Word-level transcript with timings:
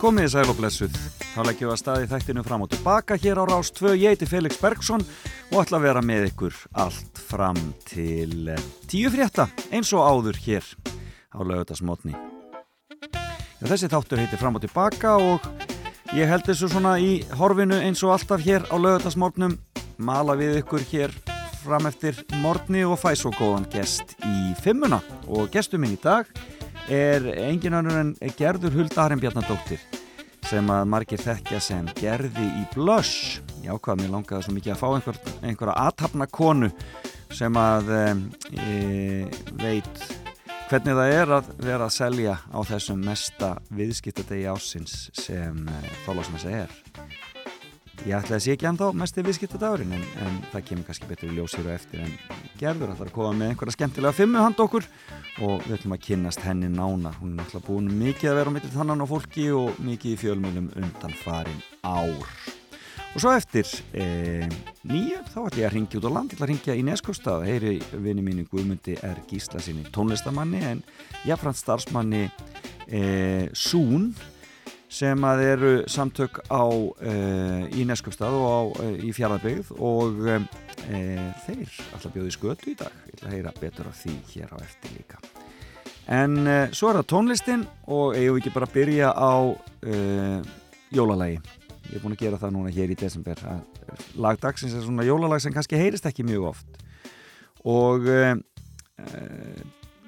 Komið 0.00 0.24
í 0.24 0.28
sæl 0.32 0.48
og 0.48 0.56
blessuð. 0.56 0.94
Þá 1.34 1.40
leggjum 1.44 1.68
við 1.68 1.74
að 1.74 1.78
staði 1.82 2.06
þættinu 2.08 2.42
fram 2.46 2.62
og 2.64 2.70
tilbaka 2.72 3.18
hér 3.20 3.36
á 3.36 3.44
Rás 3.50 3.68
2. 3.76 3.90
Ég 4.00 4.14
heiti 4.14 4.24
Felix 4.24 4.56
Bergsson 4.56 5.02
og 5.52 5.58
ætla 5.60 5.76
að 5.76 5.84
vera 5.84 6.00
með 6.00 6.30
ykkur 6.30 6.56
allt 6.80 7.20
fram 7.20 7.58
til 7.84 8.48
eh, 8.48 8.62
tíu 8.88 9.10
frétta 9.12 9.50
eins 9.68 9.90
og 9.92 10.00
áður 10.00 10.38
hér 10.40 10.64
á 11.36 11.44
laugatasmotni. 11.44 12.14
Þessi 13.60 13.90
þáttur 13.92 14.22
heitir 14.22 14.40
fram 14.40 14.56
og 14.56 14.64
tilbaka 14.64 15.18
og 15.20 15.44
ég 16.16 16.32
held 16.32 16.48
þessu 16.48 16.72
svona 16.72 16.94
í 16.96 17.20
horfinu 17.36 17.82
eins 17.84 18.00
og 18.00 18.14
alltaf 18.16 18.40
hér 18.46 18.64
á 18.72 18.80
laugatasmotnum. 18.80 19.58
Mala 20.00 20.38
við 20.40 20.62
ykkur 20.62 20.88
hér 20.94 21.12
fram 21.60 21.92
eftir 21.92 22.24
morgni 22.40 22.86
og 22.88 22.96
fæ 23.04 23.12
svo 23.20 23.36
góðan 23.36 23.68
gest 23.68 24.16
í 24.24 24.56
fimmuna 24.64 25.02
og 25.28 25.52
gestur 25.52 25.84
minn 25.84 25.92
í 25.92 26.00
dag 26.00 26.24
er 26.90 27.22
engin 27.36 27.76
önnur 27.78 28.00
en 28.00 28.14
Gerður 28.38 28.74
Huldarinn 28.80 29.20
Bjarnadóttir 29.22 29.89
sem 30.50 30.70
að 30.72 30.88
margir 30.90 31.20
þekkja 31.22 31.60
sem 31.62 31.90
gerði 31.98 32.46
í 32.60 32.64
Blush. 32.74 33.38
Já 33.62 33.74
hvað 33.76 34.00
mér 34.00 34.14
langaði 34.16 34.46
svo 34.46 34.54
mikið 34.56 34.74
að 34.74 34.80
fá 34.80 34.88
einhver, 34.88 35.20
einhverja 35.46 35.76
aðtapna 35.84 36.26
konu 36.30 36.70
sem 37.30 37.60
að 37.60 37.92
e, 37.94 38.08
veit 39.60 40.02
hvernig 40.70 40.96
það 40.98 41.14
er 41.14 41.34
að 41.38 41.52
vera 41.62 41.86
að 41.86 41.94
selja 41.94 42.34
á 42.50 42.58
þessum 42.66 43.04
mesta 43.06 43.52
viðskiptadegi 43.74 44.50
ásins 44.50 44.96
sem 45.14 45.62
e, 45.70 45.78
þólasmessa 46.06 46.56
er 46.64 46.99
ég 48.06 48.16
ætlaði 48.16 48.36
að 48.36 48.44
sé 48.44 48.54
ekki 48.54 48.68
ennþá 48.70 48.86
mest 48.96 49.18
í 49.20 49.24
viðskiptadagurinn 49.26 49.92
en, 49.96 50.04
en 50.24 50.36
það 50.52 50.62
kemur 50.68 50.86
kannski 50.88 51.08
betur 51.10 51.32
í 51.32 51.36
ljósir 51.36 51.66
og 51.66 51.74
eftir 51.74 52.04
en 52.04 52.14
gerður 52.60 52.94
ætlar 52.94 53.10
að 53.10 53.16
koma 53.16 53.32
með 53.36 53.52
einhverja 53.52 53.76
skemmtilega 53.76 54.16
fimmu 54.16 54.40
hand 54.40 54.62
okkur 54.64 54.86
og 55.44 55.66
við 55.66 55.74
ætlum 55.76 55.96
að 55.96 56.02
kynnast 56.06 56.44
henni 56.44 56.70
nánar. 56.72 57.18
Hún 57.20 57.34
er 57.34 57.42
náttúrulega 57.42 57.66
búin 57.66 57.90
mikið 58.00 58.30
að 58.30 58.40
vera 58.40 58.52
á 58.52 58.54
mittil 58.56 58.72
þannan 58.76 59.04
á 59.04 59.06
fólki 59.10 59.46
og 59.56 59.82
mikið 59.84 60.14
í 60.14 60.20
fjölmjölum 60.22 60.72
undan 60.80 61.14
farin 61.20 61.62
ár. 61.84 62.32
Og 63.10 63.18
svo 63.18 63.32
eftir 63.34 63.66
e, 63.90 64.46
nýju 64.86 65.20
þá 65.32 65.38
ætlum 65.42 65.60
ég 65.60 65.68
að 65.68 65.72
ringja 65.74 66.00
út 66.00 66.08
á 66.08 66.14
land 66.14 66.30
ég 66.30 66.36
ætla 66.38 66.46
að 66.46 66.52
ringja 66.52 66.76
í 66.78 66.84
Neskostad 66.86 67.46
heyri 67.48 67.72
vinni 67.90 68.22
mínu 68.22 68.44
Guðmundi 68.52 68.94
er 69.02 69.18
gísla 69.28 69.62
sinni 69.62 69.82
tónlistamanni 69.90 70.60
en 70.68 70.84
jáfnframt 71.26 71.58
starfsmanni 71.58 72.28
e, 72.86 73.50
Sún 73.50 74.12
sem 74.90 75.24
að 75.24 75.40
eru 75.46 75.72
samtök 75.90 76.40
á 76.50 76.66
e, 76.66 77.12
í 77.78 77.84
Neskostad 77.86 78.34
og 78.34 78.46
á, 78.50 78.60
e, 78.82 78.88
í 79.06 79.12
Fjarlabegð 79.14 79.70
og 79.78 80.24
e, 80.26 80.40
þeir 81.44 81.76
alltaf 81.94 82.10
bjóði 82.14 82.34
skötu 82.34 82.72
í 82.72 82.76
dag. 82.80 82.94
Ég 83.06 83.14
ætla 83.14 83.28
að 83.30 83.36
heyra 83.36 83.52
betur 83.60 83.90
af 83.90 84.00
því 84.00 84.16
hér 84.32 84.50
á 84.50 84.56
eftir 84.58 84.96
líka. 84.96 85.20
En 86.10 86.34
svo 86.74 86.90
er 86.90 86.98
það 86.98 87.10
tónlistin 87.12 87.62
og 87.86 88.16
eigum 88.18 88.34
við 88.34 88.40
ekki 88.40 88.52
bara 88.56 88.66
að 88.66 88.74
byrja 88.74 89.10
á 89.14 89.34
jólalagi? 90.90 91.36
Ég 91.86 91.92
er 91.94 92.02
búin 92.02 92.16
að 92.16 92.24
gera 92.24 92.40
það 92.40 92.54
núna 92.56 92.72
hér 92.74 92.90
í 92.90 92.96
desember 92.98 93.42
lagdagsins 94.18 94.74
er 94.74 94.82
svona 94.82 95.06
jólalag 95.06 95.42
sem 95.42 95.54
kannski 95.54 95.78
heyrist 95.78 96.08
ekki 96.10 96.26
mjög 96.26 96.48
oft. 96.50 96.82
Og 97.62 98.10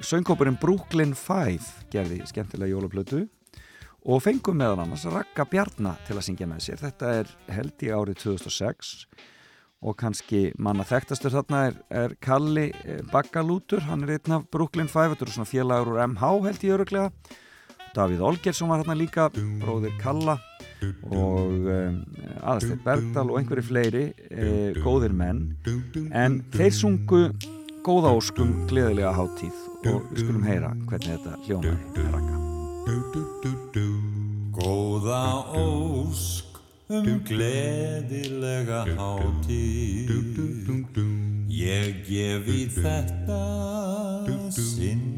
söngkópurinn 0.02 0.58
Brooklyn 0.58 1.14
5 1.14 1.70
gerði 1.94 2.18
skemmtilega 2.26 2.74
jólaplötu 2.74 3.22
og 4.02 4.22
fengum 4.24 4.58
meðan 4.58 4.82
annars 4.84 5.04
Raka 5.10 5.46
Bjarnar 5.48 6.00
til 6.06 6.16
að 6.16 6.26
syngja 6.26 6.48
með 6.50 6.64
sér. 6.66 6.80
Þetta 6.82 7.12
er 7.20 7.30
held 7.54 7.84
í 7.84 7.92
árið 7.94 8.18
2006 8.24 8.96
og 9.82 9.96
kannski 9.98 10.42
manna 10.62 10.86
þekktastur 10.86 11.34
þarna 11.34 11.62
er, 11.68 11.78
er 11.90 12.16
Kalli 12.22 12.68
eh, 12.84 13.00
Baggalútur, 13.10 13.82
hann 13.88 14.04
er 14.06 14.16
einn 14.16 14.36
af 14.38 14.44
Brooklyn 14.54 14.90
5, 14.90 15.14
þetta 15.14 15.26
eru 15.26 15.34
svona 15.34 15.50
félagur 15.50 15.94
úr 15.94 16.04
MH 16.06 16.30
held 16.46 16.66
ég 16.66 16.76
öruglega, 16.76 17.38
Davíð 17.92 18.22
Olgersson 18.24 18.70
var 18.70 18.80
hérna 18.80 18.96
líka, 18.96 19.26
bróðir 19.60 19.92
Kalla. 20.00 20.38
Og 21.12 21.66
um, 21.70 21.98
aðasteyr 22.40 22.80
Bergdal 22.82 23.28
og 23.30 23.36
einhverju 23.38 23.66
fleiri 23.68 24.04
eh, 24.32 24.80
góðir 24.82 25.14
menn, 25.14 25.44
en 26.10 26.40
þeir 26.54 26.74
sungu 26.74 27.24
góða 27.86 28.14
óskum 28.18 28.54
gleðilega 28.70 29.14
háttíð 29.14 29.66
og 29.92 30.06
við 30.10 30.24
skulum 30.24 30.46
heyra 30.46 30.72
hvernig 30.86 31.18
þetta 31.18 31.38
hljómaði 31.46 31.76
að 32.06 32.16
rakka 32.16 32.41
Góða 34.52 35.24
ósk 35.52 36.56
um 36.88 37.20
gleðilega 37.28 38.86
hátíð. 38.96 40.08
Ég 41.52 42.00
gefi 42.08 42.64
þetta 42.72 43.42
sinn. 44.56 45.12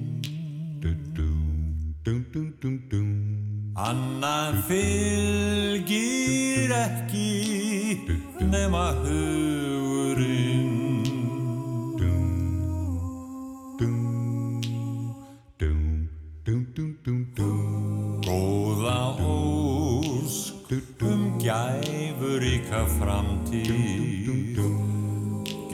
Annar 3.75 4.55
fylgir 4.69 6.71
ekki 6.71 7.99
nema 8.51 8.93
hugurinn 9.03 10.84
gæfuríka 21.45 22.87
framtíð. 22.97 24.25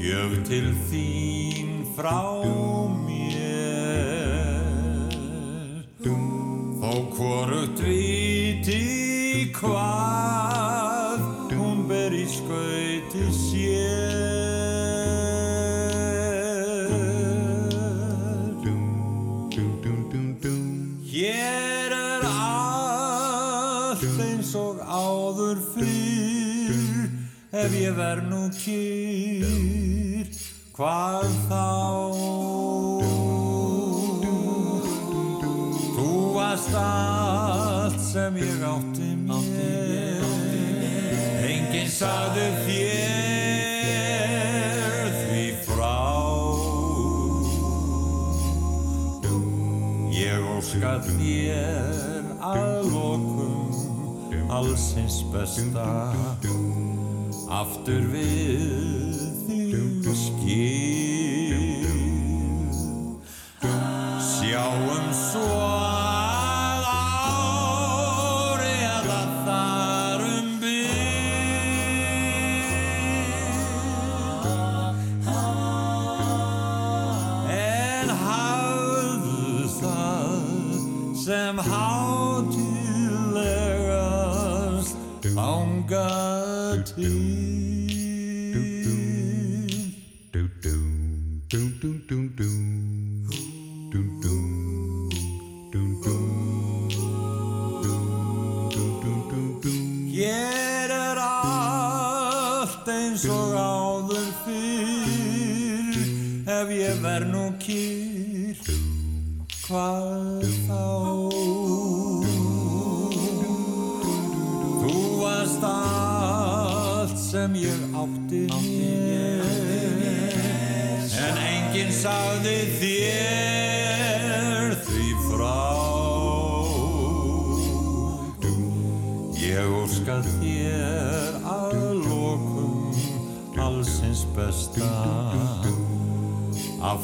Gjöf 0.01 0.33
til 0.49 0.73
þín 0.91 1.85
frá 1.95 2.43
mér 3.07 3.30
ef 27.71 27.77
ég 27.79 27.95
verð 27.95 28.25
nú 28.27 28.49
kýr 28.51 30.27
hvað 30.75 31.27
þá? 31.47 31.71
Þú 35.95 36.07
varst 36.35 36.75
allt 36.81 38.01
sem 38.03 38.35
ég 38.43 38.65
átti 38.67 39.11
mér. 39.23 40.25
Enginn 41.47 41.93
sagði 41.95 42.49
þér 42.65 44.11
því 45.21 45.47
frá. 45.69 46.03
Ég 50.19 50.39
óska 50.57 50.99
þér 51.07 52.35
að 52.51 52.91
lokum 52.91 53.71
allsins 54.51 55.23
besta 55.31 55.91
aftur 57.91 58.07
við 58.13 59.19
þig. 59.47 60.15
Skil 60.15 60.90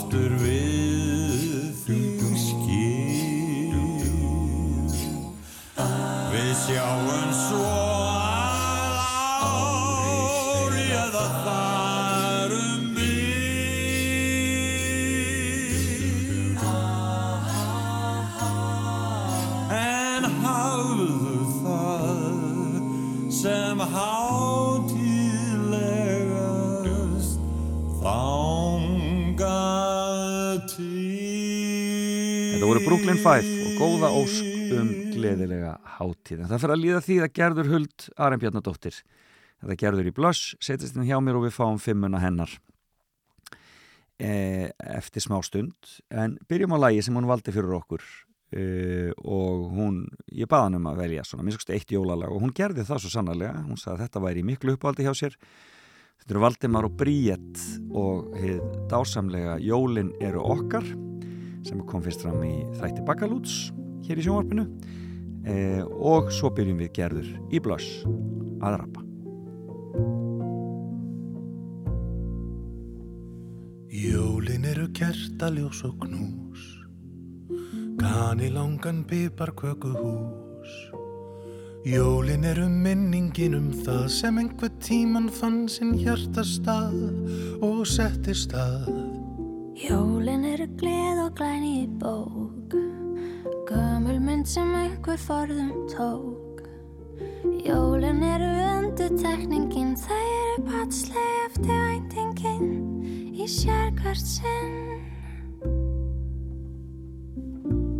aftur 0.06 0.34
við 0.38 0.75
Brooklyn 32.86 33.18
Five 33.18 33.48
og 33.66 33.78
góða 33.80 34.08
ósk 34.14 34.74
um 34.76 34.90
gleðilega 35.10 35.72
hátíð. 35.96 36.44
En 36.44 36.50
það 36.52 36.60
fyrir 36.62 36.74
að 36.74 36.82
líða 36.84 37.00
því 37.02 37.16
að 37.24 37.32
gerður 37.34 37.70
huld 37.72 38.04
Arnbjarnadóttir. 38.26 38.98
Þetta 39.58 39.76
gerður 39.80 40.10
í 40.10 40.12
blöss, 40.14 40.42
setjast 40.62 40.94
inn 40.94 41.08
hjá 41.08 41.16
mér 41.18 41.40
og 41.40 41.48
við 41.48 41.56
fáum 41.56 41.80
fimmuna 41.82 42.20
hennar 42.22 42.52
e, 44.22 44.70
eftir 44.78 45.24
smá 45.24 45.40
stund. 45.42 45.74
En 46.14 46.36
byrjum 46.46 46.76
á 46.78 46.84
lagi 46.84 47.02
sem 47.02 47.18
hún 47.18 47.26
valdi 47.26 47.54
fyrir 47.56 47.74
okkur 47.74 48.04
e, 48.54 48.66
og 49.18 49.64
hún, 49.74 50.04
ég 50.30 50.46
baði 50.46 50.68
hann 50.68 50.78
um 50.78 50.86
að 50.92 51.02
velja 51.02 51.26
svona, 51.26 51.46
minnst 51.48 51.74
eitt 51.74 51.90
jólalag 51.90 52.30
og 52.30 52.44
hún 52.44 52.54
gerði 52.54 52.86
það 52.86 53.02
svo 53.02 53.16
sannarlega. 53.16 53.64
Hún 53.66 53.80
sagði 53.82 53.96
að 53.96 54.04
þetta 54.04 54.24
væri 54.28 54.46
miklu 54.46 54.76
uppvaldi 54.76 55.08
hjá 55.08 55.14
sér. 55.24 55.34
Þetta 56.22 56.36
eru 56.36 56.46
Valdimar 56.46 56.86
og 56.86 56.94
Bríett 57.02 57.66
og 57.90 58.30
heið 58.38 58.62
dásamlega 58.94 59.58
Jólin 59.64 60.14
eru 60.22 60.46
okkar 60.54 60.86
sem 61.66 61.82
kom 61.88 62.04
fyrst 62.04 62.22
fram 62.24 62.42
í 62.46 62.54
þætti 62.78 63.04
Bakalúts 63.06 63.56
hér 64.06 64.22
í 64.22 64.26
sjónvarpinu. 64.26 64.68
Eh, 65.46 65.82
og 65.86 66.32
svo 66.34 66.50
byrjum 66.54 66.80
við 66.82 66.94
gerður 66.96 67.34
í 67.54 67.62
blöss 67.62 68.02
að 68.06 68.80
rappa. 68.80 69.06
Jólin 73.96 74.66
eru 74.68 74.90
kertaljós 74.92 75.78
og 75.86 75.94
knús 76.02 76.64
Kani 77.96 78.50
langan 78.52 79.04
pipar 79.08 79.54
kökuhús 79.56 80.74
Jólin 81.86 82.44
eru 82.44 82.66
minningin 82.68 83.56
um 83.56 83.70
það 83.86 84.08
sem 84.12 84.42
einhver 84.42 84.74
tíman 84.84 85.30
fann 85.32 85.64
sinn 85.72 85.94
hjartastað 85.96 86.98
og 87.64 87.86
setti 87.88 88.34
stað 88.36 89.15
Jólin 89.76 90.44
eru 90.48 90.64
gleð 90.80 91.18
og 91.20 91.34
glæni 91.36 91.82
í 91.82 91.88
bók. 92.00 92.72
Gömul 93.68 94.22
mynd 94.24 94.48
sem 94.48 94.70
einhver 94.72 95.18
forðum 95.20 95.68
tók. 95.92 96.62
Jólin 97.60 98.22
eru 98.24 98.48
undutekningin 98.70 99.92
Það 100.00 100.22
eru 100.30 100.64
patsleg 100.70 101.28
eftir 101.42 101.82
væntingin 101.82 102.72
Í 103.36 103.44
sérkvart 103.52 104.24
sinn. 104.24 105.04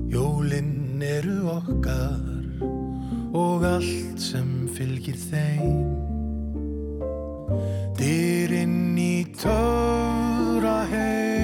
Jólin 0.08 1.04
eru 1.04 1.38
okkar 1.58 2.64
og 3.36 3.68
allt 3.68 4.16
sem 4.16 4.64
fylgir 4.72 5.20
þeim. 5.28 5.84
Dyrinn 8.00 8.96
í 8.96 9.26
töfra 9.36 10.78
heim 10.88 11.35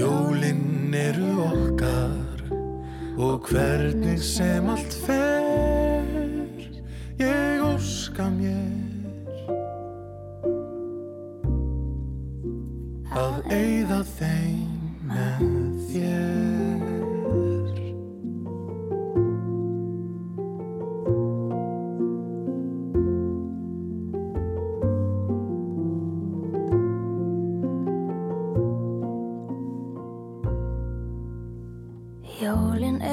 Jólin 0.00 0.94
eru 0.94 1.42
okkar 1.44 2.40
og 3.18 3.48
hvernig 3.50 4.22
sem 4.24 4.68
allt 4.72 4.94
fer 5.04 6.06
Ég 7.20 7.60
óska 7.60 8.30
mér 8.32 9.44
að 13.12 13.52
eyða 13.52 14.00
þeim 14.16 15.04
með 15.10 15.44
þér 15.90 16.39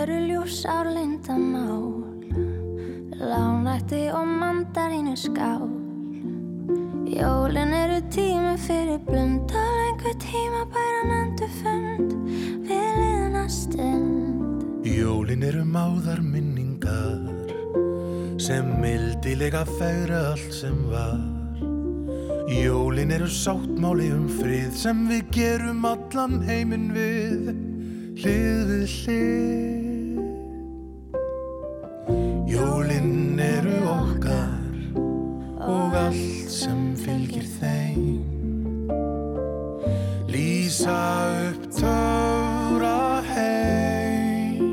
eru 0.08 0.26
ljús 0.26 0.66
árlindamál 0.66 2.06
Lánætti 3.20 4.12
og 4.14 4.28
mandarínu 4.28 5.16
skál. 5.16 5.68
Jólin 7.06 7.74
eru 7.74 8.00
tími 8.12 8.58
fyrir 8.58 9.00
blundal 9.06 9.78
Einhver 9.88 10.16
tíma 10.22 10.64
bæran 10.72 11.12
endur 11.18 11.52
fund 11.60 12.14
Við 12.68 12.92
liðna 13.00 13.48
stund. 13.50 14.86
Jólin 14.86 15.44
eru 15.44 15.66
máðar 15.66 16.22
minningar 16.22 17.26
sem 18.40 18.70
mildilega 18.80 19.66
fegra 19.66 20.22
allt 20.32 20.54
sem 20.54 20.78
var. 20.92 21.20
Jólin 22.48 23.12
eru 23.12 23.28
sáttmáli 23.28 24.12
um 24.14 24.30
frið 24.30 24.72
sem 24.72 25.04
við 25.10 25.26
gerum 25.32 25.84
allan 25.86 26.40
heiminn 26.48 26.94
við 26.96 27.52
hlið 28.22 28.64
við 28.72 28.96
hlið 29.02 29.87
Jólin 32.58 33.40
eru 33.40 33.78
okkar 33.86 34.98
og 35.62 35.94
allt 35.94 36.50
sem 36.50 36.96
fylgir 36.98 37.46
þeim. 37.60 38.24
Lýsa 40.32 40.98
upp 41.50 41.68
töfra 41.78 43.22
heim. 43.28 44.64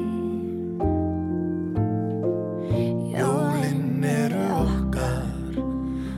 Jólin 3.12 4.04
eru 4.14 4.46
okkar 4.62 5.60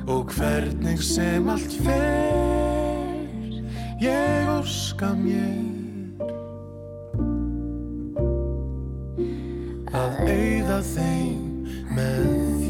og 0.06 0.30
hvernig 0.38 1.02
sem 1.02 1.50
allt 1.50 1.74
fer 1.82 2.46
Ég 4.06 4.54
óska 4.54 5.10
mér 5.18 5.66
að 9.96 10.22
eyða 10.28 10.80
þeim 10.84 11.45
með 11.96 12.65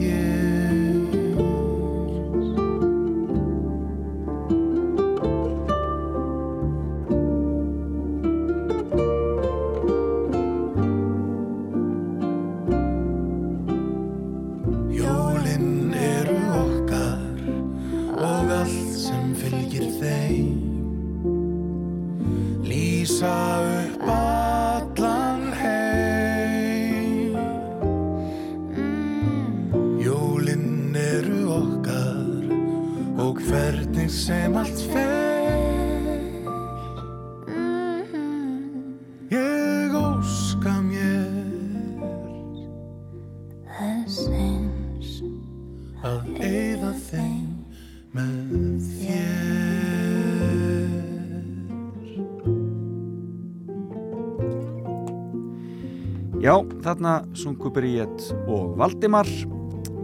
þarna 56.87 57.13
sungu 57.35 57.71
Bríett 57.75 58.29
og 58.47 58.77
Valdimar. 58.79 59.27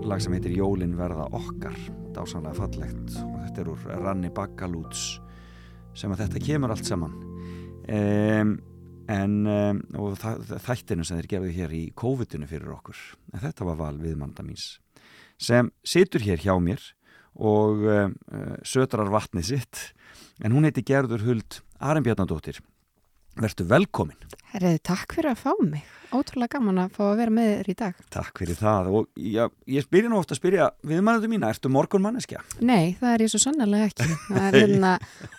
Lag 0.02 0.18
sem 0.22 0.32
heitir 0.34 0.56
Jólin 0.56 0.96
verða 0.98 1.28
okkar. 1.30 1.76
Dásanlega 2.10 2.56
fallegt. 2.58 3.12
Og 3.22 3.36
þetta 3.44 3.62
er 3.62 3.70
úr 3.70 3.84
Ranni 4.00 4.30
Bakalúts 4.34 5.04
sem 5.94 6.10
að 6.10 6.24
þetta 6.24 6.42
kemur 6.42 6.72
allt 6.74 6.88
saman. 6.88 7.14
Um, 7.86 8.56
en 9.12 9.36
um, 9.46 9.82
og 10.00 10.18
þættinu 10.18 11.06
sem 11.06 11.20
þeir 11.20 11.30
gerðu 11.36 11.52
hér 11.60 11.76
í 11.76 11.84
COVID-unu 12.02 12.50
fyrir 12.50 12.74
okkur. 12.74 12.98
En 13.30 13.44
þetta 13.44 13.68
var 13.68 13.78
val 13.78 13.94
viðmanda 14.02 14.42
míns 14.46 14.74
sem 15.42 15.72
situr 15.82 16.22
hér 16.22 16.38
hjá 16.38 16.52
mér 16.62 16.82
og 17.34 17.82
um, 17.82 18.12
sötrar 18.66 19.10
vatnið 19.10 19.48
sitt. 19.54 19.86
En 20.42 20.54
hún 20.54 20.66
heiti 20.66 20.82
Gerður 20.86 21.22
Huld 21.26 21.62
Arnbjarnadóttir 21.82 22.58
Vertu 23.40 23.64
velkomin. 23.64 24.18
Herriði, 24.52 24.78
takk 24.84 25.14
fyrir 25.16 25.32
að 25.32 25.38
fá 25.40 25.52
mig. 25.64 25.84
Ótrúlega 26.12 26.58
gaman 26.58 26.82
að 26.82 26.96
fá 26.98 27.02
að 27.06 27.20
vera 27.22 27.32
með 27.32 27.46
þér 27.48 27.68
í 27.72 27.74
dag. 27.80 28.00
Takk 28.12 28.40
fyrir 28.42 28.58
það 28.58 28.88
og 28.92 29.06
já, 29.16 29.46
ég 29.72 29.86
spyrir 29.86 30.12
nú 30.12 30.18
ofta 30.18 30.34
að 30.36 30.40
spyrja 30.42 30.66
viðmannandi 30.84 31.30
mína, 31.32 31.48
ertu 31.54 31.70
morgun 31.72 32.04
manneskja? 32.04 32.42
Nei, 32.60 32.92
það 33.00 33.14
er 33.14 33.24
ég 33.24 33.32
svo 33.32 33.40
sannlega 33.40 33.88
ekki. 33.88 34.08
Hérna, 34.58 34.90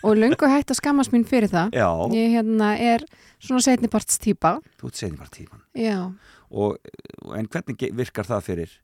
og 0.02 0.18
lungu 0.18 0.50
hægt 0.50 0.74
að 0.74 0.80
skammast 0.80 1.14
mín 1.14 1.26
fyrir 1.30 1.52
það. 1.52 1.78
Já. 1.78 1.86
Ég 2.18 2.34
hérna, 2.34 2.72
er 2.74 3.06
svona 3.38 3.62
setniparts 3.68 4.18
týpa. 4.24 4.56
Þú 4.82 4.90
ert 4.90 5.02
setnipartíman. 5.04 5.62
Já. 5.78 6.00
Og, 6.50 6.74
en 7.38 7.46
hvernig 7.54 7.86
virkar 7.94 8.26
það 8.26 8.48
fyrir 8.50 8.74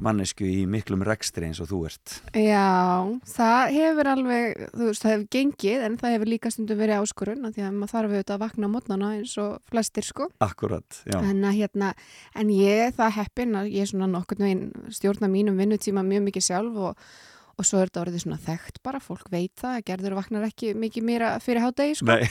mannesku 0.00 0.46
í 0.48 0.64
miklum 0.70 1.02
rekstri 1.06 1.48
eins 1.48 1.60
og 1.62 1.70
þú 1.70 1.80
ert. 1.90 2.14
Já, 2.36 3.04
það 3.34 3.74
hefur 3.76 4.10
alveg, 4.14 4.62
þú 4.72 4.88
veist, 4.88 5.04
það 5.04 5.14
hefur 5.14 5.26
gengið 5.36 5.86
en 5.86 5.98
það 6.00 6.14
hefur 6.16 6.30
líka 6.32 6.52
stundum 6.54 6.80
verið 6.80 7.02
áskorun 7.04 7.50
því 7.50 7.66
að 7.66 7.74
maður 7.76 7.92
þarf 7.94 8.14
auðvitað 8.14 8.36
að 8.36 8.44
vakna 8.44 8.70
mótnana 8.72 9.10
eins 9.18 9.34
og 9.42 9.58
flestir 9.72 10.06
sko. 10.06 10.30
Akkurat, 10.44 11.02
já. 11.04 11.18
En, 11.20 11.44
hérna, 11.44 11.92
en 12.34 12.54
ég 12.54 12.94
það 12.96 13.18
heppin 13.18 13.58
að 13.60 13.74
ég 13.74 13.84
er 13.84 13.92
svona 13.92 14.08
nokkur 14.10 14.40
stjórna 14.94 15.30
mínum 15.32 15.60
vinnutíma 15.60 16.04
mjög 16.06 16.26
mikið 16.30 16.48
sjálf 16.48 16.80
og, 16.88 17.04
og 17.56 17.68
svo 17.68 17.82
er 17.82 17.90
þetta 17.90 18.04
orðið 18.06 18.24
svona 18.24 18.40
þekkt 18.46 18.80
bara, 18.86 19.02
fólk 19.04 19.28
veit 19.32 19.52
það, 19.60 19.84
gerður 19.90 20.18
vaknar 20.22 20.48
ekki 20.48 20.72
mikið 20.78 21.06
mér 21.06 21.28
fyrir 21.44 21.66
hádegi 21.66 22.00
sko. 22.00 22.10
Nei. 22.14 22.24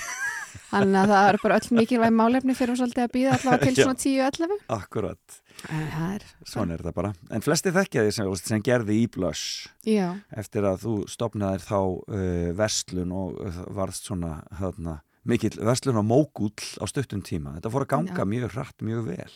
Þannig 0.69 0.99
að 1.01 1.11
það 1.13 1.27
eru 1.29 1.41
bara 1.43 1.59
öll 1.59 1.77
mikilvæg 1.79 2.15
málefni 2.15 2.55
fyrir 2.57 2.73
að 2.75 2.81
svolítið 2.81 3.03
að 3.05 3.13
býða 3.15 3.35
allavega 3.37 3.67
til 3.67 3.75
svona 3.83 3.99
10-11. 4.03 4.55
Akkurat. 4.75 5.37
Er, 5.75 6.23
Svona 6.47 6.75
er 6.75 6.83
þetta 6.83 6.95
bara. 6.95 7.11
En 7.35 7.43
flesti 7.43 7.73
þekkja 7.75 8.05
því 8.05 8.15
sem, 8.15 8.31
sem 8.47 8.63
gerði 8.63 8.95
í 9.01 9.05
blöss 9.11 9.67
eftir 10.39 10.67
að 10.69 10.85
þú 10.85 10.95
stopnaðir 11.11 11.65
þá 11.65 11.77
uh, 11.79 12.49
verslun 12.55 13.11
og 13.11 13.39
uh, 13.43 13.61
varðst 13.75 14.07
svona 14.07 14.37
hérna, 14.61 14.99
mikill 15.27 15.57
verslun 15.59 15.99
á 15.99 16.03
mógull 16.05 16.55
á 16.79 16.85
stuttum 16.87 17.23
tíma. 17.25 17.57
Þetta 17.57 17.73
fór 17.75 17.87
að 17.87 17.93
ganga 17.97 18.23
Já. 18.23 18.29
mjög 18.35 18.53
hratt, 18.55 18.77
mjög 18.85 19.09
vel. 19.11 19.31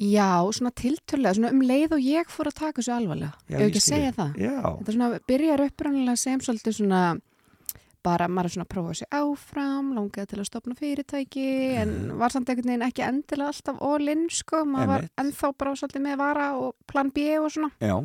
Já, 0.00 0.48
svona 0.56 0.70
tiltölulega, 0.72 1.36
svona 1.36 1.50
um 1.52 1.60
leið 1.60 1.92
og 1.98 2.06
ég 2.06 2.30
fór 2.32 2.48
að 2.48 2.56
taka 2.62 2.80
þessu 2.80 2.94
alvarlega. 2.96 3.34
Hef 3.50 3.64
ekki 3.66 3.82
að 3.82 3.84
segja 3.84 4.12
það. 4.16 4.38
Já. 4.40 4.54
Þetta 4.78 4.94
svona 4.94 5.08
byrjar 5.28 5.62
upprannilega 5.66 6.20
sem 6.22 6.40
svolítið 6.46 6.76
svona 6.78 7.00
bara 8.04 8.28
maður 8.30 8.48
er 8.48 8.54
svona 8.54 8.66
að 8.66 8.72
prófa 8.74 8.96
sér 9.00 9.16
áfram 9.20 9.92
langaði 9.96 10.30
til 10.30 10.40
að 10.40 10.48
stopna 10.48 10.76
fyrirtæki 10.78 11.46
en 11.80 11.92
mhm. 11.92 12.16
var 12.20 12.34
samt 12.34 12.50
einhvern 12.50 12.72
veginn 12.72 12.86
ekki 12.88 13.06
endilega 13.06 13.52
alltaf 13.52 13.80
all-in 13.90 14.26
sko, 14.32 14.64
maður 14.68 14.92
var 14.94 15.06
ennþá 15.20 15.52
bara 15.60 15.76
svolítið 15.76 16.06
með 16.06 16.18
vara 16.22 16.50
og 16.58 16.74
plan 16.90 17.12
B 17.14 17.28
og 17.38 17.50
svona. 17.52 17.72
Já. 17.80 17.96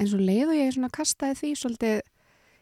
en 0.00 0.08
svo 0.08 0.20
leið 0.20 0.52
og 0.52 0.56
ég 0.56 0.72
svona 0.76 0.92
kastaði 0.94 1.40
því 1.40 1.50
svolítið 1.60 2.00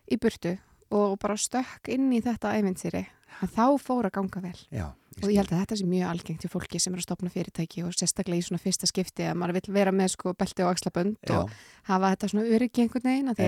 í 0.08 0.18
burtu 0.18 0.56
og 0.94 1.18
bara 1.20 1.36
stökk 1.38 1.90
inn 1.92 2.08
í 2.16 2.22
þetta 2.24 2.54
ævintýri 2.56 3.04
en 3.42 3.52
þá 3.52 3.66
fór 3.82 4.08
að 4.08 4.14
ganga 4.16 4.42
vel. 4.42 4.56
Já, 4.74 4.86
og 5.20 5.28
ég 5.30 5.38
held 5.38 5.52
að 5.52 5.62
þetta 5.62 5.78
sé 5.78 5.86
mjög 5.86 6.10
algengt 6.10 6.42
til 6.42 6.50
fólki 6.50 6.80
sem 6.82 6.94
er 6.94 7.02
að 7.02 7.06
stopna 7.06 7.32
fyrirtæki 7.32 7.84
og 7.86 7.94
sérstaklega 7.94 8.40
í 8.40 8.46
svona 8.46 8.62
fyrsta 8.62 8.88
skipti 8.90 9.26
að 9.28 9.38
maður 9.38 9.58
vil 9.58 9.74
vera 9.76 9.92
með 9.94 10.14
sko 10.14 10.34
belti 10.38 10.64
og 10.64 10.72
axlabönd 10.72 11.18
Já. 11.22 11.36
og 11.38 11.52
hafa 11.90 12.12
þetta 12.14 12.30
svona 12.32 12.54
öryggi 12.56 12.84
einhvern 12.84 13.10
veginn 13.10 13.32
að 13.32 13.42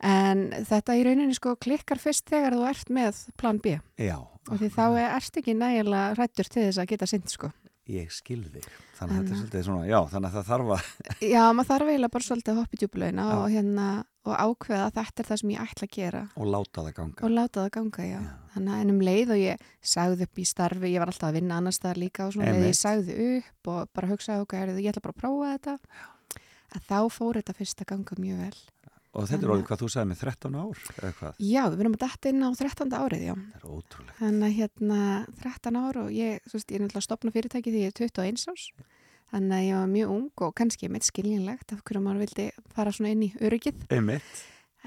En 0.00 0.46
þetta 0.64 0.96
í 0.96 1.02
rauninni 1.04 1.36
sko 1.36 1.56
klikkar 1.60 2.00
fyrst 2.00 2.30
þegar 2.30 2.56
þú 2.56 2.68
ert 2.70 2.92
með 2.96 3.24
plan 3.40 3.58
B. 3.60 3.76
Já. 4.00 4.16
Og 4.48 4.60
því 4.60 4.70
þá 4.72 4.84
ert 5.04 5.40
ekki 5.42 5.56
nægilega 5.56 6.14
hrættur 6.14 6.48
til 6.48 6.62
þess 6.64 6.80
að 6.80 6.92
geta 6.94 7.08
synd 7.10 7.28
sko. 7.32 7.50
Ég 7.90 8.12
skilði. 8.14 8.62
Þannig 9.00 9.16
að 9.16 9.20
þetta 9.20 9.32
er 9.32 9.40
svolítið 9.40 9.64
svona, 9.66 9.86
já, 9.88 9.98
þannig 10.12 10.28
að 10.28 10.36
það 10.36 10.48
þarf 10.50 10.70
að... 10.74 10.90
já, 11.34 11.42
maður 11.56 11.68
þarf 11.70 11.90
eiginlega 11.90 12.14
bara 12.14 12.26
svolítið 12.26 12.52
að 12.52 12.60
hoppa 12.60 12.76
í 12.76 12.80
djúbulauðina 12.80 13.24
og, 13.34 13.44
hérna, 13.50 13.86
og 14.28 14.34
ákveða 14.36 14.84
að 14.84 14.94
þetta 15.00 15.22
er 15.22 15.28
það 15.30 15.40
sem 15.40 15.52
ég 15.54 15.64
ætla 15.64 15.88
að 15.88 15.96
gera. 15.96 16.22
Og 16.36 16.50
láta 16.54 16.84
það 16.84 16.94
ganga. 17.00 17.24
Og 17.26 17.34
láta 17.34 17.64
það 17.64 17.72
ganga, 17.76 18.06
já. 18.06 18.20
já. 18.20 18.36
Þannig 18.54 18.76
að 18.76 18.84
ennum 18.84 19.02
leið 19.08 19.34
og 19.34 19.40
ég 19.40 19.66
sagði 19.94 20.28
upp 20.28 20.40
í 20.40 20.46
starfi, 20.52 20.92
ég 20.92 21.02
var 21.02 21.12
alltaf 21.12 21.30
að 21.30 21.40
vinna 21.40 21.58
annar 21.58 21.74
staðar 21.74 22.02
líka 22.04 22.28
og 22.28 22.36
svona, 22.36 22.54
ég 22.68 22.78
sagði 22.78 23.18
upp 23.40 23.72
og 23.74 23.92
bara 23.96 24.12
hugsaði 24.12 24.44
okkur, 24.44 24.74
ég 24.76 24.92
ætla 24.92 25.04
bara 25.08 25.16
að 25.16 25.22
prófa 25.24 25.52
þetta. 25.56 25.76
Já. 25.90 26.08
Að 26.70 26.86
þá 26.86 26.98
fór 27.10 27.40
þetta 27.40 27.56
fyrst 27.58 27.82
að 27.82 27.90
ganga 27.90 28.20
mjög 28.22 28.44
vel. 28.44 28.58
Og 29.10 29.26
þetta 29.26 29.42
er 29.42 29.50
alveg 29.50 29.66
hvað 29.66 29.80
þú 29.80 29.88
sagði 29.90 30.08
með 30.12 30.20
13 30.22 30.56
ár 30.60 30.82
eða 31.00 31.12
hvað? 31.18 31.38
Já, 31.42 31.62
við 31.64 31.80
verðum 31.80 31.96
að 31.96 32.02
dætta 32.04 32.30
inn 32.30 32.44
á 32.46 32.50
13. 32.60 32.92
árið, 32.94 33.24
já. 33.26 33.34
Það 33.34 33.56
er 33.58 33.72
ótrúlega. 33.74 34.14
Þannig 34.20 34.46
að 34.46 34.56
hérna 34.60 35.00
13 35.40 35.80
ár 35.80 35.98
og 36.04 36.12
ég, 36.14 36.44
þú 36.46 36.54
veist, 36.54 36.70
ég 36.70 36.78
er 36.78 36.84
náttúrulega 36.84 37.02
að 37.02 37.08
stopna 37.08 37.34
fyrirtæki 37.34 37.72
því 37.74 37.82
ég 37.82 37.90
er 37.90 37.96
21 37.98 38.46
árs. 38.52 38.68
Þannig 39.30 39.56
að 39.56 39.66
ég 39.66 39.80
var 39.80 39.90
mjög 39.90 40.14
ung 40.14 40.44
og 40.46 40.54
kannski 40.58 40.90
meitt 40.90 41.06
skiljanlegt 41.06 41.74
af 41.74 41.82
hverju 41.86 42.04
maður 42.04 42.22
vildi 42.24 42.46
fara 42.74 42.94
svona 42.94 43.12
inn 43.14 43.26
í 43.26 43.32
öryggið. 43.42 43.84
Einmitt. 43.90 44.40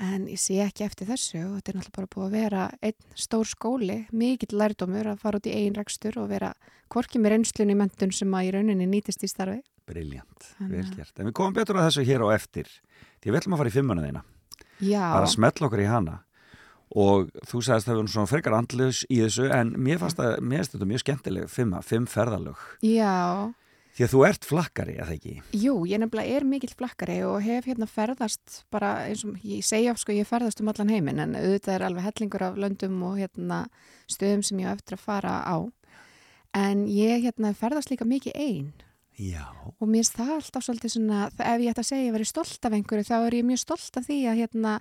En 0.03 0.25
ég 0.32 0.39
sé 0.42 0.58
ekki 0.63 0.88
eftir 0.88 1.08
þessu 1.12 1.44
og 1.44 1.58
þetta 1.60 1.70
er 1.70 1.77
náttúrulega 1.77 1.98
bara 2.00 2.12
búið 2.15 2.25
að 2.25 2.38
vera 2.39 2.63
einn 2.82 3.20
stór 3.20 3.46
skóli, 3.46 4.00
mikill 4.10 4.56
lærdómur 4.58 5.12
að 5.12 5.22
fara 5.22 5.39
út 5.39 5.51
í 5.51 5.53
eigin 5.53 5.77
rekstur 5.77 6.18
og 6.24 6.32
vera 6.32 6.50
korkið 6.92 7.22
með 7.22 7.36
reynslunni 7.36 7.75
mentun 7.77 8.15
sem 8.15 8.34
að 8.34 8.48
í 8.48 8.53
rauninni 8.56 8.89
nýtist 8.89 9.24
í 9.24 9.30
starfi. 9.30 9.62
Briljant, 9.90 10.52
vel 10.60 10.86
gert. 10.96 11.16
En 11.20 11.28
við 11.28 11.36
komum 11.36 11.56
betur 11.56 11.80
að 11.80 11.90
þessu 11.90 12.06
hér 12.08 12.24
á 12.24 12.28
eftir. 12.36 12.70
Því 13.24 13.32
við 13.32 13.40
ætlum 13.42 13.56
að 13.56 13.63
fara 13.63 13.72
í 13.72 13.75
fimmuna 13.75 14.06
þína. 14.06 14.22
Já. 14.84 15.02
Bara 15.12 15.32
smetla 15.32 15.68
okkur 15.68 15.84
í 15.84 15.90
hana. 15.90 16.20
Og 16.94 17.34
þú 17.50 17.63
sagðist 17.66 17.88
að 17.88 17.90
það 17.90 18.00
var 18.00 18.13
svona 18.13 18.30
frekar 18.30 18.56
andlus 18.58 19.02
í 19.10 19.18
þessu 19.24 19.50
en 19.56 19.74
mér 19.82 20.00
fannst 20.02 20.20
þetta 20.22 20.88
mjög 20.88 21.02
skemmtileg 21.04 21.50
fimma, 21.50 21.82
fimm 21.86 22.06
ferðalög. 22.10 22.62
Já. 22.86 23.52
Því 23.94 24.06
að 24.06 24.13
þú 24.13 24.22
ert 24.25 24.46
flakkari, 24.50 24.94
eða 24.98 25.13
ekki? 25.13 25.34
Jú, 25.62 25.74
ég 25.86 26.00
nefnilega 26.02 26.38
er 26.38 26.46
mikill 26.50 26.72
flakkari 26.74 27.20
og 27.30 27.44
hef 27.46 27.68
hérna 27.70 27.86
ferðast 27.86 28.63
bara 28.74 28.94
eins 29.06 29.22
og 29.28 29.36
ég 29.46 29.62
segja 29.66 29.94
sko 30.02 30.16
ég 30.16 30.25
ferðast 30.25 30.63
um 30.63 30.72
allan 30.72 30.90
heiminn 30.90 31.22
en 31.22 31.36
auðvitað 31.38 31.75
er 31.75 31.86
alveg 31.90 32.08
hellingur 32.08 32.46
af 32.48 32.58
löndum 32.58 32.96
og 33.06 33.20
hérna 33.22 33.60
stöðum 34.10 34.42
sem 34.46 34.63
ég 34.63 34.74
á 34.74 34.74
eftir 34.74 34.98
að 34.98 35.06
fara 35.06 35.36
á. 35.46 35.58
En 36.58 36.88
ég 36.90 37.22
hérna 37.25 37.54
ferðast 37.58 37.94
líka 37.94 38.06
mikið 38.10 38.34
einn 38.34 38.74
Já. 39.20 39.46
Og 39.77 39.86
mér 39.86 40.01
finnst 40.01 40.15
það 40.17 40.32
alltaf 40.38 40.65
svolítið 40.65 40.93
svona, 40.96 41.20
ef 41.29 41.62
ég 41.62 41.70
ætti 41.70 41.84
að 41.84 41.88
segja 41.89 42.01
að 42.01 42.08
ég 42.08 42.15
veri 42.15 42.27
stolt 42.29 42.65
af 42.65 42.75
einhverju, 42.77 43.08
þá 43.10 43.15
er 43.20 43.36
ég 43.38 43.46
mjög 43.46 43.62
stolt 43.62 44.00
af 44.00 44.08
því 44.08 44.17
að 44.32 44.39
hérna 44.41 44.72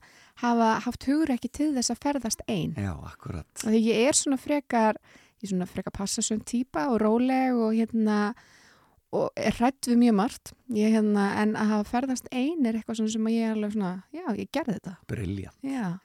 hafa 0.40 0.70
haft 0.86 1.06
hugur 1.08 1.34
ekki 1.34 1.50
til 1.52 1.68
þess 1.76 1.92
að 1.92 2.00
ferðast 2.06 2.44
einn. 2.46 2.72
Já, 2.80 2.92
akkurat. 3.10 3.50
Þegar 3.60 3.86
ég 3.90 4.08
er 4.08 4.18
svona 4.18 4.40
frekar, 4.40 5.00
ég 5.42 5.46
er 5.46 5.52
svona 5.52 5.68
frekar 5.68 5.96
passasum 5.98 6.40
týpa 6.48 6.88
og 6.94 7.00
róleg 7.04 7.60
og 7.60 7.76
hérna, 7.76 8.18
og 9.12 9.42
hrætt 9.58 9.88
við 9.90 9.98
mjög 10.00 10.14
margt, 10.16 10.52
ég 10.72 10.94
hérna, 10.94 11.26
en 11.42 11.56
að 11.60 11.72
hafa 11.74 11.88
ferðast 11.90 12.30
einn 12.32 12.64
er 12.68 12.78
eitthvað 12.78 13.02
sem 13.12 13.26
ég 13.32 13.50
er 13.50 13.56
alveg 13.56 13.74
svona, 13.74 13.90
já, 14.14 14.24
ég 14.38 14.48
gerði 14.54 14.78
þetta. 14.78 14.94
Briljant. 15.12 15.58
Já. 15.66 15.98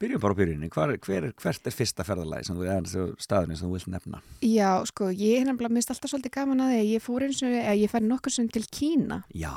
Byrjum 0.00 0.20
bara 0.20 0.34
á 0.34 0.40
byrjunni, 0.40 0.68
hver, 0.72 0.94
hver, 1.04 1.28
hvert 1.38 1.68
er 1.68 1.74
fyrsta 1.74 2.04
ferðalagi 2.04 2.48
sem 2.48 2.56
þú 2.58 2.66
er 2.66 2.88
staðurinn 3.22 3.60
sem 3.60 3.68
þú 3.68 3.76
vilt 3.76 3.92
nefna? 3.92 4.20
Já, 4.42 4.70
sko, 4.90 5.12
ég 5.12 5.42
er 5.42 5.48
nefnilega 5.48 5.76
mist 5.76 5.92
alltaf 5.92 6.10
svolítið 6.10 6.34
gaman 6.34 6.64
að 6.64 6.72
því 6.72 6.80
að 6.80 6.90
ég 6.90 7.04
fór 7.04 7.26
eins 7.28 7.44
og, 7.44 7.54
eða 7.60 7.78
ég 7.78 7.92
fær 7.92 8.04
nokkur 8.08 8.34
sem 8.34 8.50
til 8.52 8.64
Kína. 8.74 9.20
Já. 9.36 9.54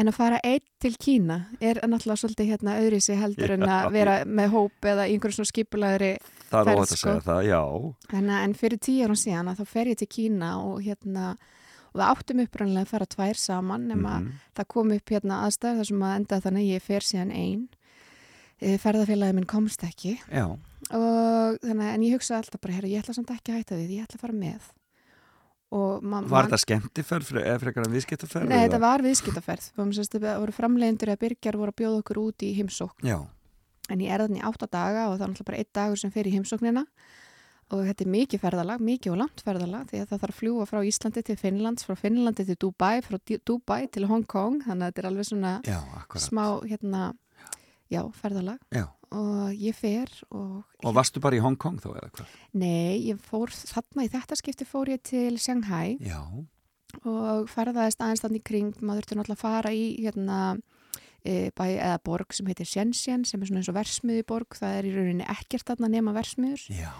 En 0.00 0.08
að 0.08 0.16
fara 0.16 0.40
einn 0.46 0.64
til 0.80 0.94
Kína 0.96 1.38
er 1.60 1.82
náttúrulega 1.84 2.22
svolítið 2.22 2.52
hérna 2.54 2.78
öðri 2.80 3.02
sig 3.04 3.20
heldur 3.20 3.52
en 3.58 3.68
að 3.68 3.90
vera 3.98 4.16
með 4.24 4.54
hóp 4.54 4.90
eða 4.94 5.06
einhverjum 5.10 5.42
svona 5.42 5.52
skipulaðri 5.52 6.12
sko. 6.16 6.50
Það 6.50 6.70
er 6.70 6.80
óhætt 6.80 6.94
að 6.94 7.02
segja 7.02 7.24
það, 7.26 7.40
já. 7.50 7.62
En, 8.16 8.30
en 8.40 8.54
fyrir 8.58 8.80
tíu 8.80 9.04
árum 9.04 9.18
síðan 9.20 9.52
að 9.52 9.60
þá 9.60 9.74
fer 9.76 9.90
ég 9.92 10.00
til 10.00 10.08
Kína 10.16 10.54
og 10.64 10.80
hérna 10.86 11.34
og 11.90 12.00
það 12.00 12.08
áttum 12.10 12.42
upprannlega 12.44 12.86
að 12.86 12.92
fara 12.94 13.06
tvær 13.06 13.36
saman 13.36 13.88
nema 13.88 14.20
mm 14.20 14.26
-hmm. 14.26 14.48
það 14.56 14.66
kom 14.74 14.90
upp 14.90 15.10
hérna 15.10 15.42
aðstæð 15.46 15.76
þar 15.76 15.86
sem 15.86 16.02
að 16.02 16.16
enda 16.16 16.40
þannig 16.40 16.72
ég 16.74 16.82
fer 16.82 17.02
síðan 17.02 17.32
einn 17.32 17.68
Eh, 18.60 18.76
ferðarfélagið 18.76 19.38
minn 19.38 19.48
komst 19.48 19.80
ekki 19.86 20.18
Já. 20.28 20.44
og 20.92 21.54
þannig 21.62 21.86
en 21.94 22.02
ég 22.04 22.18
hugsa 22.18 22.36
alltaf 22.36 22.60
bara, 22.60 22.74
herru, 22.76 22.90
ég 22.92 23.00
ætla 23.00 23.14
samt 23.16 23.30
ekki 23.32 23.54
að 23.54 23.62
hætta 23.62 23.78
við 23.78 23.94
ég 23.94 24.04
ætla 24.04 24.18
að 24.18 24.24
fara 24.26 24.36
með 24.36 24.68
Var 25.70 26.48
þetta 26.48 26.58
skemmtiferð 26.58 27.28
eða 27.38 27.60
frekar 27.62 27.86
en 27.86 27.94
viðskiptaferð? 27.94 28.50
Nei, 28.50 28.64
þetta 28.66 28.80
var 28.82 29.04
viðskiptaferð 29.06 29.68
það 29.78 30.40
voru 30.42 30.52
framlegendur 30.56 31.12
eða 31.12 31.22
byrjar 31.22 31.58
voru 31.60 31.72
að 31.72 31.78
bjóða 31.80 32.02
okkur 32.02 32.20
út 32.20 32.44
í 32.44 32.50
heimsókn 32.58 33.08
Já. 33.08 33.16
en 33.88 34.04
ég 34.04 34.12
er 34.12 34.26
þannig 34.26 34.44
átta 34.50 34.68
daga 34.68 35.06
og 35.08 35.16
það 35.16 35.24
er 35.24 35.32
náttúrulega 35.32 35.50
bara 35.52 35.62
einn 35.62 35.72
dagur 35.80 36.02
sem 36.02 36.12
fer 36.12 36.28
í 36.28 36.34
heimsóknina 36.34 36.84
og 37.70 37.86
þetta 37.86 38.04
er 38.04 38.10
mikið 38.10 38.42
ferðalag, 38.42 38.82
mikið 38.82 39.14
og 39.14 39.18
langt 39.22 39.42
ferðalag 39.46 39.90
því 39.90 40.02
að 40.02 40.06
það 40.10 40.22
þarf 40.22 40.34
að 40.34 40.38
fljúa 40.40 40.66
frá 40.68 40.78
Íslandi 40.90 41.22
til 41.26 41.36
Finnlands 41.38 41.86
frá 41.86 41.96
Finnlandi 41.98 42.46
til 42.48 42.58
Dubai, 42.64 43.00
frá 43.06 43.18
Dubai 43.46 43.80
til 43.94 44.06
Hong 44.10 44.26
Kong 44.30 44.62
þannig 44.66 44.86
að 44.86 44.90
þetta 44.90 45.02
er 45.02 45.10
alveg 45.10 45.28
svona 45.30 45.52
Já, 45.66 45.80
smá 46.26 46.44
hérna 46.66 47.02
Já, 47.90 48.04
ferðalag 48.14 48.60
Já. 48.70 48.84
og 49.10 49.54
ég 49.58 49.74
fer 49.74 50.10
og... 50.30 50.62
Og 50.86 50.94
varstu 50.94 51.22
bara 51.22 51.38
í 51.38 51.42
Hong 51.42 51.58
Kong 51.58 51.80
þá 51.82 51.88
eða 51.92 52.10
hvað? 52.18 52.34
Nei, 52.62 53.00
ég 53.08 53.22
fór 53.22 53.50
þarna 53.54 54.06
í 54.06 54.12
þetta 54.12 54.38
skipti 54.38 54.66
fór 54.68 54.92
ég 54.92 55.02
til 55.06 55.38
Shanghai 55.42 55.98
og 57.06 57.50
ferðaðist 57.50 58.02
aðeins 58.02 58.22
þannig 58.22 58.44
kring, 58.46 58.70
maður 58.78 59.04
þurfti 59.04 59.18
náttúrulega 59.18 59.38
að 59.38 59.42
fara 59.42 59.74
í 59.74 59.84
hérna, 60.02 60.38
e, 61.24 61.50
bæ 61.56 61.64
eða 61.76 61.98
borg 62.04 62.34
sem 62.34 62.48
heitir 62.50 62.68
Shenzhen 62.68 63.24
sem 63.28 63.42
er 63.42 63.50
svona 63.50 63.60
eins 63.62 63.70
og 63.72 63.76
versmiðuborg, 63.76 64.56
það 64.58 64.76
er 64.78 64.88
í 64.88 64.92
rauninni 64.94 65.26
ekkert 65.28 65.68
þarna 65.70 65.90
nema 65.92 66.14
versmiður 66.16 66.64
Já. 66.72 66.90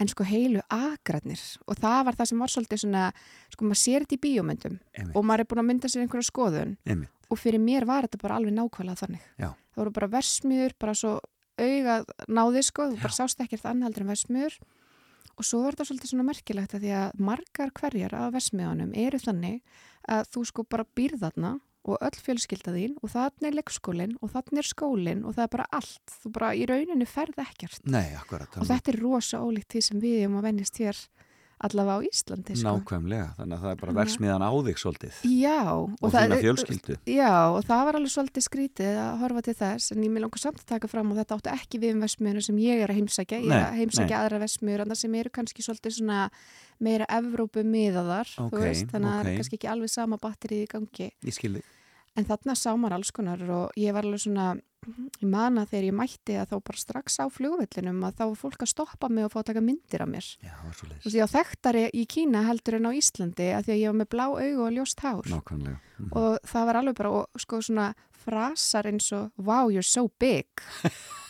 en 0.00 0.10
sko 0.12 0.26
heilu 0.28 0.62
agratnir 0.72 1.42
og 1.66 1.80
það 1.80 2.00
var 2.08 2.18
það 2.20 2.30
sem 2.32 2.44
var 2.44 2.54
svolítið 2.54 2.82
svona, 2.84 3.04
sko 3.54 3.68
maður 3.68 3.82
sér 3.82 4.06
þetta 4.06 4.18
í 4.18 4.22
bíómyndum 4.26 4.78
Einmitt. 4.94 5.14
og 5.16 5.28
maður 5.28 5.44
er 5.44 5.50
búin 5.52 5.62
að 5.64 5.68
mynda 5.72 5.92
sér 5.92 6.04
einhverja 6.04 6.30
skoðun 6.30 6.76
Einmitt. 6.88 7.12
og 7.28 7.42
fyrir 7.42 7.62
mér 7.62 7.88
var 7.88 8.08
þetta 8.08 8.22
bara 8.22 8.40
alveg 8.40 8.56
nákvæmlega 8.56 9.02
þannig 9.04 9.28
Já. 9.36 9.52
það 9.52 9.82
voru 9.82 9.96
bara 10.00 10.12
versmiður, 10.16 10.78
bara 10.78 10.96
svo 10.96 11.18
auga 11.58 12.00
náði 12.30 12.64
sko, 12.64 12.90
þú 12.92 13.00
bara 13.02 13.16
sást 13.18 13.40
ekkert 13.42 13.66
annaldur 13.66 14.06
en 14.06 14.12
versmiður 14.12 14.58
og 15.38 15.46
svo 15.46 15.62
var 15.62 15.76
þetta 15.76 15.86
svolítið 15.88 16.12
svona 16.12 16.26
merkilegt 16.26 16.74
að 16.74 16.84
því 16.84 16.92
að 16.98 17.22
margar 17.28 17.72
hverjar 17.78 18.14
af 18.18 18.32
versmiðunum 18.34 18.94
eru 18.98 19.20
þannig 19.22 19.60
að 20.08 20.30
þú 20.34 20.44
sko 20.50 20.64
bara 20.66 20.86
býrð 20.98 21.22
þarna 21.26 21.52
og 21.86 22.02
öll 22.04 22.18
fjölskylda 22.24 22.74
þín 22.74 22.96
og 23.02 23.12
þannig 23.12 23.48
er 23.48 23.56
leikskólinn 23.58 24.16
og 24.20 24.32
þannig 24.34 24.62
er 24.62 24.68
skólinn 24.68 25.24
og 25.24 25.36
það 25.36 25.44
er 25.44 25.52
bara 25.54 25.68
allt, 25.78 26.16
þú 26.22 26.32
bara 26.34 26.50
í 26.58 26.66
rauninu 26.68 27.06
ferð 27.08 27.40
ekkert. 27.44 27.80
Nei, 27.86 28.10
akkurat. 28.18 28.58
og 28.58 28.68
þetta 28.68 28.92
er 28.92 29.00
rosa 29.02 29.40
ólíkt 29.44 29.76
því 29.76 29.84
sem 29.86 30.02
við 30.02 30.22
erum 30.24 30.38
að 30.40 30.48
vennist 30.50 30.82
hér 30.82 31.00
allavega 31.66 31.98
á 31.98 32.06
Íslandi 32.06 32.56
sko. 32.58 32.72
Nákvæmlega, 32.72 33.28
þannig 33.38 33.56
að 33.56 33.64
það 33.64 33.72
er 33.72 33.80
bara 33.82 33.94
versmiðan 33.98 34.44
á 34.46 34.50
þig 34.68 34.80
svolítið 34.82 35.20
Já, 35.38 35.60
og 35.74 36.12
það 36.12 36.24
þína 36.24 36.38
fjölskyldu. 36.44 36.96
Já, 37.10 37.32
og 37.50 37.60
það 37.68 37.82
var 37.88 37.98
alveg 37.98 38.12
svolítið 38.14 38.46
skrítið 38.46 39.00
að 39.02 39.22
horfa 39.22 39.42
til 39.48 39.56
þess, 39.58 39.92
en 39.94 40.04
ég 40.06 40.14
vil 40.14 40.22
langar 40.24 40.42
samt 40.42 40.62
að 40.62 40.68
taka 40.74 40.90
fram 40.92 41.10
og 41.12 41.18
þetta 41.18 41.38
áttu 41.38 41.54
ekki 41.54 41.82
við 41.82 41.96
um 41.96 42.04
vesmiðuna 42.06 42.44
sem 42.48 42.60
ég 42.62 42.84
er 42.84 42.92
að 42.92 43.00
heimsækja, 43.00 43.40
ég 43.42 43.54
er 43.54 43.66
að 43.68 43.80
heimsækja 43.82 44.20
aðra 44.22 44.42
vesmiður, 44.44 44.94
sem 44.98 45.18
eru 45.18 45.34
kannski 45.34 45.66
svolítið 45.66 45.98
svona 45.98 46.20
meira 46.78 47.08
Evrópu 47.10 47.64
miðaðar, 47.66 48.30
Ok, 48.38 48.54
þú 48.54 48.62
veist, 48.62 48.86
þannig 48.92 49.10
að 49.10 49.18
það 49.18 49.24
ok. 49.24 49.32
er 49.32 49.40
kannski 49.42 49.58
ekki 49.58 49.72
alveg 49.72 49.90
sama 49.90 50.18
batterið 50.22 50.62
í 50.62 50.70
gangi. 50.70 51.10
En 52.18 52.26
þarna 52.26 52.54
sá 52.58 52.72
maður 52.74 52.96
alls 52.98 53.10
konar 53.14 53.42
og 53.54 53.76
ég 53.78 53.94
var 53.94 54.06
alveg 54.06 54.22
svona, 54.24 54.48
ég 54.86 55.28
man 55.28 55.58
að 55.60 55.72
þegar 55.72 55.86
ég 55.88 55.96
mætti 55.98 56.36
að 56.38 56.52
þá 56.52 56.56
bara 56.70 56.80
strax 56.82 57.18
á 57.20 57.26
flugvellinum 57.32 58.04
að 58.06 58.16
þá 58.20 58.24
var 58.28 58.38
fólk 58.40 58.62
að 58.64 58.72
stoppa 58.72 59.08
mig 59.12 59.26
og 59.26 59.32
fá 59.34 59.40
að 59.42 59.48
taka 59.50 59.60
myndir 59.64 60.04
af 60.04 60.08
mér. 60.08 60.28
Já, 60.44 60.54
veist, 60.64 61.14
ég 61.14 61.24
á 61.26 61.34
þekktari 61.34 61.84
í 61.92 62.04
Kína 62.08 62.44
heldur 62.46 62.78
en 62.78 62.88
á 62.88 62.92
Íslandi 62.94 63.48
að 63.56 63.64
því 63.68 63.74
að 63.74 63.80
ég 63.82 63.88
var 63.92 63.98
með 64.02 64.10
blá 64.14 64.26
augu 64.28 64.66
og 64.66 64.72
ljóst 64.76 65.00
hár 65.04 65.24
Nákvæmlega. 65.28 65.78
Mhm. 65.98 66.12
og 66.12 66.38
það 66.46 66.66
var 66.70 66.80
alveg 66.82 66.94
bara 67.02 67.10
og, 67.10 67.26
sko 67.36 67.60
svona 67.60 67.94
frasar 68.18 68.84
eins 68.90 69.12
og 69.14 69.30
wow 69.38 69.70
you're 69.70 69.82
so 69.86 70.08
big 70.20 70.46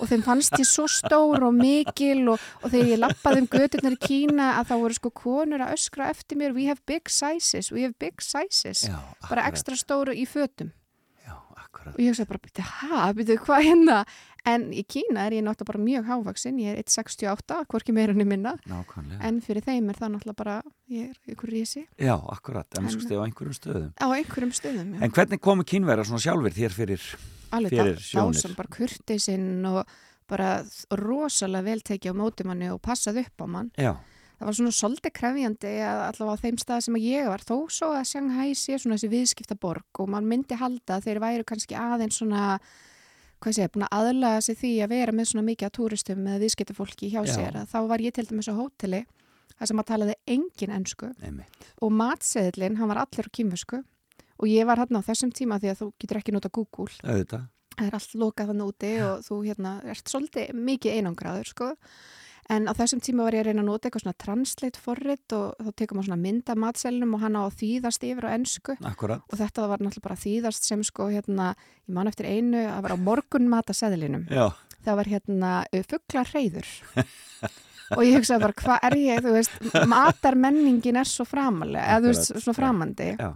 og 0.01 0.09
þeim 0.09 0.23
fannst 0.25 0.57
ég 0.59 0.67
svo 0.67 0.87
stór 0.91 1.45
og 1.47 1.55
mikil 1.55 2.29
og, 2.33 2.41
og 2.63 2.73
þegar 2.73 2.89
ég 2.95 2.99
lappaði 3.03 3.43
um 3.45 3.47
göturnar 3.53 3.95
í 3.95 4.01
Kína 4.03 4.49
að 4.59 4.71
þá 4.71 4.75
voru 4.83 4.95
sko 4.97 5.11
konur 5.11 5.63
að 5.63 5.75
öskra 5.77 6.09
eftir 6.11 6.41
mér 6.41 6.57
we 6.57 6.67
have 6.67 6.81
big 6.87 7.09
sizes, 7.13 7.71
we 7.71 7.83
have 7.85 7.95
big 8.01 8.21
sizes 8.25 8.89
Já, 8.89 8.99
bara 9.29 9.47
ekstra 9.51 9.77
stóru 9.79 10.15
í 10.17 10.27
fötum. 10.27 10.73
Og 11.95 12.01
ég 12.03 12.11
hugsaði 12.13 12.29
bara, 12.29 12.43
byrju, 12.47 12.65
hæ, 12.65 13.13
byrju, 13.19 13.37
hvað 13.47 13.63
hérna 13.69 13.99
en 14.49 14.69
í 14.73 14.83
Kína 14.87 15.27
er 15.27 15.33
ég 15.37 15.43
náttúrulega 15.45 15.67
bara 15.73 15.83
mjög 15.85 16.05
hávaksinn 16.09 16.59
ég 16.63 16.77
er 16.77 16.83
1,68, 16.83 17.65
hvorki 17.69 17.93
meira 17.93 18.13
enn 18.15 18.25
minna 18.29 18.55
Nákvæmlega. 18.71 19.21
en 19.29 19.41
fyrir 19.45 19.63
þeim 19.67 19.91
er 19.91 19.99
það 19.99 20.13
náttúrulega 20.15 20.37
bara 20.37 20.63
ég 20.89 21.11
er 21.11 21.35
ykkur 21.35 21.53
rísi 21.53 21.87
Já, 21.99 22.15
akkurat, 22.33 22.67
en 22.79 22.85
En- 22.85 22.91
sko 22.91 23.01
stið 23.05 23.19
á 23.21 23.25
einhverjum 23.27 23.57
stöðum. 23.59 23.91
á 23.99 24.07
einhverjum 24.15 24.53
stöðum, 24.57 24.95
já 24.95 25.03
En 25.03 25.11
hvernig 25.11 25.41
komu 25.41 25.65
kynverðar 25.65 26.07
svona 26.07 26.23
sjálfur 26.25 26.55
þér 26.55 26.73
fyrir, 26.79 27.03
alveg 27.53 27.71
fyrir 27.71 27.99
sjónir? 27.99 28.39
dásam 28.39 28.57
bara 28.57 28.69
kurtisinn 28.69 29.67
og 29.67 29.87
bara 30.29 30.63
rosalega 30.93 31.65
vel 31.65 31.81
tekið 31.81 32.13
á 32.13 32.21
móti 32.21 32.45
manni 32.45 32.69
og 32.73 32.81
passað 32.85 33.23
upp 33.25 33.41
á 33.41 33.47
mann. 33.49 33.71
já, 33.77 33.97
Það 34.39 34.47
var 34.47 34.57
svona 34.59 34.75
svolítið 34.77 35.15
krefjandi 35.19 35.71
að 35.83 36.01
allavega 36.05 36.35
á 36.39 36.43
þeim 36.45 36.59
stað 36.63 36.85
sem 36.87 36.99
ég 37.03 37.27
var 37.27 37.43
þó 37.43 37.57
svo 37.75 37.89
að 37.97 38.05
Shanghai 38.13 38.53
sé 38.55 38.79
svona 38.79 38.95
þessi 38.95 39.11
viðskipta 39.11 39.57
borg 39.59 39.99
og 39.99 40.13
mann 40.15 40.29
myndi 40.31 40.59
halda 40.61 40.99
að 40.99 41.09
þeir 41.09 41.21
væru 41.25 41.47
kannski 41.49 41.75
aðeins 41.75 42.21
svona 42.21 42.59
hvað 43.43 43.55
sé, 43.55 43.67
búin 43.71 43.87
að 43.87 43.99
aðlaga 43.99 44.41
sig 44.47 44.59
því 44.59 44.73
að 44.85 44.93
vera 44.95 45.15
með 45.15 45.31
svona 45.33 45.47
mikið 45.47 45.69
að 45.69 45.75
túristum 45.79 46.23
með 46.27 46.41
viðskiptafólki 46.45 47.11
hjá 47.13 47.21
Já. 47.23 47.33
sér. 47.35 47.59
Að 47.61 47.69
þá 47.75 47.79
var 47.91 48.03
ég 48.03 48.15
til 48.15 48.27
dæmis 48.31 48.51
á 48.51 48.55
hóteli 48.59 49.03
þar 49.59 49.71
sem 49.71 49.83
að 49.83 49.89
talaði 49.91 50.17
engin 50.35 50.75
einmitt. 50.75 51.69
og 51.83 51.93
matseðlinn, 51.95 52.79
hann 52.79 52.91
var 52.91 53.03
allir 53.05 53.27
á 53.27 53.35
kýmversku 53.35 53.83
og 54.39 54.47
ég 54.47 54.67
var 54.69 54.79
hann 54.79 54.99
á 54.99 55.03
þessum 55.03 55.33
tíma 55.35 55.59
því 55.59 55.73
að 55.73 55.81
þú 55.83 55.89
getur 55.99 56.21
ekki 56.21 56.35
nota 56.35 56.51
Google 56.55 56.95
Auðvitað. 57.03 57.49
það 57.75 57.87
er 57.89 57.99
allt 57.99 58.15
lokað 58.15 58.53
þannig 58.53 58.71
úti 58.73 58.93
og 59.03 59.27
þú 59.27 59.39
hérna 59.47 59.73
ert 59.91 60.13
svolítið 60.13 60.55
mikið 60.55 60.99
einangraður 60.99 61.51
sko 61.51 61.71
en 62.55 62.69
á 62.69 62.73
þessum 62.79 63.03
tíma 63.05 63.27
var 63.27 63.37
ég 63.37 63.45
að 63.45 63.51
reyna 63.51 63.65
að 63.65 63.69
nota 63.69 63.89
eitthvað 63.89 64.05
svona 64.07 64.21
translate 64.25 64.83
forrit 64.83 65.37
og 65.37 65.59
þá 65.61 65.71
tekum 65.77 65.99
maður 65.99 66.09
svona 66.09 66.23
mynda 66.23 66.57
matselnum 66.59 67.15
og 67.17 67.25
hann 67.25 67.39
á 67.39 67.43
að 67.45 67.59
þýðast 67.63 68.09
yfir 68.09 68.29
á 68.29 68.31
Akkurat. 68.89 69.23
og 69.29 69.41
þetta 69.43 69.69
var 69.69 69.85
náttúrulega 69.85 70.09
bara 70.09 70.23
þýðast 70.25 70.69
sem 70.69 70.85
sko 70.87 71.11
hérna, 71.13 71.53
ég 71.89 71.95
man 71.99 72.11
eftir 72.11 72.29
einu 72.29 72.65
að 72.65 72.83
vera 72.87 72.99
á 72.99 73.05
morgun 73.09 73.49
mataseðlinum 73.53 74.29
það 74.33 75.01
var 75.01 75.13
hérna 75.13 75.53
fugglar 75.89 76.33
reyður 76.35 76.71
og 77.97 78.05
ég 78.05 78.19
hugsaði 78.19 78.45
bara 78.45 78.57
hvað 78.59 78.87
er 78.89 78.97
ég, 79.01 79.21
þú 79.25 79.35
veist, 79.37 79.59
matarmenningin 79.89 81.01
er 81.01 81.09
svo 81.09 81.27
framalega, 81.29 81.85
eða 81.95 82.03
þú 82.05 82.13
veist, 82.13 82.33
svona 82.45 82.57
framandi. 82.59 83.09
Já, 83.17 83.31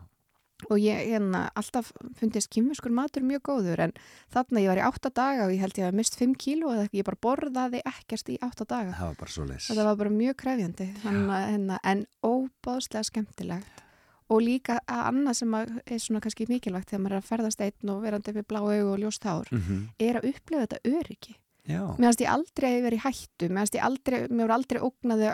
og 0.70 0.81
ég 0.81 1.12
hérna 1.12 1.44
alltaf 1.59 1.92
fundist 2.18 2.51
kymfiskur 2.53 2.94
matur 2.94 3.25
mjög 3.27 3.44
góður 3.48 3.85
en 3.87 3.94
þarna 4.33 4.62
ég 4.64 4.72
var 4.72 4.81
í 4.81 4.87
átta 4.87 5.12
daga 5.14 5.46
og 5.46 5.55
ég 5.55 5.62
held 5.64 5.79
ég 5.81 5.88
að 5.88 5.98
mist 6.01 6.18
5 6.20 6.35
kíló 6.38 6.72
eða 6.75 6.88
ég 6.92 7.07
bara 7.09 7.22
borðaði 7.27 7.83
ekkert 7.88 8.33
í 8.33 8.38
átta 8.42 8.66
daga. 8.68 8.96
Það 8.98 9.12
var 9.12 9.20
bara 9.22 9.35
svo 9.37 9.46
leis. 9.48 9.68
þetta 9.70 9.87
var 9.88 10.01
bara 10.03 10.16
mjög 10.16 10.37
krefjandi 10.44 10.88
hérna, 11.05 11.79
en 11.83 12.05
óbáðslega 12.22 13.09
skemmtilegt. 13.11 13.83
Og 14.33 14.40
líka 14.40 14.79
að 14.88 15.07
annað 15.11 15.38
sem 15.42 15.55
að 15.59 15.72
er 15.85 15.98
svona 16.01 16.22
kannski 16.25 16.46
mikilvægt 16.48 16.88
þegar 16.88 17.03
maður 17.05 17.16
er 17.16 17.20
að 17.20 17.29
ferðast 17.29 17.64
einn 17.66 17.92
og 17.92 18.03
verandi 18.05 18.33
upp 18.33 18.38
í 18.40 18.44
blá 18.48 18.61
augu 18.62 18.92
og 18.94 19.01
ljóst 19.03 19.27
hár 19.29 19.51
Mm 19.53 19.88
er 19.98 20.16
að 20.16 20.29
upplifa 20.31 20.66
þetta 20.66 20.79
öryggi 20.88 21.35
mér 21.68 22.09
finnst 22.09 22.22
ég 22.25 22.31
aldrei 22.33 22.68
að 22.72 22.85
verið 22.88 22.98
í 22.98 23.03
hættu 23.05 23.48
mér 23.48 23.62
finnst 23.62 23.77
ég 23.77 23.85
aldrei, 23.87 24.16
mér 24.27 24.48
voru 24.48 24.55
aldrei 24.57 24.81
ógnaði 24.83 25.29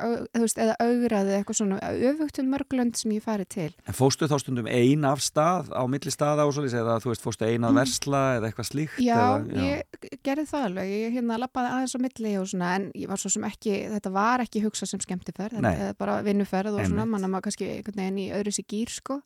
eða 0.61 0.75
augraði 0.85 1.37
eitthvað 1.39 1.59
svona 1.61 1.79
öfugt 2.11 2.41
um 2.43 2.51
mörglönd 2.53 2.99
sem 3.01 3.15
ég 3.17 3.25
farið 3.25 3.49
til. 3.55 3.69
En 3.89 3.97
fóstu 3.97 4.29
þá 4.29 4.37
stundum 4.43 4.69
ein 4.69 5.07
af 5.09 5.23
stað 5.25 5.71
á 5.73 5.83
milli 5.89 6.13
staða 6.13 6.45
og 6.45 6.53
svo 6.53 6.67
leis 6.67 6.77
eða 6.77 6.99
þú 7.01 7.13
veist 7.15 7.25
fóstu 7.25 7.49
ein 7.49 7.65
að 7.65 7.79
versla 7.81 8.23
eða 8.37 8.51
eitthvað 8.51 8.69
slíkt? 8.69 8.99
Já, 9.01 9.21
eða, 9.41 9.65
ég 9.65 10.21
gerði 10.27 10.47
það 10.51 10.67
alveg, 10.69 10.93
ég 10.93 11.17
hérna 11.17 11.41
lappaði 11.41 11.73
aðeins 11.77 11.97
á 11.97 12.01
milli 12.05 12.35
og 12.41 12.51
svona, 12.53 12.75
en 12.77 12.91
ég 12.93 13.09
var 13.09 13.23
svo 13.23 13.33
sem 13.33 13.49
ekki, 13.49 13.79
þetta 13.95 14.13
var 14.19 14.45
ekki 14.45 14.65
hugsað 14.67 14.93
sem 14.93 15.05
skemmtiferð, 15.07 15.63
þetta 15.63 15.89
er 15.93 15.97
bara 15.99 16.19
vinnuferð 16.27 16.77
og 16.77 16.85
svona, 16.85 17.07
Einmitt. 17.07 17.15
manna 17.17 17.33
maður 17.33 17.49
kannski 17.49 17.71
einhvern 17.79 18.03
veginn 18.03 18.21
í 18.27 18.29
öðru 18.37 18.55
sig 18.59 18.69
gýr, 18.69 18.93
sko, 18.93 19.23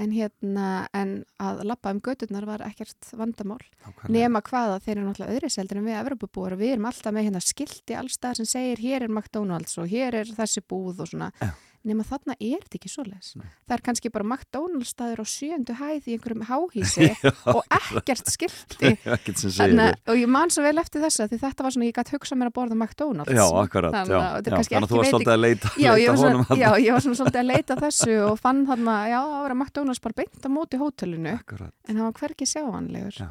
en 0.00 0.12
hérna, 0.16 0.66
en 0.96 1.14
að 1.42 1.62
lappa 1.68 1.92
um 1.94 2.00
gödurnar 2.04 2.46
var 2.48 2.64
ekkert 2.66 3.10
vandamál, 3.16 3.60
Nákvæmlega. 3.84 4.12
nema 4.16 4.42
hvaða 4.46 4.78
þeir 4.84 4.94
eru 4.96 5.06
náttúrulega 5.08 5.36
öðru 5.36 5.50
seldur 5.54 5.80
en 5.80 5.88
við 5.90 5.98
Evropabúar 6.00 6.56
og 6.56 6.62
við 6.62 6.74
erum 6.76 6.88
alltaf 6.90 7.14
með 7.16 7.28
hérna 7.28 7.42
skilti 7.44 7.96
allstað 7.98 8.40
sem 8.40 8.48
segir 8.52 8.82
hér 8.84 9.06
er 9.06 9.12
McDonalds 9.12 9.76
og 9.78 9.90
hér 9.92 10.20
er 10.22 10.32
þessi 10.36 10.62
búð 10.64 11.04
og 11.04 11.12
svona, 11.12 11.30
Já. 11.40 11.52
Nema 11.86 12.04
þarna 12.04 12.34
er 12.36 12.60
þetta 12.60 12.76
ekki 12.76 12.90
svoleiðis. 12.92 13.30
Nei. 13.40 13.46
Það 13.68 13.74
er 13.76 13.82
kannski 13.86 14.10
bara 14.12 14.26
McDonalds 14.26 14.90
staður 14.92 15.22
á 15.22 15.26
sjöndu 15.32 15.76
hæð 15.78 16.08
í 16.10 16.16
einhverjum 16.16 16.44
háhísi 16.50 17.08
og 17.54 17.62
ekkert 17.78 18.32
skilti 18.32 18.92
Þannig, 19.60 19.96
og 20.04 20.20
ég 20.20 20.30
man 20.30 20.52
svo 20.52 20.64
vel 20.66 20.76
eftir 20.82 21.04
þessa 21.04 21.28
því 21.30 21.40
þetta 21.40 21.66
var 21.66 21.76
svona, 21.76 21.88
ég 21.88 21.96
gæti 21.96 22.16
hugsað 22.16 22.40
mér 22.40 22.52
að 22.52 22.56
borða 22.60 22.76
McDonalds 22.76 23.32
Já, 23.32 23.44
akkurat, 23.62 23.96
Þannig 23.96 24.12
já. 24.12 24.20
að 24.20 24.50
já. 24.50 24.56
Þannig 24.60 24.80
að 24.80 24.90
þú 24.92 25.00
varst 25.00 25.14
svolítið 25.14 25.34
að 25.34 25.42
leita, 25.46 25.72
já, 25.80 25.90
ég 25.90 25.96
leita 25.96 26.12
var 26.12 26.22
honum 26.26 26.46
svona, 26.46 26.60
já, 26.60 26.70
ég 26.84 26.96
var 26.96 27.06
svona 27.06 27.20
svolítið 27.22 27.42
að 27.42 27.50
leita 27.54 27.78
þessu 27.80 28.16
og 28.28 28.40
fann 28.44 28.64
þarna, 28.68 28.96
já, 29.08 29.20
það 29.20 29.44
var 29.46 29.54
að 29.56 29.60
McDonalds 29.64 30.04
bara 30.04 30.18
beint 30.20 30.44
á 30.44 30.48
móti 30.52 30.80
hótelinu 30.80 31.36
Akkurat, 31.38 31.74
en 31.88 31.96
það 31.96 32.06
var 32.10 32.18
hvergi 32.20 32.50
sjáanlegur 32.50 33.20
Já. 33.24 33.30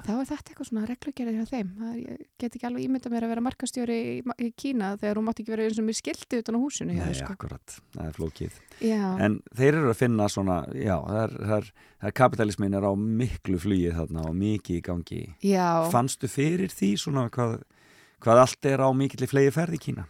Þá 0.00 0.10
er 0.14 0.28
þetta 0.30 0.50
eitthvað 0.52 0.68
svona 0.70 0.82
reglugerðið 0.88 1.36
hjá 1.40 1.46
þeim 1.50 1.70
það, 1.78 1.90
er- 1.90 2.00
ég 2.00 2.26
get 2.40 2.54
ekki 2.56 2.66
alveg 2.68 2.84
ímyndað 2.86 3.12
mér 3.14 3.26
að 3.26 3.32
vera 3.34 3.44
markastjóri 3.46 3.96
í, 4.00 4.12
í 4.46 4.48
Kína 4.56 4.90
þegar 5.00 5.18
hún 5.20 5.26
mátti 5.28 5.42
ekki 5.44 5.54
vera 5.54 5.66
eins 5.66 5.80
og 5.82 5.86
mér 5.88 5.98
skildi 5.98 6.40
utan 6.40 6.56
á 6.56 6.60
húsinu 6.62 6.94
hjá 6.96 7.04
nei, 7.06 7.16
sko. 7.18 7.32
akkurat, 7.36 7.74
það 7.96 8.06
er 8.06 8.14
flókið. 8.20 8.60
já, 8.80 9.02
En 9.26 9.40
þeir 9.56 9.74
eru 9.80 9.90
að 9.92 9.98
finna 10.00 10.28
svona, 10.32 10.60
já, 10.74 10.96
það 11.04 11.20
er, 11.24 11.34
það 11.50 11.56
er, 11.58 11.72
er 12.08 12.16
kapitalismin 12.22 12.74
er 12.80 12.86
á 12.88 12.92
miklu 12.96 13.58
flugið 13.60 13.98
þarna 13.98 14.24
og 14.30 14.38
mikið 14.40 14.78
í 14.78 14.84
gangi. 14.88 15.20
já, 15.44 15.66
Fannstu 15.90 16.28
fyrir 16.30 16.70
því 16.72 16.92
svona 17.04 17.26
hvað, 17.30 17.60
hvað 18.24 18.42
allt 18.46 18.64
er 18.72 18.80
á 18.80 18.88
mikill 18.94 19.26
í 19.26 19.30
flegi 19.30 19.52
ferð 19.58 19.76
í 19.76 19.84
Kína? 19.90 20.06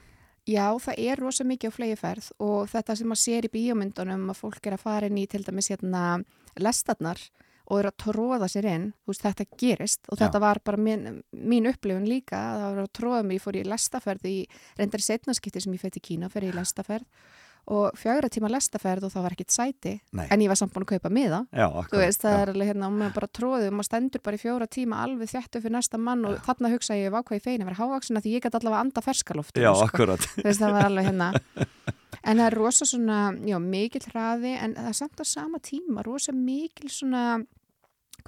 Já, 0.50 0.70
það 0.82 0.96
er 0.98 1.20
rosa 1.20 1.44
mikið 1.44 1.68
á 1.70 1.76
flegiferð 1.76 2.30
og 2.42 2.64
þetta 2.72 2.94
sem 2.96 3.06
maður 3.06 3.20
sér 3.22 3.46
í 3.46 3.50
bíómyndunum 3.54 4.30
að 4.32 4.38
fólk 4.40 4.64
er 4.66 4.74
að 4.74 4.80
fara 4.82 5.06
inn 5.06 5.18
í 5.20 5.26
til 5.30 5.42
dæmis 5.46 5.68
hérna 5.70 6.24
lestarnar 6.58 7.20
og 7.70 7.78
eru 7.78 7.90
að 7.92 7.98
tróða 8.02 8.48
sér 8.50 8.66
inn, 8.70 8.86
þú 9.04 9.14
veist, 9.14 9.26
þetta 9.26 9.46
gerist 9.62 10.08
og 10.10 10.16
Já. 10.18 10.24
þetta 10.24 10.42
var 10.42 10.60
bara 10.66 10.80
mín, 10.82 11.20
mín 11.32 11.68
upplifun 11.70 12.08
líka, 12.10 12.38
það 12.38 12.64
var 12.66 12.82
að 12.84 12.94
tróða 12.98 13.20
mig, 13.26 13.38
ég 13.38 13.44
fór 13.44 13.60
í 13.60 13.66
lestaferð 13.68 14.26
í 14.30 14.38
reyndar 14.80 15.04
í 15.04 15.06
setnaskipti 15.06 15.62
sem 15.62 15.76
ég 15.76 15.84
fætti 15.84 16.02
í 16.02 16.08
Kína, 16.10 16.32
fer 16.32 16.48
í 16.48 16.54
lestaferð 16.56 17.06
og 17.70 17.94
fjögra 17.98 18.30
tíma 18.32 18.48
lestaferð 18.50 19.04
og 19.06 19.12
það 19.12 19.24
var 19.26 19.34
ekkit 19.36 19.54
sæti 19.54 19.92
Nei. 20.16 20.24
en 20.32 20.42
ég 20.42 20.50
var 20.50 20.58
samt 20.58 20.72
búin 20.74 20.86
að 20.86 20.94
kaupa 20.96 21.10
miða 21.12 21.42
Já, 21.52 21.66
þú 21.90 22.00
veist, 22.00 22.22
það 22.24 22.32
já. 22.34 22.40
er 22.40 22.52
alveg 22.54 22.70
hérna 22.70 22.88
og 22.88 22.96
maður 22.96 23.14
bara 23.18 23.28
tróðið 23.38 23.68
og 23.68 23.76
maður 23.76 23.88
stendur 23.90 24.22
bara 24.24 24.38
í 24.38 24.42
fjóra 24.42 24.68
tíma 24.76 25.02
alveg 25.04 25.30
þjættu 25.30 25.60
fyrir 25.60 25.76
næsta 25.76 26.00
mann 26.00 26.24
og 26.26 26.40
þarna 26.46 26.72
hugsa 26.72 26.96
ég 26.98 27.14
vákvað 27.14 27.38
í 27.38 27.44
fein 27.44 27.62
að 27.62 27.70
vera 27.70 27.80
hávaksina 27.82 28.24
því 28.24 28.34
ég 28.34 28.46
gæti 28.46 28.58
allavega 28.58 28.80
að 28.80 28.86
anda 28.88 29.04
ferskaloftu 29.06 29.62
Já, 29.62 29.70
akkurat. 29.76 30.26
þú 30.34 30.46
veist, 30.48 30.64
það 30.64 30.76
var 30.78 30.88
alveg 30.88 31.08
hérna 31.10 31.30
en 32.30 32.42
það 32.42 32.44
er 32.48 32.58
rosa 32.58 32.88
svona, 32.88 33.20
já, 33.46 33.58
mikil 33.62 34.02
hraði 34.08 34.56
en 34.56 34.76
það 34.80 34.90
er 34.90 34.98
samt 35.04 35.22
á 35.22 35.24
sama 35.28 35.62
tíma 35.62 36.04
rosa 36.06 36.34
mikil 36.34 36.90
svona 36.90 37.24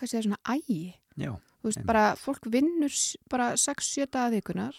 hvað 0.02 0.12
segir 0.12 0.26
svona 0.26 0.56
ægi 0.56 0.80
Já, 1.16 1.30
þú 1.32 1.68
veist, 1.68 1.78
einmitt. 1.78 1.86
bara 1.92 2.04
fólk 2.18 2.50
vinnur 2.50 2.98
bara 3.30 3.52
6-7 3.60 4.08
daga 4.10 4.32
vikunar 4.34 4.76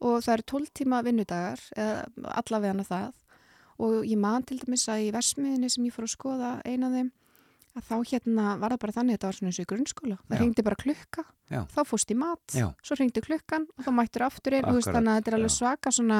og 0.00 0.20
það 0.24 0.34
eru 0.34 0.46
12 0.54 0.74
tíma 0.80 1.00
vinnudagar 1.06 1.62
eða 1.76 2.34
allavega 2.42 2.74
hana 2.74 2.86
það 2.88 3.16
og 3.80 4.04
ég 4.04 4.18
man 4.20 4.44
til 4.44 4.58
dæmis 4.60 4.86
að 4.92 5.06
í 5.06 5.10
versmiðinni 5.14 5.70
sem 5.72 5.86
ég 5.88 5.94
fór 5.96 6.04
að 6.08 6.14
skoða 6.16 6.52
eina 6.68 6.88
af 6.90 6.96
þeim 6.98 7.10
að 7.78 7.84
þá 7.86 7.96
hérna 8.10 8.46
var 8.58 8.74
það 8.74 8.80
bara 8.82 8.94
þannig 8.96 9.12
að 9.14 9.18
þetta 9.18 9.28
var 9.30 9.36
svona 9.38 9.50
eins 9.50 9.58
og 9.60 9.64
í 9.64 9.70
grunnskóla 9.70 10.16
það 10.26 10.40
ringdi 10.42 10.64
bara 10.66 10.78
klukka, 10.80 11.24
Já. 11.50 11.60
þá 11.70 11.80
fórst 11.86 12.10
í 12.10 12.16
mat 12.18 12.56
Já. 12.56 12.66
svo 12.82 12.96
ringdi 12.98 13.22
klukkan 13.24 13.68
og 13.76 13.84
þá 13.86 13.90
mættur 13.94 14.24
aftur 14.26 14.56
inn, 14.56 14.66
þú 14.66 14.74
veist, 14.80 14.90
þannig 14.90 15.12
að 15.12 15.20
þetta 15.20 15.30
er 15.30 15.36
alveg 15.38 15.54
svaka 15.54 15.92
svona 15.94 16.18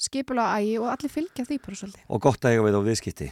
skipula 0.00 0.48
ægi 0.58 0.74
og 0.80 0.88
allir 0.90 1.12
fylgja 1.12 1.46
því 1.46 1.60
bara 1.62 1.78
svolítið. 1.78 2.04
og 2.08 2.20
gott 2.26 2.44
að 2.44 2.56
eiga 2.56 2.66
við 2.66 2.78
á 2.80 2.82
viðskipti. 2.88 3.30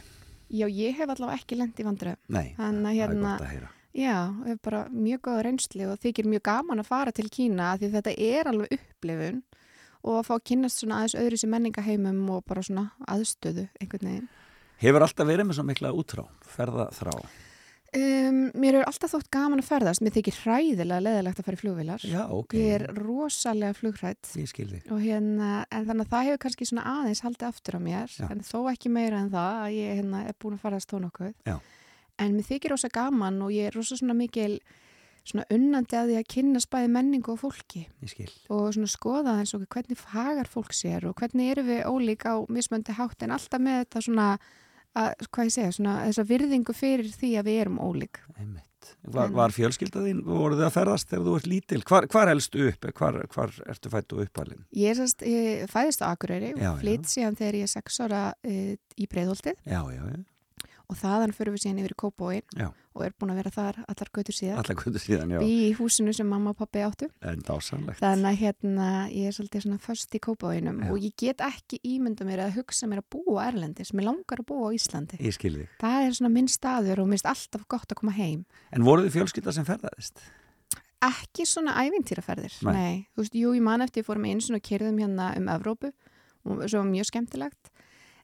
Já, 0.49 0.65
ég 0.69 0.95
hef 0.97 1.09
allavega 1.09 1.37
ekki 1.41 1.57
lend 1.59 1.77
í 1.77 1.85
vandröð 1.85 2.17
Nei, 2.29 2.55
það 2.57 2.79
er 2.79 2.95
hérna, 2.95 3.33
gott 3.35 3.45
að 3.45 3.51
heyra. 3.53 3.69
Já, 3.97 4.29
ég 4.45 4.51
hef 4.53 4.59
bara 4.61 4.83
mjög 4.93 5.23
góða 5.25 5.43
reynsli 5.47 5.87
og 5.89 5.97
þykir 6.03 6.27
mjög 6.29 6.43
gaman 6.45 6.83
að 6.83 6.89
fara 6.91 7.11
til 7.15 7.25
Kína 7.33 7.71
því 7.81 7.89
þetta 7.95 8.13
er 8.21 8.49
alveg 8.51 8.75
upplifun 8.77 9.41
og 10.05 10.19
að 10.19 10.27
fá 10.29 10.33
að 10.37 10.45
kynnast 10.51 10.79
svona 10.83 10.99
aðeins 11.01 11.17
öðru 11.19 11.39
sem 11.41 11.49
menningaheimum 11.51 12.21
og 12.31 12.45
bara 12.47 12.63
svona 12.63 12.85
aðstöðu 13.09 13.65
einhvern 13.81 14.07
veginn. 14.11 14.29
Hefur 14.79 15.03
alltaf 15.03 15.27
verið 15.27 15.49
með 15.49 15.57
svo 15.57 15.65
mikla 15.67 15.91
útrá, 15.91 16.23
ferða 16.47 16.85
þrá. 16.95 17.15
Um, 17.89 18.51
mér 18.53 18.77
er 18.77 18.85
alltaf 18.85 19.15
þótt 19.15 19.31
gaman 19.33 19.63
að 19.63 19.71
ferðast, 19.71 20.03
mér 20.05 20.13
þykir 20.13 20.35
hræðilega 20.43 21.01
leðilegt 21.01 21.39
að 21.41 21.47
fara 21.47 21.57
í 21.57 21.61
flugvilar. 21.63 22.03
Já, 22.05 22.19
ok. 22.29 22.53
Ég 22.53 22.75
er 22.75 22.83
rosalega 22.93 23.73
flugrætt 23.73 24.29
Ég 24.37 24.51
skil 24.51 24.67
þig. 24.69 24.85
og 24.93 25.01
hérna, 25.01 25.49
en 25.73 25.87
þannig 25.89 26.05
að 26.05 26.13
það 26.13 26.27
hefur 26.29 26.41
kannski 26.45 26.67
svona 26.69 26.85
aðeins 26.93 27.23
haldið 27.25 27.47
aftur 27.49 27.79
á 27.81 27.81
mér, 27.81 28.13
Já. 28.13 28.27
en 28.29 28.45
þó 28.45 28.59
ekki 28.69 28.93
meira 28.93 29.23
en 29.25 29.33
það 29.33 29.57
að 29.65 29.73
ég 29.79 29.97
hérna, 30.03 30.21
er 30.29 30.37
búin 30.37 30.59
að 30.59 30.63
farast 30.67 30.93
þó 30.93 30.99
nokkuð. 31.07 31.33
Já. 31.49 31.57
En 32.19 32.35
mér 32.35 32.47
þykir 32.49 32.75
rosa 32.75 32.91
gaman 32.93 33.41
og 33.45 33.53
ég 33.55 33.69
er 33.69 33.75
rosa 33.77 33.97
svona 33.99 34.17
mikil 34.17 34.59
svona 35.29 35.45
unnandi 35.53 35.97
að 35.99 36.11
því 36.11 36.15
að 36.19 36.29
kynna 36.33 36.61
spæði 36.63 36.89
menningu 36.93 37.33
og 37.33 37.41
fólki 37.41 37.83
og 38.49 38.71
svona 38.73 38.89
skoða 38.89 39.35
eins 39.41 39.53
og 39.53 39.65
hvernig 39.67 39.99
fagar 39.99 40.49
fólk 40.49 40.73
sér 40.73 41.05
og 41.09 41.19
hvernig 41.19 41.51
eru 41.53 41.65
við 41.67 41.83
ólík 41.85 42.25
á 42.25 42.35
mismöndi 42.49 42.95
hátt 42.97 43.25
en 43.25 43.35
alltaf 43.35 43.61
með 43.61 43.83
þetta 43.83 44.03
svona 44.07 44.29
að, 44.97 45.27
hvað 45.29 45.49
ég 45.49 45.53
segja, 45.53 45.75
svona 45.75 45.99
þessa 46.07 46.25
virðingu 46.31 46.75
fyrir 46.75 47.13
því 47.13 47.35
að 47.39 47.49
við 47.49 47.61
erum 47.65 47.79
ólík. 47.83 48.23
Var, 49.13 49.31
var 49.35 49.53
fjölskylda 49.53 50.01
þín, 50.01 50.23
voruð 50.25 50.61
þið 50.61 50.65
að 50.65 50.73
ferðast 50.73 51.09
þegar 51.11 51.25
þú 51.27 51.33
ert 51.37 51.47
lítil? 51.51 51.79
Hvar, 51.85 52.07
hvar 52.09 52.31
elstu 52.31 52.63
upp? 52.69 52.87
Hvar, 52.97 53.19
hvar 53.35 53.53
ertu 53.69 53.91
fættu 53.91 54.21
uppalinn? 54.23 54.63
Ég, 54.73 54.95
sest, 54.97 55.21
ég 55.27 55.69
fæðist 55.69 56.01
á 56.01 56.09
Akureyri 56.09 56.55
og 56.55 56.79
flytt 56.81 57.09
síðan 57.11 57.37
þegar 57.37 57.59
ég 57.59 57.67
er 57.67 57.73
sex 57.75 57.99
ára 58.01 58.23
e, 58.41 58.79
í 58.97 59.09
Breiðholtið 59.11 59.59
Já, 59.67 59.83
já, 59.93 60.01
já. 60.01 60.19
Og 60.89 60.97
þaðan 60.97 61.33
fyrir 61.37 61.53
við 61.53 61.63
síðan 61.63 61.81
yfir 61.83 61.93
í 61.93 61.97
Kópóin 62.01 62.63
og 62.65 63.03
er 63.05 63.13
búin 63.13 63.31
að 63.31 63.39
vera 63.39 63.51
þar 63.53 63.77
allar 63.85 64.09
götur 64.17 64.35
síðan 64.35 64.59
Alla 64.59 64.75
kvöldu 64.79 65.01
síðan, 65.01 65.33
já. 65.35 65.39
í 65.45 65.69
húsinu 65.77 66.13
sem 66.17 66.27
mamma 66.27 66.51
og 66.51 66.57
pappi 66.59 66.81
áttu. 66.83 67.09
Þannig 67.21 68.27
að 68.31 68.39
hérna 68.41 68.89
ég 69.13 69.29
er 69.29 69.37
svolítið 69.37 69.65
svona 69.67 69.79
först 69.83 70.17
í 70.17 70.23
Kópóinum 70.25 70.81
og 70.89 70.97
ég 70.97 71.15
get 71.19 71.45
ekki 71.45 71.79
ímynda 71.85 72.27
mér 72.27 72.43
að 72.47 72.57
hugsa 72.57 72.89
mér 72.89 73.03
að 73.03 73.09
búa 73.15 73.45
Erlendis, 73.47 73.93
mér 73.93 74.09
langar 74.09 74.41
að 74.41 74.49
búa 74.49 74.73
á 74.73 74.75
Íslandi. 74.75 75.21
Ég 75.21 75.39
það 75.79 76.09
er 76.09 76.17
svona 76.17 76.33
minn 76.33 76.51
staður 76.51 77.05
og 77.05 77.09
mér 77.09 77.19
finnst 77.19 77.31
alltaf 77.35 77.69
gott 77.69 77.93
að 77.93 78.01
koma 78.01 78.17
heim. 78.17 78.43
En 78.73 78.87
voruð 78.87 79.07
þið 79.07 79.19
fjölskylda 79.19 79.55
sem 79.55 79.69
ferðaðist? 79.69 80.25
ekki 80.99 81.45
svona 81.47 81.77
ævintýraferðir 81.79 82.55
Nei. 82.67 82.73
nei, 82.75 82.95
veist, 83.15 83.35
jú, 83.37 83.53
ég 83.55 83.63
man 83.63 83.83
eftir 83.85 84.03
ég 84.03 84.07
fórum 84.07 84.25
einu 84.27 84.43
svona 84.43 84.59
kyrðum 84.63 84.99
hérna 84.99 85.31
um 85.39 85.47
Evrópu. 85.51 85.93
Og 86.47 86.63
svo 86.71 86.81
mjög 86.87 87.09
skemmtilegt 87.09 87.71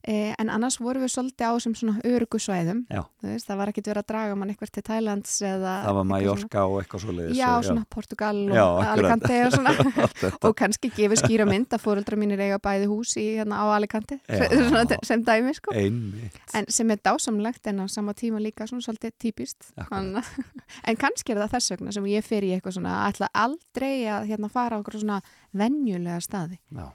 en 0.05 0.49
annars 0.53 0.77
vorum 0.77 1.01
við 1.01 1.11
svolítið 1.15 1.49
á 1.49 1.53
sem 1.63 1.73
svona 1.77 2.01
örugu 2.05 2.37
svæðum. 2.41 2.83
Já. 2.91 3.01
Þú 3.21 3.31
veist, 3.31 3.47
það 3.47 3.57
var 3.61 3.71
ekkit 3.71 3.87
verið 3.89 4.01
að 4.03 4.09
draga 4.11 4.35
mann 4.37 4.51
eitthvað 4.53 4.71
til 4.75 4.83
eða 4.85 5.71
Það 5.85 5.95
var 5.97 6.05
eitthvað 6.05 6.09
Mallorca 6.11 6.65
og 6.65 6.75
eitthvað 6.81 7.01
svo 7.05 7.15
leiðis. 7.15 7.37
svona, 7.39 7.39
já, 7.39 7.65
svona 7.65 7.85
Portugal 7.95 8.41
og 8.45 8.55
Já. 8.55 8.65
Alicante 8.91 9.39
og 9.45 9.55
og 10.45 10.55
kannski 10.59 10.91
gefið 10.93 11.21
skýra 11.23 11.47
mynd 11.49 11.73
að 11.73 11.83
fóreldra 11.85 12.19
mínir 12.21 12.43
eiga 12.45 12.59
bæði 12.61 12.89
hús 12.91 13.15
í 13.17 13.25
hérna 13.39 13.61
á 13.61 13.65
Alicante. 13.73 14.19
Já. 14.29 14.45
svona, 14.69 14.99
sem 15.09 15.25
dæmi 15.25 15.55
sko. 15.57 15.73
En 15.73 16.69
sem 16.69 16.93
er 16.93 17.01
dásamlegt 17.01 17.71
en 17.71 17.81
á 17.81 17.85
sama 17.89 18.13
tíma 18.13 18.41
líka 18.43 18.69
svona 18.69 18.85
svolítið 18.85 19.17
típist. 19.17 19.71
Akkurat. 19.73 20.29
en 20.87 21.01
kannski 21.01 21.33
er 21.33 21.41
það 21.41 21.57
þess 21.57 21.75
vegna 21.75 21.95
sem 21.97 22.11
ég 22.13 22.25
fer 22.25 22.45
í 22.45 22.53
eitthvað 22.53 22.77
svona 22.77 22.99
ætla 23.09 23.31
aldrei 23.33 24.05
að 24.05 24.29
hérna 24.29 24.51
fara 24.53 24.77
á 24.77 24.81
okkur 24.83 24.99
svona 25.01 25.17
venjulega 25.55 26.21
staði. 26.21 26.59
Já, 26.69 26.91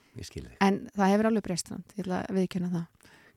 en 0.60 0.82
það 0.94 1.12
hefur 1.14 1.30
alveg 1.30 1.46
breyst 1.46 1.70
að 1.74 2.30
viðkjöna 2.36 2.70
það 2.70 2.88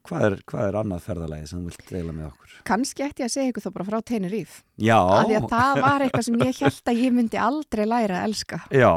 Hvað 0.04 0.24
er, 0.28 0.34
hvað 0.52 0.66
er 0.68 0.76
annað 0.82 1.04
ferðalagi 1.06 1.46
sem 1.48 1.60
þú 1.64 1.70
vilt 1.72 1.84
deila 1.94 2.14
með 2.16 2.26
okkur? 2.32 2.56
kannski 2.68 3.04
ætti 3.06 3.24
ég 3.24 3.30
að 3.30 3.36
segja 3.38 3.52
ykkur 3.54 3.64
þá 3.64 3.70
bara 3.78 3.86
frá 3.88 4.00
Tenerife 4.04 4.58
Já. 4.84 4.98
af 5.00 5.28
því 5.30 5.38
að 5.40 5.46
það 5.54 5.78
var 5.86 6.04
eitthvað 6.08 6.26
sem 6.28 6.42
ég 6.44 6.58
held 6.64 6.90
að 6.92 7.00
ég 7.06 7.14
myndi 7.20 7.40
aldrei 7.40 7.86
læra 7.88 8.18
að 8.20 8.28
elska 8.30 8.60
Já, 8.76 8.92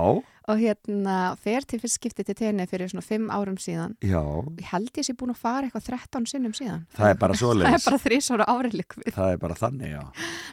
og 0.47 0.61
hérna 0.63 1.15
fer 1.43 1.65
til 1.67 1.81
fyrst 1.83 1.99
skipti 2.01 2.27
til 2.27 2.37
Tenerife 2.39 2.75
fyrir 2.75 2.91
svona 2.91 3.07
fimm 3.07 3.31
árum 3.35 3.57
síðan 3.63 3.95
já. 4.03 4.21
ég 4.59 4.69
held 4.73 4.91
ég 4.99 5.07
sé 5.09 5.15
búin 5.19 5.31
að 5.35 5.41
fara 5.47 5.67
eitthvað 5.71 5.89
13 5.95 6.27
sinnum 6.35 6.55
síðan 6.59 6.85
Það 6.99 7.11
er 7.15 7.19
bara 7.23 7.35
það 7.39 7.43
svoleiðis. 7.45 7.75
er 7.79 7.87
bara 7.91 8.03
þrísóra 8.07 8.49
áriðlik 8.57 8.99
Það 9.15 9.31
er 9.37 9.43
bara 9.47 9.59
þannig, 9.63 9.95
já. 9.95 10.05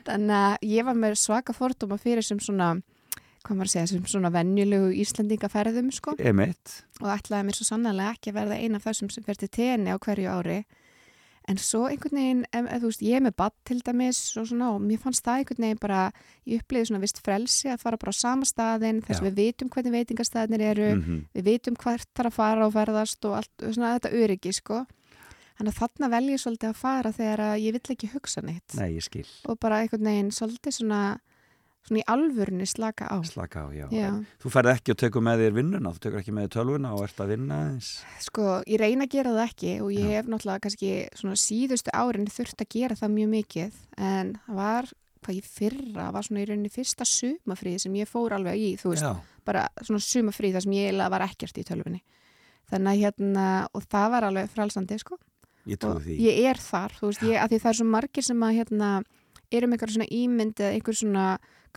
Þannig 0.09 0.37
að 0.43 0.69
ég 0.77 0.89
var 0.89 1.01
með 1.05 1.17
svaka 1.25 1.53
fordóma 1.57 1.97
fyrir 2.01 2.25
sem 2.29 2.41
svona, 2.41 2.71
hvað 3.43 3.57
maður 3.59 3.69
að 3.69 3.73
segja, 3.75 3.87
sem 3.91 4.05
svona 4.07 4.31
venjulegu 4.33 4.93
Íslandingaferðum 5.03 5.91
sko 5.93 6.15
Emitt. 6.19 6.77
og 7.01 7.09
ætlaði 7.13 7.49
mér 7.49 7.57
svo 7.59 7.67
sannlega 7.67 8.13
ekki 8.15 8.31
að 8.31 8.39
verða 8.39 8.61
eina 8.63 8.79
af 8.79 8.87
þessum 8.87 9.11
sem 9.11 9.23
fer 9.27 9.35
til 9.41 9.51
tenni 9.51 9.91
á 9.93 9.97
hverju 9.99 10.31
ári. 10.31 10.63
En 11.43 11.57
svo 11.59 11.89
einhvern 11.91 12.15
veginn, 12.15 12.43
ef, 12.55 12.67
ef, 12.71 12.79
þú 12.79 12.87
veist, 12.87 13.01
ég 13.03 13.17
er 13.19 13.23
með 13.25 13.33
badd 13.41 13.55
til 13.67 13.81
dæmis 13.83 14.19
og 14.39 14.45
svona 14.47 14.69
og 14.71 14.79
mér 14.79 15.01
fannst 15.03 15.25
það 15.25 15.41
einhvern 15.41 15.65
veginn 15.65 15.81
bara, 15.83 16.03
ég 16.47 16.61
upplýði 16.63 16.87
svona 16.87 17.01
vist 17.03 17.19
frelsi 17.19 17.67
að 17.67 17.81
fara 17.83 17.99
bara 17.99 18.13
á 18.15 18.21
sama 18.21 18.47
staðin 18.47 19.01
þess 19.03 19.19
að 19.19 19.27
við 19.27 19.41
vitum 19.41 19.71
hvernig 19.73 19.95
veitingastæðinir 19.97 20.63
eru, 20.69 20.87
Mm 20.95 21.25
við 21.35 21.43
vitum 21.49 21.75
hvert 21.75 22.07
þarf 22.15 22.31
að 22.31 22.37
fara 22.37 22.67
og 22.69 22.71
ferðast 22.77 23.25
og 23.27 23.35
allt, 23.41 23.51
svona 23.59 23.91
þetta 23.97 24.13
öryggi 24.23 24.53
sko. 24.55 24.85
Þannig 25.57 25.73
að 25.73 25.79
þarna 25.83 26.09
vel 26.15 26.23
ég 26.31 26.39
svolítið 26.41 26.69
að 26.71 26.79
fara 26.79 27.11
þegar 27.11 27.43
að 27.49 27.59
ég 27.61 27.75
vill 27.75 27.91
ekki 27.93 28.11
hugsa 28.15 28.41
neitt 28.41 28.73
Nei, 28.79 28.87
ég 28.95 29.03
skil. 29.05 29.27
og 29.43 29.59
bara 29.59 29.83
einhvern 29.83 30.07
veginn 30.07 30.31
svolítið 30.31 30.77
svona, 30.79 31.01
svona 31.83 31.99
í 31.99 32.05
alvörunni 32.13 32.65
slaka 32.69 33.09
á. 33.11 33.17
Slaka 33.27 33.65
á, 33.65 33.67
já. 33.75 33.85
Já. 33.91 34.09
Þú 34.39 34.51
ferð 34.53 34.71
ekki 34.73 34.93
og 34.93 34.99
tekur 35.01 35.23
með 35.25 35.43
þér 35.43 35.55
vinnuna, 35.57 35.91
þú 35.95 36.03
tekur 36.05 36.21
ekki 36.21 36.35
með 36.35 36.47
þér 36.47 36.53
tölvuna 36.55 36.93
og 36.95 37.03
ert 37.05 37.21
að 37.23 37.31
vinna 37.33 37.59
eins. 37.67 37.89
Sko, 38.23 38.47
ég 38.69 38.79
reyna 38.81 39.07
að 39.07 39.15
gera 39.17 39.33
það 39.35 39.45
ekki 39.49 39.73
og 39.83 39.91
ég 39.91 40.07
Já. 40.07 40.13
hef 40.17 40.31
náttúrulega 40.31 40.63
kannski 40.63 40.91
svona 41.19 41.39
síðustu 41.43 41.93
árin 41.93 42.29
þurft 42.31 42.63
að 42.63 42.71
gera 42.77 42.99
það 42.99 43.15
mjög 43.17 43.31
mikið 43.33 43.81
en 44.09 44.33
það 44.45 44.59
var, 44.61 44.89
hvað 45.23 45.37
ég 45.39 45.51
fyrra, 45.57 46.07
var 46.15 46.27
svona 46.27 46.43
í 46.43 46.47
rauninni 46.49 46.71
fyrsta 46.71 47.07
sumafrið 47.07 47.77
sem 47.83 47.99
ég 47.99 48.09
fór 48.11 48.37
alveg 48.37 48.63
í, 48.63 48.71
þú 48.79 48.93
veist, 48.95 49.27
bara 49.47 49.67
svona 49.81 50.03
sumafrið 50.03 50.57
þar 50.57 50.65
sem 50.67 50.77
ég 50.77 50.89
eiginlega 50.89 51.13
var 51.15 51.27
ekkert 51.27 51.59
í 51.59 51.65
tölvunni. 51.67 52.01
Þannig 52.71 52.93
að 52.93 53.03
hérna, 53.03 53.47
og 53.75 53.83
það 53.91 54.07
var 54.15 54.27
alveg 54.29 54.51
frálsandi, 54.53 54.97
sko. 54.99 55.19
ég 55.67 55.79
ég 56.23 56.47
er 56.47 56.59
þar, 56.59 56.95
þú 56.95 57.09
veist, 57.11 57.23
ég, 57.27 57.37
að 57.39 57.51
því 57.51 57.59
það 57.63 57.69
er 57.69 57.77
svo 57.79 57.87
margir 57.87 58.23
sem 58.23 58.43
að 58.43 58.55
hérna, 58.57 58.89
eru 59.53 59.67
með 59.67 59.77
einhver 59.77 59.93
svona 59.93 60.07
ímynd 60.11 60.59
eða 60.59 60.77
einhver 60.77 60.97
svona, 60.97 61.25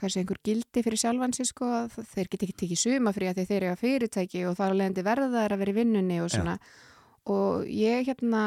sé, 0.03 0.21
einhver 0.21 0.41
gildi 0.45 0.83
fyrir 0.85 1.01
sjálfan 1.01 1.33
sig, 1.37 1.49
sko, 1.49 1.69
að 1.83 1.97
þeir 2.15 2.29
get 2.33 2.45
ekki 2.47 2.59
tekið 2.63 2.83
sumafrið 2.83 3.33
að 3.33 3.39
því 3.39 3.47
þeir 3.51 3.63
eru 3.63 3.73
að 3.73 3.83
fyrirtæki 3.85 4.45
og 4.47 4.59
það 4.59 4.67
er 4.67 4.77
alveg 4.77 5.09
verða 5.09 5.31
þær 5.33 5.57
að 5.57 5.63
vera 5.63 5.73
í 5.73 5.79
vinnunni 5.81 6.21
og 6.25 6.31
svona. 6.35 6.57
Og 7.27 7.67
ég 7.67 8.07
hérna 8.07 8.43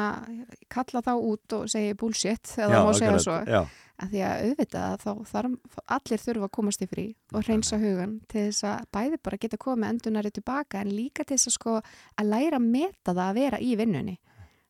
kalla 0.72 1.02
þá 1.04 1.12
út 1.18 1.56
og 1.58 1.66
segi 1.68 1.96
bullshit, 2.00 2.54
eða 2.56 2.80
má 2.86 2.94
segja 2.96 3.18
svo, 3.20 3.36
Já, 3.44 3.64
að 4.00 4.14
því 4.14 4.22
að 4.24 4.44
auðvitað 4.46 5.02
þá 5.02 5.10
þarf 5.28 5.80
allir 5.96 6.22
þurfa 6.24 6.48
að 6.48 6.54
komast 6.56 6.84
í 6.84 6.88
frí 6.88 7.04
og 7.34 7.44
hreinsa 7.44 7.78
hugan 7.80 8.14
til 8.30 8.46
þess 8.46 8.66
að 8.70 8.86
bæði 8.96 9.18
bara 9.26 9.40
geta 9.42 9.60
komið 9.60 9.90
endunari 9.90 10.32
tilbaka 10.32 10.80
en 10.80 10.92
líka 10.94 11.26
til 11.26 11.36
þess 11.36 11.50
að 11.50 11.56
sko 11.58 11.74
að 11.80 12.30
læra 12.30 12.60
að 12.60 12.68
meta 12.70 13.12
það 13.12 13.24
að 13.26 13.40
vera 13.40 13.60
í 13.60 13.74
vinnunni. 13.76 14.16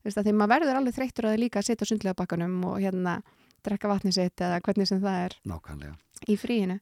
Að 0.01 0.25
því 0.25 0.35
maður 0.35 0.53
verður 0.55 0.81
alveg 0.81 0.97
þreyttur 0.97 1.29
að 1.29 1.41
líka 1.45 1.61
að 1.61 1.69
setja 1.69 1.87
sundlega 1.87 2.19
bakkanum 2.19 2.57
og 2.73 2.81
hérna 2.81 3.21
drekka 3.65 3.91
vatni 3.91 4.13
sitt 4.17 4.41
eða 4.41 4.61
hvernig 4.65 4.89
sem 4.89 5.01
það 5.03 5.27
er. 5.27 5.37
Nákvæmlega, 5.51 5.95
í 6.29 6.37
fríinu. 6.37 6.77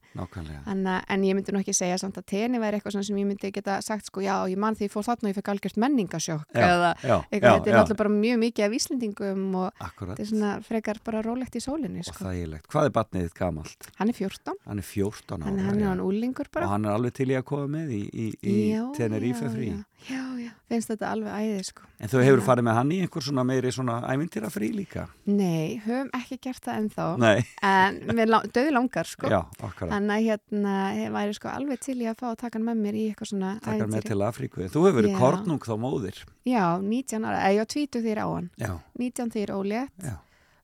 En, 0.67 0.81
en 0.87 1.23
ég 1.23 1.35
myndi 1.37 1.53
nú 1.55 1.61
ekki 1.61 1.73
segja 1.75 1.97
samt 2.01 2.17
að 2.19 2.25
tenni 2.33 2.59
væri 2.61 2.79
eitthvað 2.79 2.97
sem 3.07 3.19
ég 3.21 3.27
myndi 3.29 3.51
geta 3.55 3.77
sagt 3.85 4.09
sko 4.09 4.23
já, 4.23 4.33
ég 4.51 4.59
man 4.59 4.75
því 4.75 4.89
ég 4.89 4.93
fór 4.93 5.05
þarna 5.07 5.29
og 5.29 5.31
ég 5.31 5.37
fekk 5.39 5.51
algjört 5.53 5.79
menningasjokk 5.79 6.55
Já, 6.55 6.65
eða 6.65 6.91
já, 6.99 7.15
eitthvað, 7.29 7.55
þetta 7.59 7.71
er 7.71 7.77
náttúrulega 7.77 7.99
bara 8.01 8.13
mjög 8.15 8.41
mikið 8.43 8.65
af 8.65 8.75
Íslendingum 8.79 9.45
og 9.61 9.83
Akkurat, 9.87 10.15
þetta 10.17 10.25
er 10.25 10.31
svona 10.33 10.51
frekar 10.65 11.01
bara 11.05 11.23
rólegt 11.25 11.55
í 11.55 11.63
sólinni 11.63 12.03
og 12.03 12.09
sko. 12.09 12.25
þægilegt. 12.27 12.67
Hvað 12.73 12.89
er 12.89 12.95
batnið 12.99 13.27
þitt 13.27 13.37
gamalt? 13.39 13.89
Hann 13.99 14.11
er 14.11 14.19
14, 14.19 14.57
Hann 14.65 14.83
er 14.83 14.89
14 14.89 15.39
ára. 15.39 15.45
hann, 15.47 15.61
hann 15.69 15.79
er 15.83 15.91
hann 15.93 16.03
úlingur 16.03 16.51
bara. 16.51 16.67
Og 16.67 16.75
hann 16.75 16.89
er 16.89 16.97
alveg 16.97 17.15
til 17.19 17.29
í 17.31 17.37
að 17.39 17.45
koma 17.47 17.69
með 17.77 17.95
í, 17.95 18.03
í, 18.11 18.27
í 18.43 18.57
já, 18.73 18.83
frí. 18.91 19.71
Já, 19.71 19.83
já, 20.07 20.21
já, 20.39 20.51
finnst 20.71 20.89
þetta 20.93 21.09
alveg 21.11 21.33
æðið 21.35 21.63
sko. 21.67 21.81
En 21.99 22.07
þú 22.09 22.21
hefur 22.23 22.39
Já. 22.39 22.45
farið 22.47 22.65
með 22.69 22.75
hann 22.79 22.91
í 22.95 22.99
einhver 23.03 23.23
svona 23.25 23.43
meiri 23.43 23.71
svona 23.75 23.95
ævintýra 24.07 24.49
frí 24.53 24.69
líka? 24.73 25.07
Nei, 25.27 25.81
höfum 25.85 26.09
ekki 26.15 26.37
gert 26.41 26.63
það 26.63 26.77
ennþá, 26.79 27.07
Nei, 27.19 27.43
en 27.61 27.99
lá- 28.31 28.45
döðu 28.47 28.71
langar 28.71 29.05
sko. 29.05 29.27
já, 29.27 29.41
akkurat. 29.59 29.91
Þannig 29.91 30.15
að 30.15 30.25
hérna, 30.29 30.75
ég 30.95 31.11
væri 31.11 31.33
sko 31.35 31.49
alveg 31.49 31.79
til 31.83 31.97
í 31.99 32.07
að 32.07 32.15
fá 32.21 32.27
að 32.31 32.37
taka 32.45 32.57
hann 32.59 32.67
með 32.69 32.77
mér 32.85 32.95
í 32.95 33.03
eitthvað 33.11 33.31
svona 33.33 33.51
Takkar 33.59 33.87
með 33.87 33.99
ævintýri. 33.99 34.07
til 34.07 34.21
Afríku. 34.29 34.69
Þú 34.69 34.85
hefur 34.87 35.01
verið 35.01 35.17
kornung 35.19 35.59
þá 35.59 35.75
móðir. 35.77 36.23
Já, 36.45 36.79
19 36.81 37.25
ára, 37.25 37.43
eða 37.43 37.53
ég 37.53 37.57
var 37.59 37.71
20 37.75 38.01
þegar 38.07 38.23
á 38.23 38.27
hann, 38.33 38.49
Já, 38.57 38.79
19 38.97 39.29
þegar 39.35 39.55
ólétt. 39.59 39.89
já. 40.01 40.15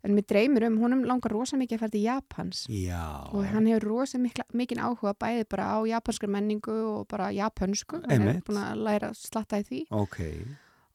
En 0.06 0.14
mér 0.16 0.26
dreymir 0.30 0.68
um, 0.70 0.76
húnum 0.82 1.02
langar 1.10 1.34
rosa 1.34 1.58
mikið 1.58 1.78
að 1.78 1.82
fara 1.86 1.94
til 1.96 2.04
Japans 2.06 2.66
Já. 2.70 3.04
og 3.34 3.46
hann 3.50 3.66
hefur 3.72 3.88
rosa 3.90 4.20
mikið 4.22 4.82
áhuga 4.86 5.16
bæði 5.18 5.48
bara 5.50 5.66
á 5.76 5.78
japanskar 5.90 6.30
menningu 6.30 6.76
og 6.92 7.08
bara 7.10 7.32
japansku, 7.34 8.02
hann 8.04 8.12
Einmitt. 8.12 8.36
hefur 8.44 8.54
búin 8.54 8.62
að 8.64 8.84
læra 8.86 9.10
að 9.10 9.18
slatta 9.26 9.60
í 9.64 9.66
því 9.70 9.82
Ok. 9.90 10.20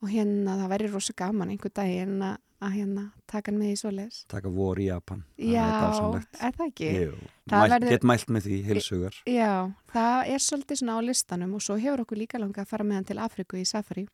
og 0.03 0.09
hérna 0.15 0.55
það 0.63 0.71
væri 0.75 0.93
rosa 0.95 1.13
gaman 1.19 1.51
einhver 1.53 1.75
daginn 1.75 2.23
að, 2.23 2.39
að 2.63 2.73
hérna 2.79 3.05
taka 3.27 3.51
hann 3.51 3.59
með 3.61 3.73
í 3.75 3.77
svoleiðis. 3.81 4.23
Taka 4.29 4.49
vor 4.53 4.77
í 4.81 4.87
Japan. 4.89 5.25
Það 5.39 5.53
Já, 5.53 5.65
er 5.67 5.83
dásamlegt. 5.85 6.39
er 6.41 6.53
það 6.57 6.67
ekki? 6.71 6.89
Það 7.51 7.69
verður- 7.75 7.91
get 7.95 8.03
mælt 8.09 8.27
með 8.37 8.47
því 8.47 8.57
hilsugar. 8.71 9.15
Já, 9.27 9.53
það 9.93 10.33
er 10.35 10.39
svolítið 10.47 10.81
svona 10.81 10.97
á 10.97 11.01
listanum 11.05 11.55
og 11.59 11.63
svo 11.65 11.77
hefur 11.81 12.05
okkur 12.05 12.19
líka 12.21 12.39
langað 12.41 12.65
að 12.65 12.73
fara 12.73 12.85
með 12.85 12.95
hann 13.01 13.09
til 13.11 13.19
Afriku 13.19 13.57
í 13.61 13.67
Safari 13.67 14.07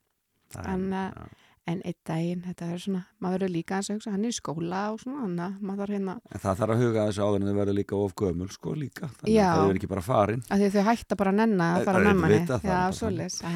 Það 0.54 0.66
er- 0.70 1.16
uh, 1.18 1.26
en 1.66 1.80
einn 1.82 1.96
daginn, 2.06 2.42
þetta 2.46 2.68
er 2.70 2.82
svona, 2.82 3.00
maður 3.22 3.40
verður 3.40 3.52
líka 3.56 3.78
að 3.80 3.88
hugsa, 3.96 4.12
hann 4.14 4.26
er 4.26 4.30
í 4.30 4.36
skóla 4.36 4.82
og 4.92 5.00
svona, 5.02 5.24
þannig 5.24 5.44
að 5.46 5.64
maður 5.66 5.82
þarf 5.82 5.96
hérna, 5.96 6.14
En 6.30 6.42
það 6.44 6.60
þarf 6.60 6.74
að 6.76 6.82
huga 6.84 7.02
að 7.02 7.10
þessu 7.10 7.24
áður 7.26 7.40
en 7.40 7.48
þau 7.50 7.58
verður 7.60 7.78
líka 7.80 7.98
of 7.98 8.14
gömul 8.22 8.48
sko 8.54 8.74
líka. 8.78 9.10
Þannig 9.18 9.34
Já. 9.34 9.46
að 9.46 9.56
þau 9.56 9.64
verður 9.66 9.80
ekki 9.80 9.90
bara 9.90 10.04
farin. 10.06 10.44
að 10.46 10.62
því 10.62 10.68
að 10.70 10.76
þau 10.76 10.86
hætta 10.90 11.18
bara 11.22 11.34
að 11.34 11.40
nenna 11.42 11.68
að 11.74 11.88
fara 11.90 12.14
bara 12.62 12.78
svoleiðis. 12.94 13.40
Æ. 13.42 13.52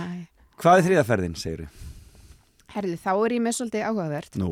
Hvað 0.60 0.80
er 0.80 0.86
þriðaferðin, 0.88 1.38
segir 1.38 1.64
þau? 1.64 1.86
Herði, 2.70 2.96
þá 3.02 3.10
er 3.14 3.32
ég 3.34 3.42
með 3.42 3.56
svolítið 3.58 3.86
áhugavert. 3.88 4.36
Nú, 4.38 4.50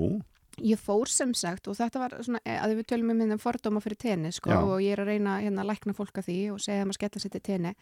Ég 0.63 0.79
fór 0.81 1.07
sem 1.09 1.33
sagt 1.35 1.69
og 1.69 1.77
þetta 1.79 1.99
var 2.03 2.11
svona, 2.23 2.41
eh, 2.45 2.59
að 2.61 2.77
við 2.81 2.87
tölum 2.93 3.11
um 3.11 3.19
hérna 3.21 3.39
fordóma 3.39 3.81
fyrir 3.83 3.97
tenni, 3.99 4.33
sko, 4.33 4.51
Já. 4.51 4.59
og 4.63 4.81
ég 4.81 4.93
er 4.93 5.03
að 5.05 5.07
reyna 5.13 5.39
hérna 5.41 5.63
að 5.65 5.71
lækna 5.73 5.95
fólk 5.95 6.13
að 6.19 6.27
því 6.29 6.39
og 6.53 6.59
segja 6.61 6.85
að 6.85 6.93
skella 6.99 7.23
sér 7.23 7.31
til 7.31 7.41
tenni. 7.41 7.75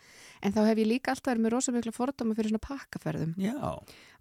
En 0.42 0.52
þá 0.52 0.60
hef 0.66 0.76
ég 0.78 0.86
líka 0.86 1.10
alltaf 1.14 1.32
verið 1.34 1.44
með 1.46 1.52
rosa 1.56 1.72
mikla 1.72 1.92
fordóma 1.92 2.34
fyrir 2.36 2.50
svona 2.52 2.66
pakkaferðum. 2.68 3.34
já. 3.36 3.54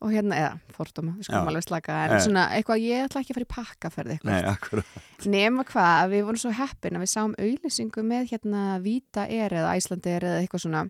Og 0.02 0.12
hérna, 0.12 0.36
eða, 0.36 0.60
fordóma, 0.76 1.16
við 1.18 1.24
skulum 1.24 1.46
Já. 1.46 1.50
alveg 1.50 1.64
slaka, 1.64 1.94
en 2.06 2.12
Eh. 2.12 2.20
svona 2.20 2.50
eitthvað, 2.52 2.82
ég 2.84 3.08
ætla 3.08 3.22
ekki 3.24 3.32
að 3.32 3.38
fara 3.38 3.46
í 3.46 3.54
pakkaferði 3.56 4.12
eitthvað. 4.20 4.44
Nei, 4.44 4.52
akkurat. 4.52 4.86
Nema 5.26 5.64
hvað, 5.64 5.94
að 6.04 6.10
við 6.12 6.24
vorum 6.26 6.42
svo 6.44 6.52
heppin 6.52 6.96
að 6.98 7.04
við 7.06 7.12
sáum 7.16 7.36
auðlýsingu 7.40 8.04
með 8.04 8.30
hérna 8.30 8.82
Vita 8.84 9.22
Air 9.24 9.50
eða 9.56 9.72
Æslandi 9.80 10.08
Air 10.12 10.22
eða 10.28 10.42
eitthvað 10.44 10.62
svona 10.66 10.90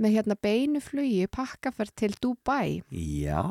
með 0.00 0.12
hérna 0.16 0.34
beinu 0.42 0.80
flugi 0.80 1.26
pakkaferð 1.28 1.94
til 1.94 2.14
Dubai 2.20 2.82
Já. 2.90 3.44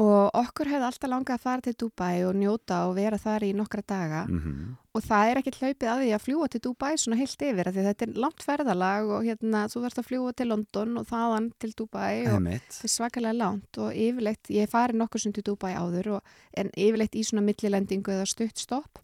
Og 0.00 0.30
okkur 0.40 0.70
hefði 0.70 0.86
alltaf 0.88 1.10
langað 1.12 1.36
að 1.36 1.44
fara 1.44 1.64
til 1.66 1.76
Dubai 1.78 2.22
og 2.24 2.36
njóta 2.38 2.84
og 2.88 2.94
vera 2.96 3.18
þar 3.20 3.44
í 3.50 3.54
nokkra 3.56 3.84
daga. 3.86 4.26
Mm 4.28 4.76
og 4.90 5.04
það 5.06 5.30
er 5.30 5.38
ekkert 5.38 5.58
hlaupið 5.60 5.88
að 5.90 6.00
því 6.02 6.12
að 6.14 6.22
fljúa 6.24 6.46
til 6.50 6.60
Dubai 6.64 6.92
svona 6.98 7.18
heilt 7.20 7.42
yfir 7.46 7.68
því 7.70 7.82
þetta 7.86 8.06
er 8.06 8.14
langt 8.24 8.44
ferðalag 8.46 9.10
og 9.14 9.26
hérna 9.26 9.64
þú 9.70 9.82
verðst 9.84 10.00
að 10.02 10.08
fljúa 10.08 10.32
til 10.36 10.46
London 10.50 10.96
og 10.98 11.04
þaðan 11.10 11.50
til 11.62 11.70
Dubai 11.78 12.14
og 12.26 12.48
þetta 12.48 12.88
er 12.88 12.94
svakalega 12.94 13.36
langt 13.38 13.78
og 13.78 13.92
yfirleitt, 13.94 14.50
ég 14.50 14.70
fari 14.70 14.98
nokkur 14.98 15.22
sem 15.22 15.34
til 15.36 15.44
Dubai 15.46 15.76
áður 15.78 16.16
og, 16.16 16.32
en 16.58 16.72
yfirleitt 16.74 17.14
í 17.14 17.22
svona 17.26 17.44
millilendingu 17.46 18.16
eða 18.16 18.26
stutt 18.30 18.58
stopp. 18.58 18.98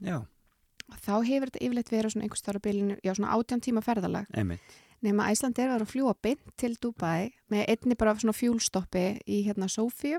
Og 0.86 0.98
þá 1.02 1.14
hefur 1.26 1.52
þetta 1.52 1.62
yfirleitt 1.62 1.92
verið 1.94 2.14
svona 2.14 2.26
einhvers 2.26 2.44
þar 2.46 2.58
á 2.58 2.66
bylinu, 2.66 2.98
já 3.06 3.12
svona 3.14 3.36
átján 3.38 3.62
tíma 3.62 3.82
ferðalag. 3.86 4.26
Emitt. 4.34 4.82
nema 5.04 5.28
Æsland 5.30 5.58
er 5.60 5.70
að 5.74 5.86
fljúa 5.90 6.16
beint 6.22 6.42
til 6.58 6.74
Dubai 6.82 7.30
með 7.52 7.66
einni 7.70 7.94
bara 7.98 8.16
svona 8.18 8.34
fjúlstoppi 8.34 9.20
í 9.28 9.42
hérna 9.46 9.68
Sofíu 9.70 10.18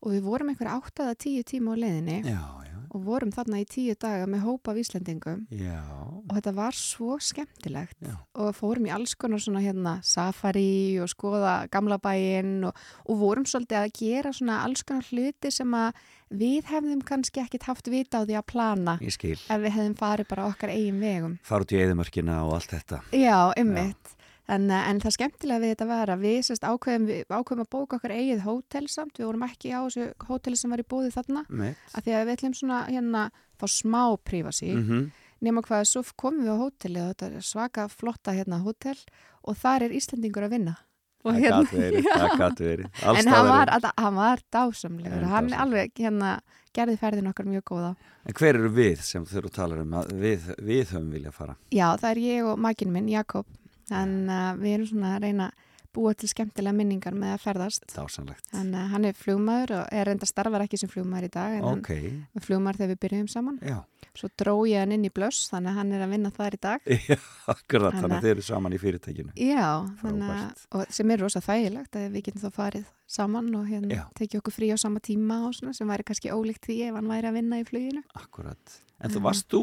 og 0.00 0.14
við 0.16 0.24
vorum 0.26 0.50
einhver 0.52 0.72
átt 0.72 1.02
eða 1.04 1.16
tíu 1.20 1.44
tíma 1.44 1.76
á 1.76 1.80
leiðinni 1.82 2.18
Já, 2.24 2.40
já. 2.66 2.76
og 2.90 3.04
vorum 3.06 3.30
þarna 3.34 3.60
í 3.62 3.66
tíu 3.68 3.94
daga 4.00 4.26
með 4.30 4.44
hópa 4.46 4.72
af 4.72 4.80
Íslendingum 4.82 5.42
Já. 5.52 5.80
og 6.26 6.30
þetta 6.36 6.54
var 6.56 6.76
svo 6.78 7.18
skemmtilegt 7.22 8.00
og 8.34 8.54
fórum 8.56 8.88
í 8.88 8.94
alls 8.94 9.14
konar 9.14 9.42
svona 9.42 9.60
hérna 9.64 9.98
safari 10.06 10.98
og 11.02 11.10
skoða 11.12 11.54
gamla 11.70 11.98
bæinn 12.02 12.64
og, 12.70 12.74
og 13.06 13.20
vorum 13.20 13.44
svolítið 13.46 13.82
að 13.82 13.92
gera 14.00 14.32
svona 14.36 14.62
alls 14.64 14.82
konar 14.88 15.06
hluti 15.10 15.52
sem 15.54 15.74
að 15.76 16.00
við 16.30 16.68
hefðum 16.70 17.00
kannski 17.02 17.42
ekkit 17.42 17.64
haft 17.66 17.88
vita 17.90 18.22
á 18.22 18.26
því 18.26 18.36
að 18.38 18.46
plana 18.52 18.96
ef 19.02 19.18
við 19.20 19.72
hefðum 19.74 19.96
farið 19.98 20.28
bara 20.30 20.46
okkar 20.46 20.70
eigin 20.70 21.00
vegum. 21.02 21.38
Fara 21.42 21.66
út 21.66 21.72
í 21.74 21.80
eðimörkina 21.82 22.36
og 22.46 22.54
allt 22.60 22.70
þetta. 22.76 23.00
Já, 23.12 23.50
ymmit. 23.58 24.16
En, 24.50 24.64
en 24.74 24.98
það 25.02 25.14
skemmtilega 25.14 25.62
við 25.62 25.72
þetta 25.74 25.86
var 25.86 26.10
að 26.10 26.24
við 26.24 26.38
sérst 26.48 26.64
ákveðum, 26.66 27.06
ákveðum 27.30 27.62
að 27.62 27.70
bóka 27.70 27.96
okkar 28.00 28.14
eigið 28.16 28.40
hótel 28.42 28.88
samt, 28.90 29.14
við 29.20 29.28
vorum 29.28 29.44
ekki 29.46 29.70
á 29.70 29.80
þessu 29.86 30.08
hóteli 30.26 30.56
sem 30.58 30.70
var 30.74 30.82
í 30.82 30.86
bóði 30.90 31.12
þarna, 31.14 31.44
Emitt. 31.50 31.76
af 31.94 32.02
því 32.04 32.16
að 32.18 32.24
við 32.26 32.34
ætlum 32.36 32.54
svona 32.58 32.78
hérna 32.90 33.24
fá 33.60 33.66
smá 33.70 34.02
prífasi, 34.26 34.72
Mm 34.74 34.84
-hmm. 34.88 35.10
nema 35.40 35.62
hvað 35.62 35.84
svo 35.86 36.02
komum 36.16 36.42
við 36.44 36.50
á 36.50 36.62
hóteli 36.62 37.00
og 37.00 37.08
þetta 37.14 37.26
er 37.36 37.40
svaka 37.46 37.88
flotta 37.88 38.32
hérna 38.32 38.58
hótel 38.64 38.96
og 39.44 39.56
þar 39.56 39.82
er 39.86 39.90
Íslandingur 39.92 40.44
að 40.48 40.50
vinna. 40.50 40.76
Og 41.24 41.34
Það 41.34 41.40
gæti 41.44 41.76
verið, 41.76 42.04
Já. 42.08 42.14
það 42.16 42.38
gæti 42.40 42.64
verið. 42.64 42.86
En 43.04 43.28
hann 43.28 43.48
var, 43.48 43.68
að, 43.68 43.90
hann 43.98 44.14
var 44.14 44.38
dásamlegur 44.52 45.22
hann 45.28 45.48
dásamlegur. 45.48 45.60
alveg 45.60 45.90
hérna 46.00 46.40
gerði 46.72 46.96
ferðin 46.96 47.28
okkar 47.28 47.44
mjög 47.46 47.62
góða. 47.70 47.94
En 48.24 48.32
hver 48.32 48.54
eru 48.56 48.70
við 48.72 49.00
sem 49.04 49.24
þau 49.26 49.36
eru 49.38 49.48
að 49.48 49.52
tala 49.54 49.80
um 49.82 49.92
að 50.00 50.12
við, 50.16 50.40
við 50.62 50.86
höfum 50.94 51.10
vilja 51.12 51.30
fara? 51.30 51.56
Já, 51.70 51.92
það 52.00 52.10
er 52.10 52.16
ég 52.24 52.44
og 52.44 52.58
makinn 52.58 52.92
minn, 52.92 53.08
Jakob. 53.08 53.46
En 53.90 54.14
uh, 54.30 54.54
við 54.60 54.76
erum 54.78 54.88
svona 54.94 55.16
að 55.16 55.22
reyna 55.26 55.50
að 55.50 55.66
búa 55.90 56.12
til 56.14 56.28
skemmtilega 56.30 56.70
minningar 56.78 57.16
með 57.18 57.32
að 57.34 57.40
ferðast. 57.42 57.84
Dásanlegt. 57.90 58.44
En 58.54 58.68
uh, 58.78 58.84
hann 58.92 59.08
er 59.08 59.16
flugmaður 59.18 59.72
og 59.80 59.88
er 59.90 60.06
reynda 60.06 60.26
starfar 60.30 60.62
ekki 60.62 60.78
sem 60.78 60.90
flugmaður 60.92 61.26
í 61.26 61.30
dag 61.34 61.56
en 61.58 61.64
Ok, 61.72 61.88
hann 61.96 62.38
er 62.38 62.44
flugmaður 62.46 62.78
þegar 62.78 62.92
við 62.94 63.00
byrjum 63.06 63.30
saman. 63.32 63.56
já. 63.66 63.80
Svo 64.14 64.26
dró 64.38 64.54
ég 64.66 64.80
hann 64.82 64.90
inn 64.94 65.04
í 65.06 65.10
blöss 65.14 65.48
þannig 65.52 65.70
að 65.70 65.76
hann 65.78 65.90
er 65.94 66.00
að 66.02 66.12
vinna 66.14 66.30
þar 66.34 66.54
í 66.56 66.58
dag. 66.62 66.86
Já, 67.10 67.16
akkurat, 67.46 67.92
Þannig 67.94 68.00
þannig 68.02 68.10
að- 68.10 68.16
að 68.16 68.24
þið 68.24 68.32
eru 68.34 68.42
saman 68.46 68.74
í 68.74 68.80
fyrirtækinu. 68.82 69.34
Já, 69.38 69.66
þannig 70.00 70.32
að, 70.34 70.82
sem 70.96 71.12
er 71.14 71.22
rosa 71.22 71.42
þægilegt 71.46 71.98
að 72.00 72.06
við 72.16 72.24
getum 72.26 72.42
þá 72.42 72.50
farið 72.56 72.88
saman 73.06 73.52
og 73.54 73.68
hérna 73.70 74.00
tekið 74.18 74.40
okkur 74.42 74.56
frí 74.56 74.70
á 74.74 74.76
sama 74.82 74.98
tíma 75.06 75.38
og 75.46 75.54
svona 75.54 75.74
sem 75.78 75.90
væri 75.94 76.06
kannski 76.10 76.32
ólíkt 76.34 76.66
því 76.66 76.78
ef 76.88 76.98
hann 76.98 77.10
væri 77.14 77.30
að 77.30 77.38
vinna 77.38 77.60
í 77.62 77.66
fluginu. 77.70 78.02
Akkurat. 78.18 78.76
En 79.00 79.14
þú 79.14 79.22
varst 79.28 79.46
þú, 79.54 79.62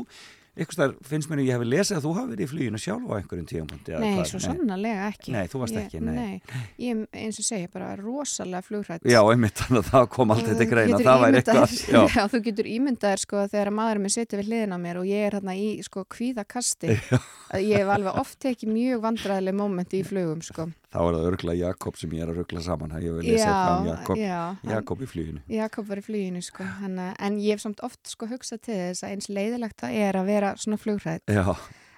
ykkur 0.63 0.77
þar 0.79 0.93
finnst 1.07 1.29
mér 1.31 1.41
að 1.41 1.47
ég 1.47 1.57
hef 1.57 1.65
lesið 1.71 1.97
að 1.97 2.05
þú 2.07 2.11
hafi 2.17 2.31
verið 2.33 2.43
í 2.45 2.49
fluginu 2.51 2.79
sjálf 2.81 3.05
á 3.07 3.13
einhverjum 3.17 3.47
tíum. 3.51 3.67
Nei, 4.01 4.23
svo 4.29 4.39
sannarlega 4.43 5.07
ekki. 5.11 5.33
Nei, 5.35 5.43
þú 5.51 5.61
varst 5.63 5.77
Ég- 5.77 5.85
ekki, 5.87 6.01
nei. 6.03 6.41
Ég 6.81 7.01
er 7.03 7.21
eins 7.23 7.39
og 7.41 7.47
segja 7.47 7.69
bara 7.73 7.91
rosalega 7.99 8.63
flugrætt. 8.65 9.05
Já, 9.07 9.19
einmitt, 9.31 9.55
þannig 9.61 9.83
að 9.85 9.91
það 9.93 10.09
kom 10.17 10.31
allt 10.35 10.49
þetta 10.51 10.69
greina. 10.71 11.01
Það 11.07 11.21
væri 11.25 11.41
eitthvað, 11.41 11.77
já, 11.87 12.01
Já, 12.17 12.23
þú 12.33 12.41
getur 12.49 12.71
ímyndaðir 12.73 13.23
sko 13.23 13.45
þegar 13.51 13.73
maðurinn 13.77 14.05
minn 14.07 14.15
situr 14.17 14.41
við 14.41 14.51
hliðina 14.51 14.75
á 14.75 14.85
mér 14.87 15.01
og 15.01 15.05
ég 15.07 15.27
er 15.29 15.37
hérna 15.39 15.55
í 15.57 15.67
sko 15.85 16.05
kvíðakasti. 16.17 16.97
Ég 17.57 17.77
hef 17.79 17.93
alveg 17.93 18.17
oft 18.19 18.39
tekið 18.43 18.73
mjög 18.73 19.03
vandræðileg 19.05 19.55
mómenti 19.55 20.01
í 20.01 20.07
flugum 20.07 20.41
sko. 20.43 20.67
Þá 20.97 21.01
er 21.05 21.15
það 21.19 21.25
örgla 21.31 21.53
Jakob 21.61 21.97
sem 22.01 22.13
ég 22.17 22.23
er 22.25 22.31
að 22.33 22.39
ruggla 22.41 22.61
saman. 22.65 22.93
Það 22.97 23.05
ég 23.07 23.17
vil 23.19 23.25
lesa 23.31 23.47
eitthvað 23.53 23.79
um 23.79 23.89
Jakob, 23.93 24.21
Jakob 24.73 25.01
í 25.05 25.09
fluginu. 25.13 25.41
Jakob 25.53 25.89
var 25.91 26.01
í 26.01 26.05
fluginu 26.09 26.41
sko. 26.45 26.65
Hann, 26.81 26.97
en 27.13 27.37
ég 27.43 27.53
hef 27.57 27.61
samt 27.67 27.83
oft 27.85 28.01
sko 28.09 28.29
hugsað 28.31 28.63
til 28.65 28.79
þess 28.81 29.05
að 29.05 29.13
eins 29.13 29.29
leiðilegt 29.29 29.77
það 29.83 29.99
er 30.07 30.17
að 30.23 30.31
vera 30.33 30.55
svona 30.57 30.81
flugræð. 30.81 31.21
Já, 31.29 31.53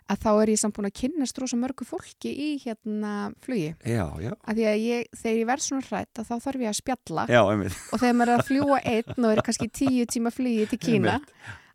Að 0.09 0.17
þá 0.23 0.29
er 0.41 0.49
ég 0.49 0.57
samt 0.57 0.73
búin 0.73 0.87
að 0.89 0.93
kynnast 0.97 1.37
rosa 1.37 1.57
mörgu 1.61 1.85
fólki 1.85 2.31
í 2.33 2.47
hérna 2.63 3.11
flugi. 3.45 3.75
já, 3.85 4.07
já, 4.17 4.31
Að 4.41 4.55
því 4.57 4.63
að 4.65 4.77
ég, 4.81 5.03
þegar 5.13 5.37
ég 5.37 5.45
verð 5.51 5.61
svona 5.67 5.85
hrætt 5.85 6.21
þá 6.25 6.31
þarf 6.47 6.63
ég 6.63 6.71
að 6.71 6.77
spjalla. 6.79 7.25
já, 7.29 7.41
og 7.45 7.99
þegar 8.01 8.15
maður 8.17 8.31
er 8.33 8.39
að 8.41 8.47
fljúa 8.49 8.79
einn 8.89 9.25
og 9.27 9.29
er 9.35 9.41
kannski 9.45 9.67
tíu 9.69 10.07
tíma 10.09 10.31
flugi 10.33 10.65
til 10.71 10.79
Kína 10.81 11.19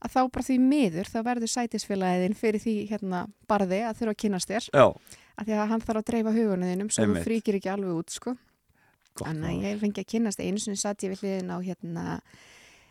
að 0.02 0.10
þá 0.16 0.20
bara 0.34 0.46
því 0.50 0.56
miður 0.66 1.12
þá 1.14 1.18
verður 1.30 1.52
sætisfélagin 1.54 2.34
fyrir 2.34 2.58
því 2.66 2.74
hérna 2.90 3.22
barði 3.46 3.80
að 3.86 4.00
þurfa 4.02 4.16
að 4.16 4.20
kynast 4.24 4.50
þér 4.50 4.66
Já, 4.74 4.86
að 5.34 5.48
því 5.48 5.56
að 5.58 5.70
hann 5.72 5.84
þarf 5.84 6.00
að 6.00 6.08
dreifa 6.10 6.34
hugunuðinum 6.34 6.90
svo 6.94 7.06
þú 7.10 7.22
fríkir 7.26 7.58
ekki 7.58 7.72
alveg 7.72 8.02
út 8.02 8.14
sko. 8.14 8.36
Gott. 9.14 9.28
þannig 9.28 9.60
að 9.60 9.68
ég 9.68 9.80
fengi 9.82 10.02
að 10.02 10.10
kynast 10.10 10.40
einu 10.42 10.60
sinni 10.60 10.80
satt 10.80 11.04
ég 11.06 11.12
við 11.12 11.20
hliðin 11.22 11.52
á 11.54 11.58
hérna 11.62 12.04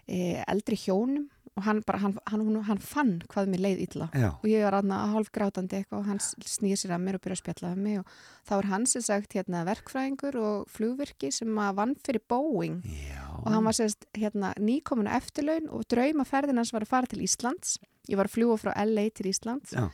e, 0.08 0.44
eldri 0.48 0.78
hjónum 0.80 1.26
og 1.54 1.66
hann 1.68 1.82
bara, 1.86 2.00
hann, 2.02 2.16
hann, 2.32 2.62
hann, 2.66 2.80
fann 2.82 3.12
hvað 3.30 3.52
mér 3.52 3.62
leið 3.62 3.82
illa. 3.84 4.08
Já, 4.16 4.30
og 4.32 4.46
ég 4.50 4.64
var 4.66 4.78
aðna 4.80 5.02
hálf 5.12 5.30
grátandi 5.36 5.78
eitthvað 5.78 6.00
og 6.00 6.08
hann 6.08 6.22
snýr 6.24 6.80
sér 6.80 6.96
að 6.96 7.04
mér 7.04 7.18
og 7.20 7.24
byrja 7.26 7.38
að 7.38 7.42
spjalla 7.44 7.74
með 7.74 7.84
mig 7.84 8.00
og 8.00 8.16
þá 8.48 8.54
er 8.56 8.70
hann 8.72 8.88
sem 8.90 9.06
sagt 9.06 9.36
hérna 9.38 9.66
verkfræðingur 9.68 10.40
og 10.42 10.72
flugvirki 10.74 11.30
sem 11.36 11.60
að 11.62 11.76
vann 11.82 11.94
fyrir 12.08 12.26
Boeing. 12.32 12.80
Já. 12.88 13.22
og 13.44 13.52
hann 13.52 13.68
var 13.68 13.78
sérst 13.78 14.08
hérna 14.18 14.54
nýkominu 14.58 15.12
eftirlaun 15.14 15.70
og 15.70 15.86
draumaferðin 15.92 16.64
hans 16.64 16.74
var 16.74 16.88
að 16.88 16.94
fara 16.96 17.12
til 17.12 17.22
Íslands. 17.28 17.78
Ég 18.10 18.18
var 18.18 18.32
að 18.32 18.40
fljúa 18.40 18.58
frá 18.64 18.74
LA 18.88 19.10
til 19.14 19.30
Íslands. 19.30 19.76
Já. 19.76 19.92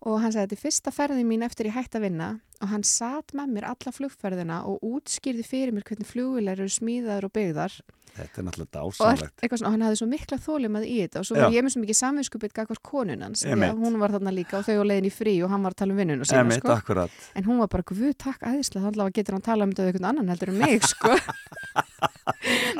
Og 0.00 0.20
hann 0.22 0.32
sagði 0.32 0.46
þetta 0.46 0.58
er 0.58 0.64
fyrsta 0.64 0.94
ferðin 0.94 1.28
mín 1.28 1.44
eftir 1.46 1.68
ég 1.68 1.76
hætti 1.76 2.00
að 2.00 2.06
vinna 2.08 2.28
og 2.60 2.68
hann 2.74 2.84
satt 2.84 3.32
með 3.36 3.54
mér 3.56 3.68
alla 3.70 3.92
flugferðina 3.96 4.60
og 4.68 4.82
útskýrði 4.84 5.46
fyrir 5.46 5.72
mér 5.76 5.86
hvernig 5.88 6.08
flugvilar 6.10 6.60
eru 6.60 6.68
smíðaður 6.80 7.30
og 7.30 7.34
byggðar 7.38 7.80
Þetta 8.10 8.40
er 8.40 8.44
náttúrulega 8.48 8.80
og, 8.82 9.20
eitthvað 9.38 9.60
svona, 9.60 9.68
og 9.68 9.74
hann 9.76 9.82
hafði 9.86 9.98
svo 10.00 10.06
mikla 10.10 10.36
þólum 10.42 10.76
að 10.80 10.86
í 10.90 10.94
þetta 11.04 11.20
og 11.20 11.26
svo 11.28 11.36
var 11.38 11.52
ég 11.54 11.62
með 11.62 11.72
svo 11.76 11.82
mikið 11.84 11.98
samvinskupið 12.00 12.52
gagvart 12.56 12.80
konun 12.82 13.22
hans 13.22 13.44
því 13.44 13.52
Einmitt. 13.54 13.70
að 13.70 13.84
hún 13.84 13.98
var 14.02 14.14
þarna 14.16 14.32
líka 14.34 14.56
og 14.58 14.64
þau 14.66 14.80
á 14.82 14.84
leiðin 14.90 15.06
í 15.06 15.12
frí 15.14 15.34
og 15.46 15.52
hann 15.54 15.62
var 15.62 15.76
að 15.76 15.78
tala 15.78 15.94
um 15.94 16.00
vinnuna 16.02 16.26
sína 16.26 16.42
Einmitt, 16.42 16.66
sko. 16.66 17.04
en 17.38 17.46
hún 17.46 17.60
var 17.62 17.70
bara, 17.70 17.86
guð, 17.86 18.08
takk 18.18 18.42
aðeinslega 18.50 18.82
þannig 18.88 19.04
að 19.04 19.12
getur 19.20 19.36
hann 19.38 19.46
tala 19.46 19.68
um 19.68 19.70
þetta 19.70 19.86
við 19.86 19.92
einhvern 19.92 20.08
annan 20.10 20.32
heldur 20.34 20.50
um 20.50 20.58
mig 20.58 20.82
sko. 20.90 21.14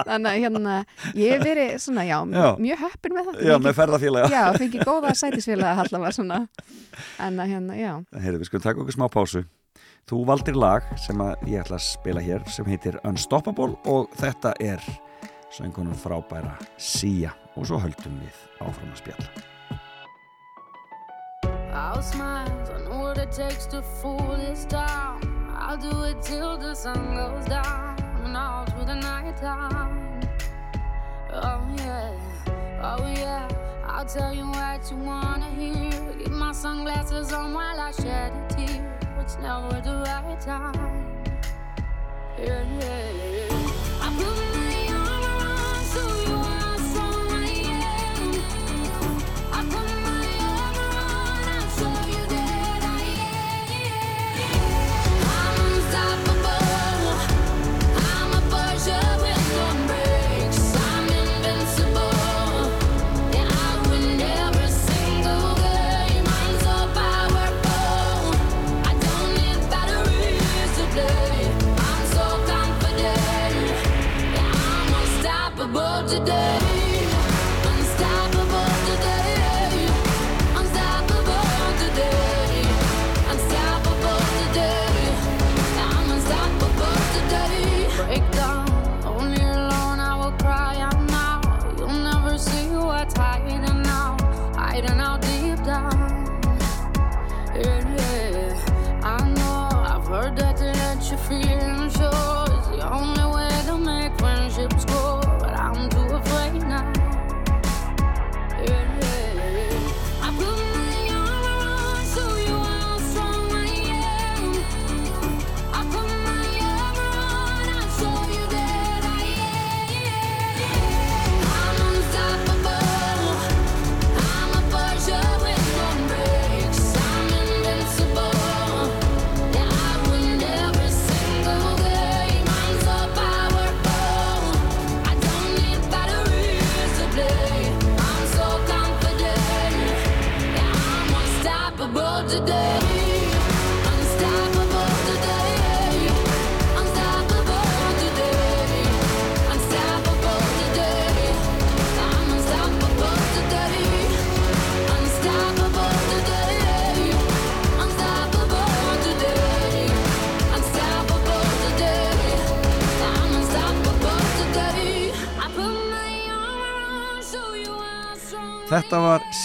þannig 0.02 0.30
að 0.32 0.40
hérna 0.42 0.74
ég 1.14 1.36
hef 1.36 1.46
verið 1.46 1.72
svona, 1.86 2.04
já, 2.10 2.18
Já. 2.34 2.48
mjög 2.66 2.82
heppin 2.88 3.16
með 3.16 3.30
það 3.30 3.46
Já, 3.46 3.54
með 3.68 3.78
ferðafélaga. 3.78 4.34
já, 4.34 4.42
fengið 4.58 4.84
góða 4.90 5.14
sætisfélaga 5.22 5.84
allavega 5.86 6.12
svona 6.18 6.40
en 7.22 7.38
að 7.38 7.54
hérna, 7.54 7.78
já 7.78 7.92
Heyrðu, 8.18 8.42
við 8.42 8.50
skulum 8.50 8.66
taka 8.66 8.82
okkur 8.82 8.98
smá 8.98 9.06
pásu. 9.14 9.44
Þú 10.08 10.24
valdir 10.26 10.56
lag 10.58 10.86
sem 10.98 11.20
ég 11.46 11.60
ætla 11.60 11.78
að 11.78 11.86
spila 11.86 12.22
hér 12.24 12.42
sem 12.50 12.66
heitir 12.66 12.98
Unstoppable 13.06 13.76
og 13.90 14.10
þetta 14.18 14.54
er 14.60 14.82
söngunum 15.54 15.94
frábæra 15.98 16.56
Sia 16.78 17.30
og 17.56 17.68
svo 17.68 17.78
höldum 17.82 18.16
við 18.22 18.36
áfram 18.62 18.90
að 18.90 19.00
spjalla. 19.02 19.30
I'll 21.72 22.02
smile, 22.02 22.50
I 22.74 22.88
know 22.88 23.02
what 23.02 23.18
it 23.18 23.30
takes 23.32 23.66
to 23.66 23.82
fool 24.00 24.36
this 24.36 24.64
town. 24.64 25.20
I'll 25.54 25.76
do 25.76 26.02
it 26.04 26.22
till 26.22 26.58
the 26.58 26.74
sun 26.74 27.14
goes 27.14 27.46
down 27.46 27.96
and 28.24 28.36
all 28.36 28.64
through 28.66 28.86
the 28.86 28.94
night 28.94 29.36
time 29.36 30.20
Oh 31.32 31.62
yeah, 31.76 32.12
oh 32.82 33.06
yeah. 33.06 33.48
I'll 33.86 34.04
tell 34.04 34.34
you 34.34 34.46
what 34.46 34.90
you 34.90 34.96
wanna 34.96 35.50
hear. 35.50 35.92
Keep 36.18 36.32
my 36.32 36.52
sunglasses 36.52 37.32
on 37.32 37.54
while 37.54 37.78
I 37.78 37.92
shed 37.92 38.32
a 38.32 38.54
tear 38.54 38.99
It's 39.32 39.38
never 39.38 39.80
the 39.80 39.94
right 39.94 40.40
time. 40.40 40.74
Yeah, 42.36 42.64
yeah, 42.80 43.12
yeah. 43.12 44.02
I 44.02 44.12
put 44.18 44.59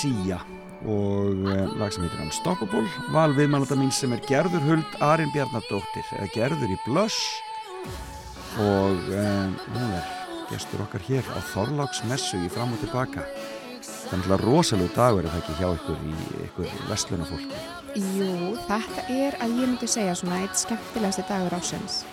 Sia 0.06 0.38
og 0.86 1.48
eh, 1.50 1.70
lag 1.80 1.94
sem 1.94 2.04
heitir 2.06 2.22
Unstoppable. 2.22 2.86
Val 3.14 3.34
viðmælanda 3.34 3.78
mín 3.80 3.94
sem 3.96 4.14
er 4.14 4.22
Gerður 4.30 4.62
Huld 4.68 4.98
Arin 5.02 5.32
Bjarnadóttir 5.34 6.06
eða 6.20 6.30
Gerður 6.36 6.76
í 6.76 6.78
Blöss 6.86 7.18
og 8.62 9.10
um, 9.10 9.56
hún 9.74 9.96
er 9.98 10.12
gestur 10.52 10.84
okkar 10.86 11.02
hér 11.08 11.26
á 11.34 11.42
Þorláksmessu 11.50 12.44
í 12.46 12.52
fram 12.54 12.76
og 12.76 12.84
tilbaka. 12.84 13.26
Er 13.26 14.20
náttúrulega 14.20 14.38
rosalega 14.44 14.94
dagur 14.94 15.26
er 15.26 15.34
það 15.34 15.42
ekki 15.42 15.58
hjá 15.58 15.68
ykkur 15.80 16.04
í 16.06 16.14
ykkur 16.46 16.74
vestlunafólki 16.92 17.64
Jú, 17.96 18.54
þetta 18.68 19.06
er 19.10 19.38
að 19.42 19.56
ég 19.58 19.72
myndi 19.72 19.90
segja 19.90 20.14
svona 20.18 20.44
eitt 20.44 20.62
skemmtilegasti 20.62 21.26
dagur 21.30 21.58
ásins 21.58 22.04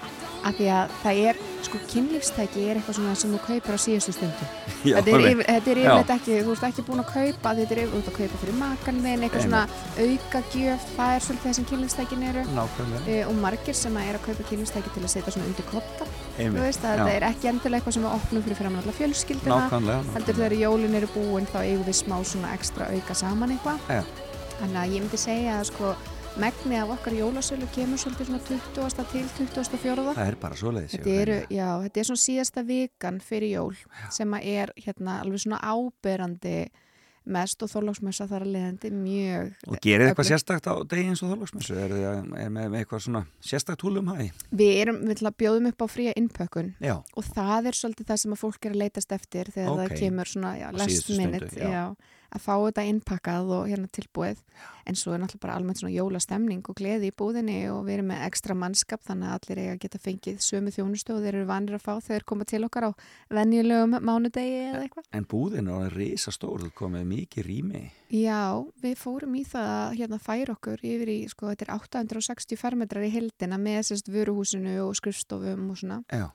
af 0.42 0.56
því 0.56 0.70
að 0.72 0.94
það 1.02 1.20
er, 1.28 1.41
sko, 1.72 1.80
kynlífstæki 1.92 2.66
er 2.68 2.78
eitthvað 2.78 2.98
svona 2.98 3.14
sem 3.18 3.32
þú 3.32 3.40
kaupir 3.46 3.76
á 3.76 3.78
síðustu 3.80 4.14
stundu. 4.16 4.48
Já, 4.88 4.96
þetta 4.98 5.14
er, 5.16 5.42
er 5.42 5.82
yfirleitt 5.82 6.12
ekki, 6.16 6.38
þú 6.44 6.56
ert 6.56 6.66
ekki 6.68 6.84
búin 6.86 7.02
að 7.02 7.12
kaupa 7.12 7.54
þetta 7.58 7.76
er 7.76 7.82
yfir, 7.82 7.92
þú 7.92 8.00
ert 8.02 8.10
að 8.12 8.18
kaupa 8.18 8.40
fyrir 8.42 8.58
makan 8.60 9.00
þinn 9.06 9.26
eitthvað 9.26 9.46
svona 9.46 9.62
auka 10.02 10.42
gjöf, 10.52 10.88
það 10.96 11.14
er 11.16 11.26
svolítið 11.26 11.48
það 11.48 11.56
sem 11.58 11.68
kynlífstækin 11.72 12.26
eru. 12.30 12.46
E, 13.06 13.18
og 13.26 13.38
margir 13.40 13.78
sem 13.78 14.00
er 14.02 14.18
að 14.18 14.26
kaupa 14.28 14.48
kynlífstæki 14.50 14.94
til 14.94 15.04
að 15.04 15.14
setja 15.16 15.36
svona 15.36 15.48
undir 15.50 15.68
kotta 15.70 16.08
þetta 16.36 17.08
er 17.12 17.26
ekki 17.28 17.50
endilega 17.50 17.80
eitthvað 17.80 17.96
sem 17.96 18.04
við 18.06 18.14
opnum 18.16 18.44
fyrir 18.46 18.58
framan 18.58 18.82
alla 18.82 18.94
fjölskylduna. 18.96 20.02
Heldur 20.14 20.38
þegar 20.38 20.56
jólin 20.56 20.98
eru 20.98 21.10
búin 21.12 21.48
þá 21.50 21.58
eigum 21.62 21.84
við 21.88 21.98
smá 22.00 22.16
svona 22.24 22.54
ekstra 22.56 22.88
auka 22.92 23.16
saman 23.16 23.52
eitthvað. 23.56 23.84
Þannig 24.62 24.80
að 24.80 24.96
ég 24.96 25.04
myndi 25.04 25.20
segja 25.20 25.58
að 25.58 25.68
sko 25.72 25.92
megni 26.40 26.76
af 26.80 26.88
okkar 26.94 27.12
jólasölu 27.16 27.66
kemur 27.74 27.98
svolítið 28.00 28.30
svona 28.30 28.40
20. 28.48 29.04
til 29.12 29.26
24. 29.36 30.14
Það 30.16 30.28
er 30.30 30.36
bara 30.40 30.56
svoleiðis 30.56 30.94
Þetta, 30.96 31.16
eru, 31.24 31.40
já, 31.52 31.66
þetta 31.84 32.00
er 32.00 32.08
svona 32.08 32.22
síðasta 32.22 32.64
vikan 32.68 33.18
fyrir 33.20 33.52
jól 33.58 33.74
sem 34.14 34.32
að 34.38 34.46
er 34.54 34.72
hérna 34.86 35.18
alveg 35.24 35.42
svona 35.44 35.60
áberandi 35.60 36.56
mest 37.22 37.60
og 37.62 37.70
þorlóksmessa 37.70 38.24
þar 38.26 38.42
að 38.48 38.54
leiðandi 38.56 38.88
mjög 38.96 39.50
Og 39.70 39.76
gerir 39.84 40.08
eitthvað 40.08 40.24
öflugt. 40.24 40.30
sérstakt 40.32 40.66
á 40.66 40.74
degi 40.90 41.04
eins 41.12 41.20
og 41.22 41.30
þorlagsmessu? 41.30 41.76
Er 41.78 41.92
þið 41.92 42.06
er 42.42 42.48
með, 42.56 42.74
eitthvað 42.80 43.04
svona 43.04 43.22
sérstakt 43.46 43.84
húlum 43.86 44.08
hæ? 44.10 44.24
Við 44.50 44.72
erum, 44.80 44.98
við 45.04 45.14
ætla 45.18 45.30
að 45.30 45.38
bjóðum 45.44 45.68
upp 45.70 45.84
á 45.84 45.86
fría 45.92 46.16
innpökkun 46.18 46.72
Já, 46.82 46.96
og 46.98 47.28
það 47.28 47.70
er 47.70 47.78
svolítið 47.78 48.08
það 48.10 48.22
sem 48.24 48.34
að 48.34 48.42
fólk 48.42 48.66
er 48.66 48.74
að 48.74 48.82
leitast 48.82 49.14
eftir 49.14 49.52
þegar 49.54 49.70
Ok. 49.70 49.84
það 49.84 49.94
kemur 50.00 50.32
svona 50.32 50.52
já, 50.58 50.66
last 50.72 50.90
síðustu 50.90 51.12
stundu, 51.12 51.30
minute 51.30 51.70
já. 51.70 51.84
Að 52.32 52.44
fá 52.44 52.54
þetta 52.56 52.84
innpakkað 52.88 53.50
og 53.56 53.66
hérna 53.70 53.90
tilbúið. 53.92 54.40
En 54.88 54.96
svo 54.98 55.12
er 55.14 55.20
náttúrulega 55.22 55.44
bara 55.44 55.56
almennt 55.58 55.78
svona 55.78 55.94
jólastemning 55.94 56.66
og 56.66 56.76
gleði 56.78 57.12
í 57.12 57.14
búðinni 57.14 57.58
og 57.70 57.84
við 57.86 57.98
erum 57.98 58.08
með 58.10 58.24
ekstra 58.26 58.56
mannskap 58.58 59.04
þannig 59.06 59.28
að 59.28 59.36
allir 59.36 59.60
eiga 59.62 59.74
að 59.76 59.82
geta 59.84 60.00
fengið 60.02 60.40
sömu 60.42 60.72
þjónustu 60.74 61.14
og 61.14 61.22
þeir 61.22 61.38
eru 61.38 61.48
vanir 61.50 61.78
að 61.78 61.84
fá 61.84 61.92
þegar 62.02 62.26
koma 62.32 62.46
til 62.48 62.62
okkar 62.66 62.88
á 62.88 62.92
venjulegum 63.38 63.96
mánudegi 64.02 64.58
eða 64.72 64.82
eitthvað. 64.86 65.08
en 65.12 65.28
búðin 65.30 65.70
er 65.76 65.94
risa 65.94 66.34
stór, 66.34 66.66
þú 66.66 66.72
komið 66.82 67.06
mikið 67.12 67.46
rými. 67.46 67.84
Já, 68.12 68.58
við 68.82 68.98
fórum 68.98 69.38
í 69.38 69.44
það 69.48 69.70
að 69.76 69.96
hérna 70.00 70.20
færa 70.22 70.56
okkur 70.56 70.82
yfir 70.82 71.14
í, 71.14 71.18
sko, 71.30 71.52
þetta 71.52 71.68
er 71.68 71.74
860 71.78 72.60
fermetrar 72.60 73.06
í 73.06 73.12
heldina 73.14 73.60
með 73.62 73.86
sérst 73.92 74.10
vöruhúsinu 74.12 74.80
og 74.82 74.96
skrifstofum 74.98 75.70
og 75.72 75.78
svona. 75.78 76.02
Já, 76.10 76.26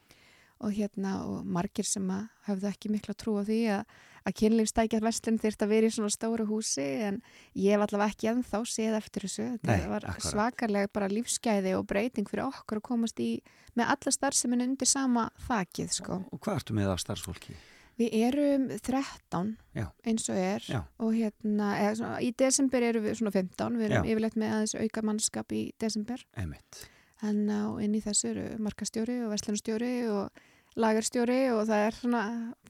og 0.63 0.73
hérna 0.73 1.13
og 1.27 1.45
margir 1.45 1.85
sem 1.87 2.05
að 2.13 2.27
höfðu 2.47 2.69
ekki 2.71 2.91
mikla 2.93 3.13
trú 3.17 3.37
á 3.39 3.43
því 3.47 3.59
að, 3.75 3.95
að 4.27 4.35
kynlífstækja 4.41 5.01
verslun 5.03 5.39
þyrft 5.43 5.63
að 5.63 5.71
vera 5.73 5.87
í 5.87 5.93
svona 5.95 6.13
stóru 6.13 6.47
húsi 6.49 6.87
en 7.07 7.21
ég 7.53 7.75
hef 7.75 7.85
allavega 7.85 8.13
ekki 8.15 8.31
ennþá 8.33 8.61
séð 8.67 8.97
eftir 8.99 9.27
þessu. 9.27 9.47
Þetta 9.55 9.71
Nei, 9.77 9.87
var 9.93 10.09
akkurat. 10.09 10.27
svakarlega 10.33 10.91
bara 10.97 11.11
lífsgæði 11.13 11.77
og 11.77 11.87
breyting 11.87 12.27
fyrir 12.29 12.47
okkur 12.49 12.81
að 12.81 12.87
komast 12.89 13.21
í 13.23 13.31
með 13.77 13.93
alla 13.95 14.13
starfseminn 14.17 14.65
undir 14.67 14.89
sama 14.89 15.29
þakið 15.47 15.97
sko. 16.01 16.21
og 16.31 16.39
hvað 16.41 16.61
ertu 16.61 16.77
með 16.77 16.93
af 16.95 17.03
starfsfólki? 17.05 17.57
Við 17.97 18.13
erum 18.13 18.67
13 18.69 19.55
Já. 19.73 19.87
eins 20.05 20.27
og 20.29 20.37
er 20.37 20.65
Já. 20.69 20.83
og 21.01 21.15
hérna, 21.15 21.71
eða, 21.81 21.95
svona, 21.97 22.19
í 22.21 22.29
desember 22.37 22.85
erum 22.85 23.07
við 23.07 23.15
svona 23.17 23.33
15, 23.33 23.79
við 23.79 23.87
erum 23.89 24.05
Já. 24.05 24.11
yfirleitt 24.13 24.37
með 24.37 24.53
aðeins 24.53 24.75
auka 24.77 25.01
mannskap 25.01 25.55
í 25.57 25.63
desember 25.81 26.21
Emitt. 26.37 26.83
En 27.25 27.41
inn 27.83 27.97
í 27.97 28.03
þessu 28.03 28.29
eru 28.33 28.45
markastjóri 28.61 29.21
og 29.25 29.33
verslunastjóri 29.33 29.95
og 30.11 30.45
lagarstjóri 30.77 31.41
og 31.55 31.65
það 31.69 31.87
er 31.87 31.97
svona 31.97 32.23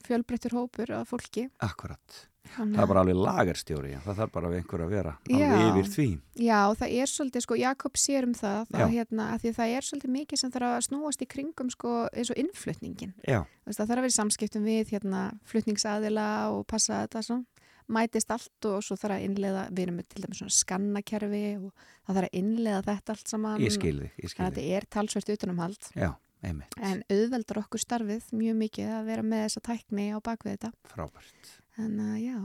fjölbreyttur 0.06 0.56
hópur 0.56 0.92
af 0.96 1.10
fólki 1.12 1.48
Akkurat. 1.60 2.24
það 2.54 2.78
er 2.80 2.88
bara 2.88 3.02
alveg 3.04 3.18
lagerstjóri 3.20 3.90
það 4.04 4.20
þarf 4.22 4.32
bara 4.32 4.52
einhver 4.56 4.84
að 4.84 4.94
vera 4.94 5.12
alveg 5.28 5.42
Já. 5.42 5.66
yfir 5.68 5.90
því 5.92 6.06
Já, 6.38 6.60
það 6.80 6.94
er 7.02 7.10
svolítið, 7.12 7.44
sko, 7.44 7.58
Jakob 7.58 8.00
sér 8.00 8.28
um 8.28 8.34
það, 8.38 8.60
það 8.72 8.94
hérna, 8.94 9.28
að 9.34 9.42
því 9.42 9.50
að 9.52 9.58
það 9.58 9.74
er 9.74 9.86
svolítið 9.88 10.14
mikið 10.14 10.40
sem 10.42 10.54
þarf 10.54 10.70
að 10.70 10.84
snúast 10.86 11.24
í 11.24 11.28
kringum, 11.34 11.70
sko, 11.74 11.94
eins 12.14 12.30
og 12.32 12.38
innflutningin. 12.38 13.14
Já, 13.26 13.40
það 13.66 13.80
þarf 13.80 13.90
að 13.90 13.98
vera 13.98 14.12
í 14.12 14.16
samskiptum 14.16 14.68
við, 14.68 14.92
hérna, 14.94 15.22
flutningsaðila 15.50 16.28
og 16.54 16.62
passa 16.70 17.02
þetta 17.02 17.24
svona, 17.26 17.57
mætist 17.88 18.30
allt 18.34 18.68
og 18.68 18.82
svo 18.84 18.96
þarf 19.00 19.16
að 19.18 19.24
innleiða, 19.28 19.62
við 19.72 19.82
erum 19.86 20.00
til 20.04 20.22
dæmis 20.24 20.40
svona 20.42 20.54
skannakerfi 20.58 21.42
og 21.56 21.70
það 22.06 22.18
þarf 22.18 22.28
að 22.28 22.38
innleiða 22.42 22.82
þetta 22.88 23.14
allt 23.16 23.32
saman. 23.32 23.60
ég 23.64 23.72
skil 23.76 23.94
þig, 24.02 24.10
ég 24.22 24.32
skil 24.32 24.38
Þannig 24.42 24.52
að 24.52 24.58
þig. 24.58 24.64
þetta 24.68 24.76
er 24.76 24.88
talsvert 24.96 25.32
utanumhald, 25.36 25.88
Já, 25.96 26.10
einmitt, 26.44 26.76
en 26.82 27.02
auðveldar 27.10 27.60
okkur 27.64 27.82
starfið 27.84 28.28
mjög 28.32 28.58
mikið 28.62 28.92
að 28.98 29.08
vera 29.12 29.22
með 29.22 29.44
þessa 29.46 29.64
tækni 29.70 30.06
á 30.12 30.18
bakvið 30.20 30.54
þetta. 30.58 30.72
frábært. 30.92 31.52
Þannig 31.78 32.12
að, 32.12 32.20
já, 32.26 32.38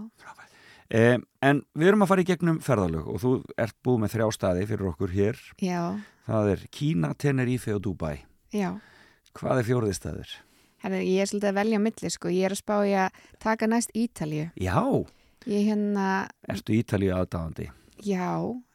eh, 0.94 1.18
En 1.42 1.62
við 1.76 1.88
erum 1.90 2.04
að 2.06 2.08
fara 2.14 2.22
í 2.22 2.28
gegnum 2.30 2.60
ferðalög 2.62 3.08
og 3.08 3.20
þú 3.24 3.32
ert 3.58 3.76
búið 3.84 4.00
með 4.04 4.14
þrjá 4.16 4.28
staði 4.36 4.66
fyrir 4.70 4.90
okkur 4.94 5.10
hér. 5.14 5.40
Já, 5.62 6.00
Það 6.28 6.50
er 6.54 6.62
Kína, 6.72 7.14
Tenerife 7.20 7.74
og 7.76 7.82
Dubai 7.84 8.22
já. 8.54 8.80
Hvað 9.36 9.60
er 9.60 9.64
fjóriði 9.68 9.96
staður? 9.98 10.30
Herri, 10.84 11.00
ég 11.16 11.22
er 11.24 11.28
svolítið 11.28 11.50
að 11.50 11.58
velja 11.58 11.78
á 11.80 11.84
milli, 11.84 12.10
sko, 12.12 12.28
ég 12.30 12.46
er 12.46 12.52
að 12.56 12.60
spá 12.62 12.76
ég 12.88 13.00
að 13.08 13.12
taka 13.40 13.68
næst 13.68 13.92
Ítalju. 13.96 14.52
Já, 14.60 14.78
Ég 15.50 15.66
hérna, 15.70 16.28
ertu 16.50 16.76
Ítalíu 16.78 17.14
aðdáðandi 17.18 17.70
já, 18.04 18.30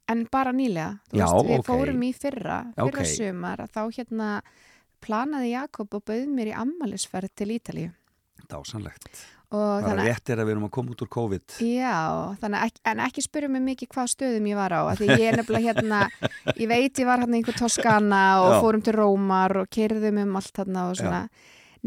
en 0.08 0.26
bara 0.32 0.52
nýlega. 0.56 0.98
Þú 1.10 1.18
Já, 1.20 1.26
veist, 1.26 1.48
við 1.48 1.58
ok. 1.58 1.66
fórum 1.68 2.02
í 2.04 2.12
fyrra, 2.16 2.58
fyrra 2.76 3.02
Ok. 3.04 3.10
sumar, 3.12 3.58
að 3.64 3.72
þá 3.76 3.82
hérna 3.98 4.28
planaði 5.04 5.50
Jakob 5.52 5.94
og 5.94 6.04
bauð 6.08 6.28
mér 6.32 6.52
í 6.52 6.54
ammælisferð 6.56 7.32
til 7.36 7.48
Ítalíu. 7.58 7.90
Dásanlegt 8.48 9.26
Og 9.48 9.80
Bara 9.80 9.94
þannig, 9.94 10.08
rétt 10.10 10.28
er 10.28 10.40
að 10.42 10.44
við 10.48 10.52
erum 10.52 10.64
að 10.66 10.72
koma 10.76 10.92
út 10.92 11.02
úr 11.04 11.08
COVID 11.08 11.54
já, 11.64 11.92
þannig 12.40 12.64
ekki, 12.66 12.80
en 12.90 12.98
ekki 13.00 13.22
spyrja 13.24 13.48
mig 13.48 13.62
mikið 13.64 13.88
hvað 13.94 14.10
stöðum 14.12 14.48
ég 14.50 14.58
var 14.58 14.74
á, 14.76 14.80
því 14.92 15.06
ég 15.08 15.22
er 15.24 15.38
nefnilega 15.40 15.72
hérna, 15.72 16.00
ég 16.60 16.68
veit 16.68 17.00
ég 17.00 17.08
var 17.08 17.22
hérna 17.22 17.38
einhver 17.38 17.56
Toskana 17.56 18.20
og 18.44 18.50
Já. 18.52 18.58
fórum 18.60 18.82
til 18.84 18.92
Rómar 18.98 19.56
og 19.62 19.70
kerðum 19.72 20.20
um 20.26 20.36
allt 20.36 20.60
hérna 20.60 20.84
og 20.90 20.98
svona, 21.00 21.22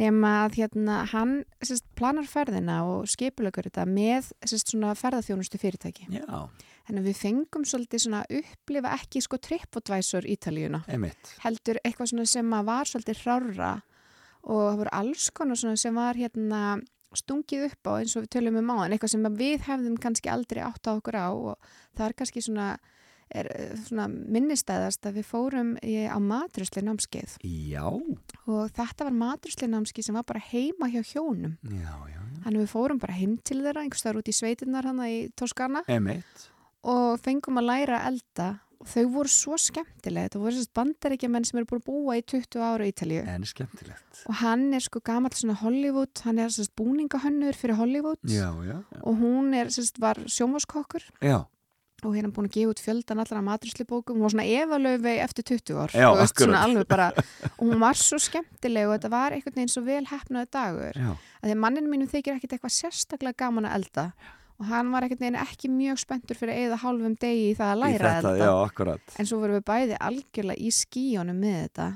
nema 0.01 0.33
að 0.45 0.57
hérna 0.63 1.01
hann 1.13 1.37
sérst, 1.61 1.85
planar 1.97 2.27
ferðina 2.29 2.81
og 2.89 3.07
skipulökur 3.11 3.69
þetta 3.69 3.85
með 3.89 4.31
sérst, 4.41 4.73
svona 4.73 4.95
ferðarþjónustu 4.97 5.61
fyrirtæki. 5.61 6.09
Já, 6.17 6.49
Þannig 6.87 7.03
að 7.03 7.07
við 7.07 7.19
fengum 7.21 7.65
svolítið 7.69 8.01
svona 8.03 8.21
upplifa 8.39 8.93
ekki 8.97 9.21
sko 9.21 9.37
TripAdvisor 9.45 10.25
Ítalíuna, 10.27 10.81
einmitt. 10.89 11.35
Heldur 11.43 11.77
eitthvað 11.85 12.09
svona 12.11 12.25
sem 12.27 12.55
var 12.67 12.89
svolítið 12.89 13.21
hrára 13.21 13.69
og 14.41 14.63
það 14.65 14.79
voru 14.81 14.93
alls 14.97 15.27
konar 15.37 15.59
svona 15.61 15.77
sem 15.79 15.95
var 15.95 16.17
hérna 16.17 16.61
stungið 17.17 17.67
upp 17.67 17.89
á 17.91 17.91
eins 17.99 18.15
og 18.15 18.25
við 18.25 18.33
tölum 18.37 18.57
um 18.61 18.71
á 18.73 18.77
en 18.85 18.95
eitthvað 18.95 19.13
sem 19.13 19.29
við 19.37 19.65
hefðum 19.67 19.97
kannski 20.01 20.31
aldrei 20.31 20.61
átt 20.65 20.87
á 20.87 20.91
okkur 20.95 21.17
á 21.19 21.29
og 21.29 21.71
það 21.97 22.05
er 22.07 22.17
kannski 22.21 22.43
svona, 22.45 22.67
er, 23.35 23.51
eh, 23.55 23.75
svona 23.87 24.07
minnistæðast 24.07 25.05
að 25.07 25.21
við 25.21 25.29
fórum 25.31 25.75
í, 25.81 25.95
á 26.07 26.17
matrusli 26.19 26.83
námskeið. 26.85 27.37
Já, 27.43 27.85
og 27.87 28.71
þetta 28.75 29.07
var 29.07 29.15
matrusli 29.15 29.67
námskeið 29.71 30.09
sem 30.09 30.15
var 30.15 30.27
bara 30.27 30.43
heima 30.51 30.91
hjá 30.91 31.01
hjónum. 31.13 31.57
Já, 31.63 31.95
já 32.11 32.21
þannig 32.43 32.65
við 32.65 32.73
fórum 32.73 33.01
bara 33.01 33.17
heim 33.17 33.37
til 33.45 33.61
þeirra 33.61 33.85
einhverstaðar 33.85 34.21
út 34.21 34.31
í 34.31 34.35
sveitinnar 34.35 34.89
hana 34.89 35.07
í 35.11 35.21
Toskana 35.37 35.85
Einmitt. 35.91 36.49
Og 36.81 37.21
fengum 37.21 37.61
að 37.61 37.67
læra 37.69 38.03
elda. 38.09 38.51
Og 38.81 38.87
þau 38.89 39.03
voru 39.13 39.29
svo 39.29 39.57
skemmtilega 39.61 40.25
þetta 40.25 40.39
voru 40.41 40.55
sérst 40.55 40.71
bandaríkjaman 40.73 41.43
sem 41.45 41.59
eru 41.59 41.67
búin 41.69 41.81
að 41.83 41.89
búa 41.91 42.15
í 42.17 42.23
20 42.25 42.63
ára 42.65 42.87
í 42.87 42.89
Ítalíu. 42.89 43.21
En 43.29 43.45
skemmtilegt. 43.45 44.23
Og 44.25 44.39
hann 44.39 44.63
er 44.73 44.81
sko 44.81 45.03
gamall 45.05 45.35
svona 45.37 45.59
Hollywood 45.59 46.23
hann 46.25 46.41
er 46.41 46.49
sérst 46.49 46.73
búningahönnur 46.79 47.53
fyrir 47.59 47.77
Hollywood. 47.77 48.17
Já, 48.25 48.49
já, 48.65 48.79
já. 48.81 49.01
Og 49.03 49.21
hún 49.21 49.53
er 49.53 49.69
sérst 49.69 50.01
var 50.01 50.17
sjómaskokkur 50.25 51.05
Já, 51.21 51.43
og 52.07 52.17
hérna 52.17 52.31
búin 52.33 52.49
að 52.49 52.57
gefa 52.57 52.73
út 52.73 52.81
fjöldan 52.81 53.21
allra 53.23 53.43
maturislubókum 53.45 54.17
hún 54.17 54.25
var 54.25 54.33
svona 54.33 54.47
efalöfi 54.47 55.15
eftir 55.23 55.47
20 55.51 55.79
ár. 55.81 55.95
Já, 55.95 56.07
veist, 56.17 56.35
svona 56.37 56.63
alveg 56.65 56.89
bara, 56.89 57.07
og 57.59 57.63
hún 57.63 57.81
var 57.81 57.99
svo 57.99 58.19
skemmtileg 58.21 58.89
og 58.89 58.95
þetta 58.97 59.11
var 59.13 59.35
einhvern 59.37 59.57
veginn 59.59 59.73
svo 59.73 59.83
vel 59.85 60.03
hefnaði 60.09 60.51
dagur. 60.57 60.99
Já. 60.99 61.11
Að 61.41 61.47
því 61.47 61.55
að 61.55 61.63
manninu 61.65 61.91
mínum 61.91 62.11
þykir 62.11 62.37
ekkit 62.37 62.55
eitthvað 62.57 62.75
sérstaklega 62.77 63.39
gaman 63.43 63.69
að 63.69 63.79
elda. 63.79 64.05
Og 64.61 64.67
hann 64.69 64.91
var 64.93 65.07
ekkert 65.07 65.23
neginn 65.23 65.39
ekki 65.41 65.71
mjög 65.73 66.03
spenntur 66.03 66.37
fyrir 66.37 66.53
að 66.53 66.67
eða 66.67 66.81
hálfum 66.83 67.17
degi 67.17 67.47
í 67.49 67.57
það 67.57 67.71
að 67.71 67.79
læra 67.81 68.11
að 68.11 68.17
þetta, 68.19 68.31
elda. 68.35 68.45
já, 68.45 69.17
en 69.17 69.29
svo 69.31 69.39
vorum 69.41 69.57
við 69.57 69.63
bæði 69.71 69.97
algjörlega 70.05 70.61
í 70.61 70.73
skíjónum 70.77 71.39
með 71.41 71.57
þetta. 71.63 71.87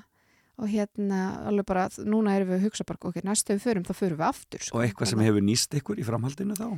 Og 0.55 0.71
hérna 0.71 1.19
alveg 1.45 1.67
bara, 1.67 1.83
núna 2.07 2.33
erum 2.33 2.53
við 2.53 2.57
að 2.61 2.65
hugsa 2.69 2.85
bara 2.87 3.09
ok, 3.11 3.19
næstu 3.27 3.53
við 3.53 3.65
förum, 3.67 3.85
þá 3.85 3.93
förum 3.99 4.21
við 4.21 4.27
aftur 4.29 4.63
sko. 4.63 4.79
Og 4.79 4.85
eitthvað 4.85 5.11
sem 5.11 5.23
hefur 5.27 5.45
nýst 5.45 5.77
ykkur 5.77 5.99
í 6.01 6.05
framhaldinu 6.07 6.57
þá? 6.57 6.69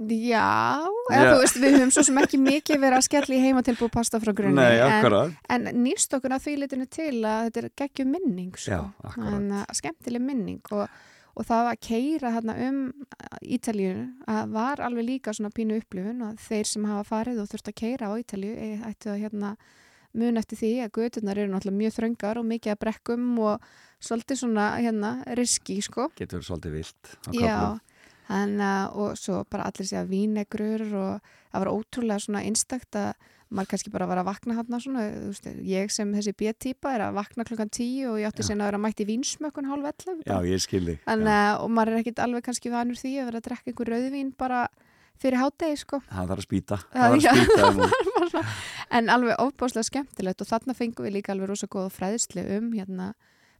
Já, 0.00 0.80
eða 1.12 1.34
þú 1.34 1.40
veist, 1.42 1.56
við 1.60 1.74
höfum 1.76 1.90
svo 1.92 2.04
sem 2.06 2.18
ekki 2.22 2.38
mikið 2.40 2.78
verið 2.80 2.96
að 2.96 3.04
skella 3.04 3.36
í 3.36 3.40
heimatilbúið 3.42 3.90
pasta 3.92 4.20
frá 4.22 4.32
grunni 4.36 4.56
Nei, 4.56 4.78
en, 4.80 5.66
en 5.68 5.82
nýst 5.84 6.14
okkur 6.16 6.32
að 6.32 6.46
því 6.46 6.54
litinu 6.62 6.86
til 6.88 7.18
að 7.18 7.48
þetta 7.48 7.60
er 7.60 7.66
geggjum 7.82 8.14
minning 8.14 8.54
sko. 8.56 8.78
Já, 8.78 9.10
en 9.20 9.50
uh, 9.58 9.66
skemmtileg 9.76 10.24
minning 10.24 10.72
og, 10.72 10.86
og 11.36 11.48
það 11.50 11.68
að 11.74 11.82
keira 11.84 12.32
hérna 12.38 12.56
um 12.70 12.80
Ítalíu 13.44 13.92
að 14.24 14.56
var 14.56 14.80
alveg 14.86 15.08
líka 15.10 15.36
svona 15.36 15.52
pínu 15.52 15.82
upplifun 15.82 16.24
og 16.30 16.40
þeir 16.48 16.72
sem 16.72 16.88
hafa 16.88 17.04
farið 17.10 17.44
og 17.44 17.52
þurft 17.52 17.70
að 17.74 17.78
keira 17.82 18.08
á 18.08 18.12
Ítalíu 18.24 18.56
e- 18.56 18.80
ættu 18.94 19.12
að 19.12 19.22
hérna 19.26 19.52
mun 20.16 20.40
eftir 20.40 20.58
því 20.58 20.72
að 20.86 20.94
göturnar 20.96 21.38
eru 21.38 21.52
náttúrulega 21.52 21.82
mjög 21.84 21.96
þröngar 21.98 22.40
og 22.40 22.48
mikið 22.48 22.72
að 22.72 22.80
brekkum 22.82 23.28
og 23.44 23.68
svolítið 24.02 24.40
svona 24.40 24.72
hérna 24.80 25.12
riski 25.38 25.76
sko. 25.84 26.08
Getur 26.18 26.42
svolítið 26.42 26.80
vilt 26.80 27.12
Já, 27.36 27.76
að, 28.30 28.94
og 28.94 29.18
svo 29.18 29.42
bara 29.50 29.66
allir 29.70 29.88
sé 29.88 29.98
að 30.00 30.12
vínegrur 30.14 30.86
og 30.88 31.30
það 31.50 31.62
var 31.64 31.72
ótrúlega 31.74 32.24
svona 32.24 32.44
einstakt 32.46 32.98
að 32.98 33.12
maður 33.50 33.72
kannski 33.72 33.90
bara 33.90 34.06
var 34.06 34.20
að 34.22 34.28
vakna 34.28 34.54
hann 34.54 34.76
svona, 34.82 35.06
veist, 35.26 35.48
ég 35.66 35.90
sem 35.90 36.12
þessi 36.14 36.34
B-típa 36.38 36.92
er 36.94 37.06
að 37.08 37.16
vakna 37.18 37.46
klokkan 37.48 37.72
tíu 37.72 38.12
og 38.12 38.20
ég 38.22 38.30
átti 38.30 38.46
sinna 38.46 38.66
að 38.66 38.70
vera 38.70 38.82
mætt 38.84 39.02
í 39.02 39.08
vínsmökkun 39.08 39.66
hálf 39.66 39.88
11 39.90 40.22
Já, 40.28 40.36
ég 40.46 40.62
skilði 40.62 40.94
og 41.10 41.66
maður 41.74 41.96
er 41.96 42.04
ekkit 42.04 42.22
alveg 42.22 42.46
kannski 42.46 42.70
vanur 42.70 43.00
því 43.00 43.16
að 43.18 43.30
vera 43.30 43.42
að 43.42 43.48
drekka 43.48 43.72
einhver 43.72 43.92
rauðvín 43.94 44.30
bara 44.38 44.62
fyrir 45.20 45.36
hátegi, 45.36 45.76
sko. 45.82 45.98
Það 46.08 46.30
þarf 46.30 46.40
að 46.40 46.46
spýta 46.46 46.78
en 48.96 49.10
alveg 49.12 49.42
óbáslega 49.42 49.88
skemmtilegt 49.90 50.44
og 50.44 50.48
þarna 50.48 50.76
fengum 50.78 51.06
við 51.06 51.18
líka 51.18 51.34
alveg 51.34 51.50
rosa 51.50 51.68
góða 51.70 51.90
fræðslu 51.92 52.46
um 52.56 52.70
hérna 52.72 53.10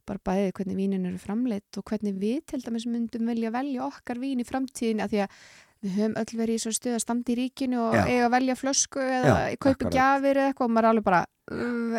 bara 0.07 0.23
bæðið 0.29 0.53
hvernig 0.59 0.77
vínin 0.79 1.09
eru 1.09 1.19
framleitt 1.21 1.77
og 1.79 1.85
hvernig 1.89 2.15
við 2.21 2.39
til 2.51 2.61
dæmis 2.63 2.87
myndum 2.89 3.27
vilja 3.31 3.51
velja 3.53 3.83
okkar 3.87 4.21
vín 4.21 4.41
í 4.41 4.47
framtíðin 4.47 5.03
að 5.03 5.13
því 5.13 5.21
að 5.25 5.37
við 5.81 5.93
höfum 5.97 6.17
öll 6.21 6.37
verið 6.37 6.57
í 6.57 6.61
svo 6.61 6.71
stuð 6.75 6.95
að 6.95 7.01
standa 7.01 7.33
í 7.33 7.35
ríkinu 7.39 7.79
og 7.81 7.95
Já. 7.97 8.03
eiga 8.05 8.25
að 8.27 8.33
velja 8.35 8.55
flösku 8.59 9.01
eða 9.01 9.37
kaupa 9.57 9.71
akkurat. 9.71 9.95
gjafir 9.95 10.39
eða 10.41 10.51
eitthvað 10.51 10.67
og 10.67 10.73
maður 10.75 10.85
er 10.85 10.91
alveg 10.91 11.07
bara 11.07 11.21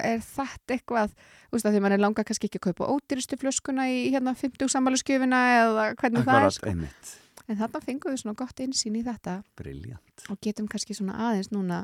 er 0.03 0.23
þetta 0.23 0.77
eitthvað 0.77 1.17
að 1.53 1.73
því 1.75 1.81
maður 1.83 1.97
er 1.97 2.03
langa 2.05 2.25
kannski 2.29 2.49
ekki 2.49 2.61
að 2.61 2.69
kaupa 2.69 2.93
ódýristu 2.95 3.39
flöskuna 3.41 3.89
í 3.91 3.99
hérna 4.15 4.37
50 4.39 4.71
sammæluskjöfina 4.73 5.41
eða 5.57 5.89
hvernig 5.99 6.25
það 6.29 6.39
er 6.39 6.47
Akkurat, 6.47 7.11
sko. 7.11 7.43
en 7.49 7.59
þarna 7.59 7.83
fengum 7.85 8.15
við 8.15 8.23
svona 8.23 8.39
gott 8.39 8.63
insýn 8.65 8.97
í 8.97 9.03
þetta 9.05 9.41
Briljant 9.59 10.27
og 10.31 10.41
getum 10.47 10.71
kannski 10.71 10.97
svona 10.97 11.19
aðeins 11.29 11.51
núna 11.53 11.83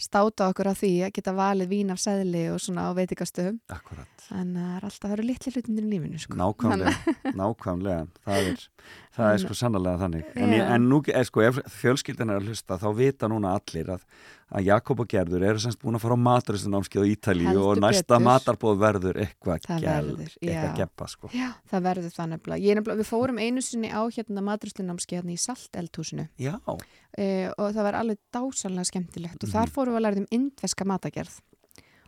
státa 0.00 0.48
okkur 0.50 0.70
á 0.70 0.74
því 0.74 0.92
að 1.06 1.14
geta 1.18 1.34
valið 1.36 1.70
vín 1.70 1.92
af 1.94 2.00
sæðli 2.02 2.44
og 2.52 2.60
svona 2.62 2.88
á 2.88 2.90
veitikastöðum 2.96 3.60
Akkurat. 3.72 4.10
En 4.32 4.54
það 4.56 4.68
er 4.76 4.84
alltaf, 4.88 5.02
það 5.04 5.14
eru 5.18 5.24
litli 5.28 5.52
hlutinir 5.52 5.84
í 5.84 5.90
lífinu 5.92 6.20
sko. 6.22 6.36
Nákvæmlega, 6.40 6.92
nákvæmlega. 7.40 8.04
Það 8.24 8.46
er, 8.48 8.62
það 9.18 9.32
er 9.34 9.42
sko 9.42 9.56
sannlega 9.58 10.00
þannig. 10.00 10.30
En, 10.32 10.54
ég, 10.56 10.62
en 10.76 10.86
nú 10.88 11.00
er 11.12 11.26
sko 11.28 11.44
ef 11.44 11.58
fjölskyldan 11.76 12.32
er 12.32 12.40
að 12.40 12.48
hlusta 12.48 12.78
þá 12.80 12.86
vita 12.96 13.28
núna 13.28 13.52
allir 13.58 13.90
að, 13.98 14.06
að 14.48 14.66
Jakob 14.70 15.04
og 15.04 15.10
Gerður 15.12 15.44
eru 15.50 15.62
semst 15.66 15.80
búin 15.82 15.98
að 15.98 16.06
fara 16.06 16.16
á 16.16 16.24
maturistunámskeið 16.24 17.04
á 17.04 17.10
Ítalíu 17.12 17.50
Heldur 17.50 17.68
og 17.74 17.82
næsta 17.84 18.14
betur. 18.14 18.26
matarbóð 18.30 18.80
verður 18.86 19.20
eitthvað 19.26 19.68
Það 19.68 19.84
gæl, 19.84 19.92
verður, 19.92 20.34
eitthvað 20.40 20.76
geppa 20.80 21.10
sko. 21.12 21.32
Já, 21.36 21.48
það 21.70 21.86
verður 21.90 22.16
það 22.16 22.32
nefnilega. 22.32 22.64
Ég 22.64 22.80
nefnilega, 22.80 23.02
við 23.04 23.10
fórum 23.12 23.42
einu 23.44 23.64
sinni 23.68 23.92
á 23.92 24.00
hérna 24.08 24.46
maturslunamski 24.48 25.20
hérna 25.20 25.36
í 25.36 25.40
Salteldhúsinu 25.44 26.30
Já, 26.40 26.56
uh, 27.18 27.48
og 27.58 27.72
það 27.74 27.82
var 27.88 27.94
alveg 28.02 28.18
dásanlega 28.34 28.90
skemmtilegt 28.90 29.42
og 29.42 29.48
Mhm. 29.48 29.52
þar 29.56 29.74
fórum 29.74 29.94
við 29.94 30.00
að 30.00 30.06
læra 30.08 30.22
um 30.24 30.30
indveska 30.30 30.84
matagerð 30.84 31.40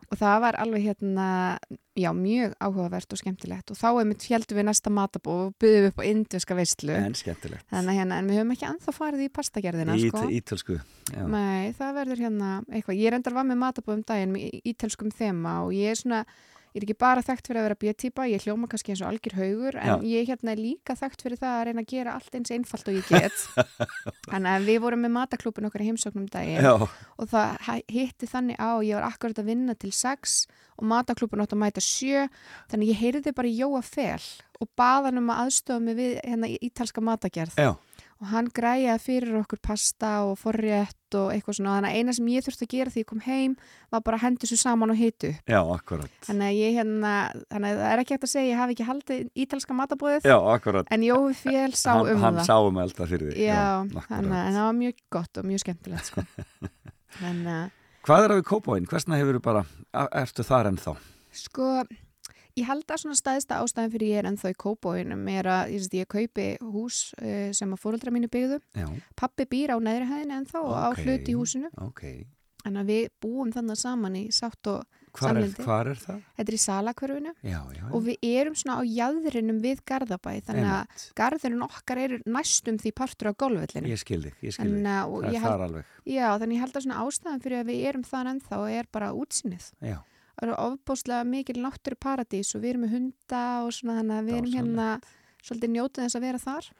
og 0.06 0.18
það 0.20 0.36
var 0.40 0.54
alveg 0.62 0.84
hérna, 0.86 1.58
já, 1.98 2.12
mjög 2.14 2.52
áhugavert 2.62 3.10
og 3.10 3.18
skemmtilegt 3.18 3.70
og 3.72 3.76
þá 3.76 3.86
einmitt 3.98 4.22
fjaldum 4.22 4.58
við 4.60 4.66
næsta 4.68 4.90
matabóð 4.94 5.40
og 5.48 5.54
byggðum 5.58 5.88
upp 5.90 5.98
á 5.98 6.04
indveska 6.06 6.54
veistlu 6.54 6.94
en 6.94 7.16
skemmtilegt 7.18 7.66
Þannig 7.72 7.98
hérna, 7.98 8.18
en 8.20 8.28
við 8.30 8.38
höfum 8.38 8.52
ekki 8.54 8.68
anþá 8.70 8.94
farið 8.94 9.24
í 9.26 9.32
pastagerðina, 9.34 9.96
Í, 9.98 10.06
sko. 10.06 10.22
Ítölsku 10.30 10.76
já. 11.10 11.26
Nei, 11.26 11.72
það 11.74 11.94
verður 11.98 12.22
hérna 12.22 12.50
eitthvað. 12.70 13.00
Ég 13.02 13.10
reyndar 13.16 13.34
var 13.34 13.44
með 13.50 13.58
matabóðum 13.64 14.04
daginn 14.06 14.32
með 14.36 14.60
ítelskum 14.64 15.10
þema 15.10 15.56
og 15.66 15.74
ég 15.74 15.90
er 15.90 15.98
svona, 15.98 16.24
ég 16.76 16.82
er 16.82 16.84
ekki 16.84 16.98
bara 17.00 17.22
þekkt 17.24 17.48
fyrir 17.48 17.62
að 17.62 17.66
vera 17.66 17.78
B-típa, 17.80 18.26
ég 18.28 18.42
hljóma 18.44 18.68
kannski 18.68 18.92
eins 18.92 19.00
og 19.00 19.08
algjör 19.08 19.36
haugur, 19.38 19.78
en 19.80 19.88
Já. 19.88 19.94
ég 20.12 20.28
hérna 20.28 20.52
er 20.52 20.60
líka 20.60 20.96
þekkt 20.98 21.24
fyrir 21.24 21.40
það 21.40 21.54
að 21.54 21.64
reyna 21.68 21.84
að 21.86 21.92
gera 21.94 22.16
allt 22.18 22.36
eins 22.36 22.52
einfalt 22.52 22.90
og 22.90 22.98
ég 22.98 23.08
get. 23.08 23.44
Þannig 24.30 24.50
að 24.52 24.68
við 24.68 24.80
vorum 24.84 25.04
með 25.06 25.14
mataklúpin 25.16 25.68
okkar 25.70 25.84
í 25.86 25.88
heimsóknum 25.88 26.26
daginn 26.34 26.68
Já, 26.68 26.74
og 26.76 27.30
það 27.32 27.70
hitti 27.96 28.28
þannig 28.28 28.60
á, 28.60 28.70
ég 28.84 28.98
var 28.98 29.08
akkurat 29.08 29.40
að 29.40 29.48
vinna 29.54 29.76
til 29.80 29.92
sex 29.96 30.42
og 30.76 30.84
mataklúpin 30.90 31.40
átt 31.40 31.56
að 31.56 31.62
mæta 31.64 31.84
sjö, 31.84 32.26
þannig 32.68 32.90
að 32.90 32.92
ég 32.92 33.00
heyrði 33.00 33.32
bara 33.40 33.56
Jóa 33.56 33.82
Fel 33.86 34.20
og 34.60 34.68
baða 34.76 35.10
hann 35.10 35.20
um 35.20 35.32
að 35.32 35.42
aðstofa 35.46 35.84
mig 35.84 35.96
við 35.96 36.12
hérna 36.20 36.50
ítalska 36.68 37.04
matagerð 37.04 37.56
já, 37.60 37.70
og 38.16 38.30
hann 38.30 38.46
græjaði 38.56 39.02
fyrir 39.04 39.34
okkur 39.42 39.60
pasta 39.60 40.10
og 40.24 40.38
forrétt 40.40 41.16
og 41.18 41.32
eitthvað 41.34 41.58
svona 41.58 41.74
þannig 41.76 41.90
að 41.90 41.98
eina 42.00 42.14
sem 42.16 42.28
ég 42.32 42.44
þurfti 42.46 42.64
að 42.66 42.70
gera 42.72 42.92
því 42.94 43.02
ég 43.02 43.08
kom 43.10 43.20
heim 43.26 43.56
var 43.92 44.02
bara 44.06 44.16
að 44.16 44.24
hendi 44.24 44.48
svo 44.48 44.56
saman 44.60 44.92
og 44.94 44.96
hitu 45.00 45.32
Já, 45.44 45.60
akkurat. 45.60 46.12
þannig 46.24 46.48
að 46.48 46.60
ég 46.62 46.78
hérna 46.80 47.12
þannig 47.52 47.68
að 47.74 47.80
það 47.82 47.90
er 47.92 48.02
ekki 48.02 48.16
hægt 48.16 48.26
að 48.28 48.32
segja 48.32 48.48
ég 48.52 48.60
hafi 48.62 48.76
ekki 48.76 48.88
haldið 48.88 49.22
ítalska 49.44 49.76
matabóðið 49.76 50.28
Já, 50.32 50.36
akkurat. 50.56 50.88
en 50.90 51.04
Jói 51.06 51.34
Fél 51.36 51.76
sá 51.76 51.90
hann, 51.92 52.10
um 52.14 52.24
hann 52.24 52.40
það 52.40 52.48
sá 52.48 52.56
um 52.64 52.80
alltaf 52.86 53.12
fyrir 53.12 53.32
því. 53.34 53.46
Já, 53.46 53.62
akkurat. 53.84 54.08
þannig 54.10 54.38
að 54.40 54.52
það 54.56 54.64
var 54.66 54.78
mjög 54.80 55.02
gott 55.18 55.40
og 55.42 55.48
mjög 55.52 55.64
skemmtilegt 55.66 56.10
sko. 56.10 56.26
Hvað 58.06 58.22
er 58.24 58.32
að 58.32 58.38
við 58.40 58.46
kópáinn? 58.46 58.86
Hversna 58.86 59.16
hefur 59.18 59.38
þú 59.38 59.42
bara, 59.42 59.62
ertu 60.20 60.44
þar 60.46 60.68
ennþá? 60.70 60.92
Sko, 61.36 61.70
ég 62.56 62.66
held 62.68 62.84
að 62.88 63.02
svona 63.02 63.18
staðista 63.18 63.58
ástæðan 63.62 63.92
fyrir 63.92 64.08
ég 64.14 64.20
er 64.22 64.28
ennþá 64.30 64.52
í 64.54 64.56
kópóinum 64.62 65.26
er 65.32 65.48
að 65.52 65.74
ég, 65.76 65.88
ég 66.00 66.08
kaupi 66.08 66.46
hús 66.62 67.00
uh, 67.20 67.50
sem 67.56 67.74
að 67.76 67.82
fóruldra 67.82 68.14
mínu 68.14 68.30
byggðu. 68.32 68.60
Já, 68.76 68.86
Pappi 69.16 69.44
býr 69.50 69.74
á 69.74 69.78
neðri 69.82 70.08
hæðinu 70.10 70.38
ennþá 70.40 70.62
og 70.64 70.72
á 70.72 70.88
Ok. 70.92 71.02
hluti 71.04 71.34
í 71.34 71.38
húsinu. 71.38 71.70
ok. 71.76 72.06
Þannig 72.66 72.82
að 72.82 72.88
við 72.90 73.04
búum 73.22 73.50
þannig 73.54 73.76
saman 73.78 74.16
í 74.18 74.24
sátt 74.34 74.66
og 74.66 74.86
Hvar 75.16 75.30
er, 75.30 75.46
Samlyndi. 75.46 75.62
hvar 75.64 75.86
er 75.88 75.96
það? 76.02 76.16
þetta 76.36 76.50
er 76.50 76.56
í 76.56 76.58
salakverfinu 76.60 77.30
og 77.94 78.02
við 78.04 78.16
erum 78.26 78.56
svona 78.58 78.74
á 78.76 78.82
jæðrinum 78.84 79.60
við 79.62 79.78
Garðabæ 79.88 80.32
þannig 80.44 80.66
að. 80.74 81.04
Garðurinn 81.16 81.62
okkar 81.64 82.00
er 82.02 82.14
næstum 82.26 82.76
því 82.82 82.92
partur 82.98 83.30
á 83.30 83.38
golfvellinu. 83.38 83.88
Ég 83.88 84.02
skil 84.02 84.18
þig, 84.26 84.34
ég 84.44 84.52
skil 84.58 84.66
þig. 84.66 84.82
En, 84.82 84.90
og 85.06 85.22
Það 85.22 85.30
er 85.30 85.38
held, 85.40 85.46
þar 85.54 85.64
alveg. 85.68 85.84
já, 86.04 86.26
þannig 86.42 86.58
ég 86.58 86.60
held 86.66 86.76
að 86.76 86.84
svona 86.84 87.00
ástæðan 87.06 87.42
fyrir 87.46 87.62
að 87.62 87.70
við 87.70 87.86
erum 87.88 88.04
þann 88.10 88.30
ennþá 88.34 88.58
er 88.76 88.90
bara 88.92 89.08
útsinnið. 89.16 89.70
Já, 89.80 89.96
það 90.36 90.46
eru 90.46 90.56
ofbóðslega 90.66 91.26
mikil 91.32 91.58
náttúru 91.64 91.98
paradís 92.00 92.54
og 92.54 92.62
við 92.62 92.74
erum 92.74 92.86
með 92.86 92.94
hunda 92.96 93.42
og 93.64 93.74
svona 93.76 93.98
þannig 94.00 94.16
að 94.16 94.30
við 94.30 94.38
erum 94.40 94.56
hérna 94.56 94.88
svolítið 95.42 95.74
njótið 95.74 96.06
þess 96.06 96.18
að 96.18 96.26
vera 96.26 96.42
þar. 96.42 96.72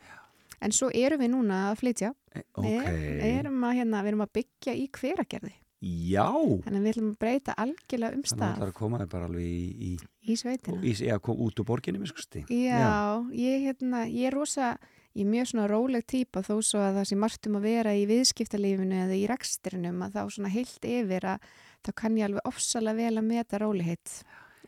En 0.65 0.73
svo 0.73 0.89
erum 0.97 1.21
við 1.21 1.33
núna 1.35 1.61
að 1.71 1.79
flytja. 1.83 2.11
E- 2.33 2.43
við 2.65 2.81
ok. 2.81 2.99
erum 3.29 3.65
að, 3.69 3.79
hérna, 3.81 4.03
við 4.03 4.13
erum 4.13 4.27
að 4.27 4.35
byggja 4.39 4.75
í 4.77 4.91
hveragerði. 4.97 5.55
Já, 5.87 6.31
þannig 6.65 6.79
að 6.79 6.85
við 6.87 6.93
ætlum 6.95 7.09
að 7.11 7.19
breyta 7.21 7.55
algjörlega 7.61 8.17
um 8.17 8.23
þannig 8.25 8.45
að 8.47 8.55
það 8.57 8.63
er 8.65 8.71
að 8.71 8.77
koma 8.79 9.01
þér 9.03 9.09
bara 9.13 9.27
alveg 9.29 9.45
í, 9.45 9.65
í, 9.77 9.91
í 10.25 10.37
sveitina. 10.41 10.79
Í, 10.81 10.93
koma 11.23 11.45
út 11.47 11.61
úr 11.61 11.67
borginni, 11.69 12.01
með 12.01 12.13
skusti. 12.15 12.43
Já, 12.49 13.21
ég, 13.37 13.67
hérna, 13.67 14.07
ég 14.09 14.31
er 14.31 14.37
rosa 14.39 14.71
ég 15.17 15.25
er 15.25 15.31
mjög 15.33 15.51
svona 15.51 15.69
róleg 15.71 16.05
típa 16.09 16.43
þó 16.45 16.57
svo 16.65 16.83
að 16.85 16.99
það 16.99 17.09
sé 17.11 17.19
margt 17.21 17.49
um 17.49 17.59
að 17.61 17.69
vera 17.71 17.95
í 17.97 18.03
viðskiptalífinu 18.09 18.99
eða 19.05 19.17
í 19.17 19.23
rekstrinum 19.31 20.03
að 20.05 20.19
þá 20.19 20.35
svona 20.35 20.53
heilt 20.53 20.89
yfir 20.89 21.29
að 21.33 21.47
þá 21.87 21.93
kann 22.03 22.19
ég 22.21 22.29
alveg 22.29 22.51
ofsalega 22.51 22.97
vel 23.01 23.17
að 23.23 23.29
meta 23.31 23.63
rólihitt 23.63 24.19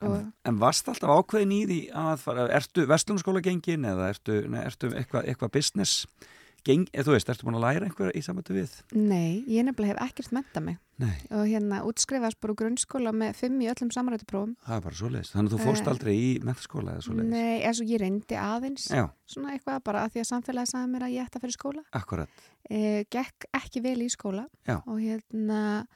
og 0.07 0.19
En 0.47 0.59
varst 0.63 0.87
alltaf 0.89 1.11
ákveðin 1.11 1.53
í 1.57 1.63
því 1.67 1.79
að 1.99 2.17
fara, 2.23 2.49
ertu 2.55 2.85
vestlunarskóla 2.87 3.41
gengin 3.43 3.83
eða 3.91 4.13
ertu, 4.15 4.43
nei, 4.49 4.61
ertu 4.69 4.93
eitthvað 4.95 5.27
eitthva 5.33 5.49
business 5.51 6.05
geng, 6.67 6.85
eða 6.93 7.07
þú 7.07 7.13
veist, 7.15 7.29
ertu 7.33 7.47
búin 7.47 7.57
að 7.59 7.63
læra 7.65 7.87
einhverja 7.89 8.15
í 8.19 8.23
samvættu 8.23 8.55
við? 8.55 8.73
Nei, 8.95 9.43
ég 9.51 9.65
nefnilega 9.67 9.95
hef 9.95 10.11
ekkert 10.11 10.33
menta 10.37 10.61
mig 10.63 10.77
Nei, 10.99 11.15
og 11.31 11.45
hérna 11.47 11.81
útskrifast 11.87 12.39
bara 12.43 12.53
úr 12.55 12.59
grunnskóla 12.59 13.13
með 13.15 13.37
fimm 13.39 13.61
í 13.63 13.69
öllum 13.71 13.91
samrættuprófum. 13.95 14.57
það 14.67 14.77
er 14.77 14.83
bara 14.87 14.99
svoleiðis. 14.99 15.31
Þannig 15.35 15.53
að 15.53 15.55
þú 15.55 15.67
fórst 15.69 15.85
Eh, 15.87 15.91
aldrei 15.93 16.15
í 16.19 16.31
mentaskóla 16.43 16.95
eða 16.97 17.05
svoleiðis. 17.07 17.31
Nei, 17.31 17.63
eins 17.69 17.81
og 17.83 17.87
ég 17.93 18.01
reyndi 18.03 18.35
aðeins, 18.43 18.89
Já, 18.91 19.05
svona 19.31 19.53
eitthvað 19.55 19.79
bara 19.87 20.03
að 20.05 20.11
því 20.17 20.25
að 20.25 20.31
samfélagi 20.33 20.73
sagði 20.73 20.91
mér 20.95 21.07
að 21.07 21.15
ég 21.15 21.23
ætti 21.29 21.39
að 21.39 21.45
fyrir 21.47 21.57
skóla. 21.59 21.83
akkurat. 21.95 22.29
E, 22.69 23.05
gekk 23.15 23.47
ekki 23.55 23.83
vel 23.87 23.99
í 24.03 24.11
skóla 24.11 24.47
Já. 24.67 24.77
og 24.87 24.99
hérna 24.99 25.87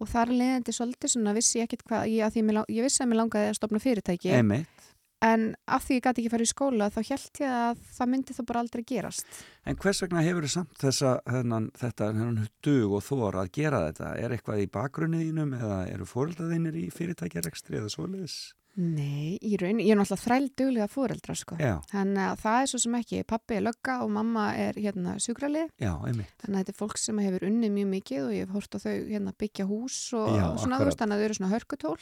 og 0.00 0.08
þar 0.12 0.32
leðandi 0.34 0.74
svolítið 0.76 1.12
svona 1.14 1.32
vissi 1.36 1.60
ég 1.60 1.68
ekkert 1.68 1.86
hvað, 1.88 2.10
ég, 2.12 2.52
lang- 2.52 2.68
ég 2.72 2.84
vissi 2.86 3.02
að 3.04 3.08
mér 3.12 3.20
langaði 3.22 3.50
að 3.52 3.58
stopna 3.60 3.80
fyrirtæki 3.80 4.32
Einmitt. 4.36 4.90
en 5.24 5.46
af 5.66 5.86
því 5.86 5.96
ég 5.96 6.02
gæti 6.04 6.20
ekki 6.22 6.32
farið 6.34 6.48
í 6.48 6.52
skóla 6.52 6.90
þá 6.92 6.98
held 7.08 7.40
ég 7.40 7.54
að 7.56 7.80
það 7.96 8.10
myndi 8.12 8.36
þá 8.36 8.42
bara 8.50 8.60
aldrei 8.60 8.82
gerast. 8.84 9.26
En 9.66 9.76
hvers 9.80 10.02
vegna 10.04 10.22
hefur 10.26 10.44
þið 10.46 10.52
samt 10.56 10.76
þessa, 10.82 11.14
hennan, 11.32 11.70
þetta, 11.80 12.10
hennan 12.12 12.48
dug 12.62 12.92
og 12.98 13.02
þor 13.08 13.40
að 13.40 13.50
gera 13.56 13.80
þetta? 13.88 14.12
Er 14.20 14.36
eitthvað 14.36 14.62
í 14.66 14.68
bakgrunniðinum 14.76 15.56
eða 15.56 15.80
eru 15.94 16.04
fóröldaðinir 16.06 16.76
í 16.76 16.90
fyrirtækjarekstri 16.92 17.80
eða 17.80 17.88
svoleiðis? 17.96 18.36
Nei, 18.76 19.38
í 19.40 19.56
raun, 19.56 19.78
ég 19.80 19.94
er 19.94 19.96
náttúrulega 19.96 20.20
þræl 20.20 20.48
duglega 20.60 20.86
fóreldra 20.92 21.34
sko. 21.38 21.56
Þannig 21.88 22.22
að 22.26 22.40
það 22.42 22.56
er 22.60 22.70
svo 22.72 22.80
sem 22.82 22.96
ekki, 22.98 23.20
pappi 23.24 23.56
er 23.56 23.62
lögga 23.64 23.94
og 24.04 24.10
mamma 24.12 24.46
er 24.60 24.76
hérna 24.76 25.14
sjúkralið. 25.22 25.70
Þannig 25.80 26.26
að 26.44 26.58
þetta 26.58 26.74
er 26.74 26.78
fólk 26.82 27.00
sem 27.00 27.22
hefur 27.24 27.46
unnið 27.48 27.72
mjög 27.78 27.88
mikið 27.94 28.26
og 28.26 28.34
ég 28.36 28.44
hef 28.44 28.52
hort 28.58 28.76
á 28.76 28.78
þau 28.84 28.96
hérna 29.08 29.32
byggja 29.40 29.68
hús 29.70 29.96
og 30.18 30.28
Já, 30.36 30.44
svona 30.60 30.80
þú 30.82 30.90
veist 30.90 31.00
þannig 31.00 31.16
að 31.16 31.22
þau 31.22 31.28
eru 31.30 31.38
svona 31.38 31.52
hörkutól. 31.54 31.96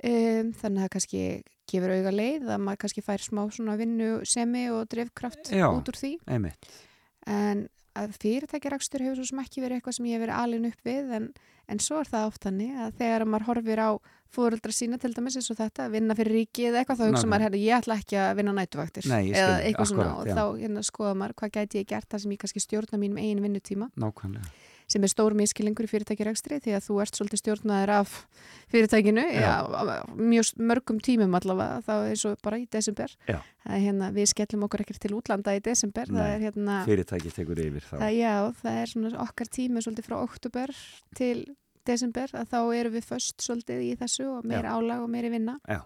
Um, 0.00 0.54
þannig 0.62 0.86
að 0.86 0.92
kannski 0.94 1.24
gefur 1.68 1.92
auga 1.92 2.14
leið 2.14 2.46
að 2.54 2.62
maður 2.64 2.80
kannski 2.86 3.04
fær 3.04 3.26
smá 3.26 3.42
svona 3.52 3.74
vinnu 3.76 4.12
semi 4.24 4.62
og 4.72 4.86
drifkraft 4.94 5.50
Já. 5.52 5.66
út 5.68 5.90
úr 5.90 5.98
því. 5.98 6.14
Einmitt. 6.30 6.70
En 7.26 7.66
að 7.98 8.14
fyrirtækjarakstur 8.22 9.04
hefur 9.04 9.20
svo 9.20 9.30
sem 9.32 9.42
ekki 9.42 9.64
verið 9.64 9.80
eitthvað 9.80 9.96
sem 9.98 10.08
ég 10.10 10.16
hef 10.16 10.24
verið 10.24 10.38
alin 10.38 10.68
upp 10.70 10.86
við 10.86 11.12
en, 11.18 11.28
en 11.70 11.82
svo 11.82 12.00
er 12.00 12.10
það 12.10 12.30
oft 12.30 12.48
hannig 12.48 12.72
að 12.86 12.96
þegar 13.00 13.26
maður 13.26 13.46
horfir 13.50 13.82
á 13.82 13.90
fóruldra 14.30 14.74
sína 14.74 14.98
til 15.02 15.10
dæmis 15.14 15.36
eins 15.40 15.50
og 15.50 15.58
þetta, 15.58 15.88
vinna 15.90 16.14
fyrir 16.18 16.36
ríki 16.38 16.68
eða 16.68 16.82
eitthvað 16.82 17.00
þá 17.00 17.06
hugsa 17.08 17.30
maður, 17.30 17.46
herri, 17.48 17.62
ég 17.66 17.80
ætla 17.80 17.96
ekki 17.98 18.18
að 18.22 18.32
vinna 18.38 18.54
nætuvaktir 18.54 19.08
Nei, 19.10 19.32
eða 19.34 19.56
eitthvað 19.66 19.90
svona 19.90 20.06
akkúrat, 20.06 20.20
og 20.20 20.30
já. 20.30 20.36
þá 20.38 20.62
hérna, 20.62 20.84
skoða 20.86 21.14
maður 21.18 21.36
hvað 21.40 21.54
gæti 21.56 21.80
ég 21.82 21.88
gert 21.90 22.10
það 22.10 22.22
sem 22.24 22.34
ég 22.36 22.42
kannski 22.44 22.62
stjórna 22.62 23.00
mínum 23.02 23.18
eigin 23.18 23.42
vinnutíma 23.42 23.90
Nákvæmlega. 23.98 24.52
Sem 24.90 25.04
er 25.06 25.10
stór 25.12 25.36
miskilingur 25.38 25.86
í 25.86 25.90
fyrirtækjarekstri 25.90 26.58
því 26.64 26.74
að 26.76 26.86
þú 26.88 26.96
ert 27.04 27.18
svolítið 27.18 27.40
stjórnaður 27.44 27.92
af 28.00 28.14
fyrirtækinu 28.72 29.24
Já. 29.30 29.62
já, 29.62 29.96
mjög 30.18 30.50
mörgum 30.70 30.98
tímum 31.04 31.36
allavega 31.38 31.78
þá 31.86 31.92
eins 32.10 32.24
og 32.26 32.40
bara 32.42 32.58
í 32.58 32.66
desember 32.70 33.14
er 33.28 33.84
hérna, 33.84 34.10
við 34.16 34.30
skellum 34.32 34.66
okkur 34.66 34.82
ekkert 34.84 35.02
til 35.04 35.14
útlanda 35.18 35.54
í 35.54 35.62
desember, 35.62 36.10
Nei, 36.10 36.24
er 36.34 36.44
hérna 36.48 36.80
Fyrirtæki 36.88 37.30
tekur 37.34 37.60
yfir 37.62 37.86
þá. 37.86 37.94
það, 38.00 38.16
já, 38.18 38.34
það 38.62 38.80
er 38.82 38.92
svona 38.94 39.22
okkar 39.28 39.52
tími 39.54 39.84
svolítið 39.84 40.08
frá 40.10 40.16
oktober 40.24 40.74
til 41.18 41.36
desember 41.86 42.34
að 42.36 42.50
þá 42.50 42.58
erum 42.80 42.98
við 42.98 43.06
först 43.08 43.40
svolítið 43.46 43.86
í 43.86 43.94
þessu 44.00 44.26
og 44.34 44.44
meira 44.48 44.74
álag 44.76 45.06
og 45.06 45.10
meiri 45.12 45.30
vinna 45.32 45.58
Já, 45.70 45.80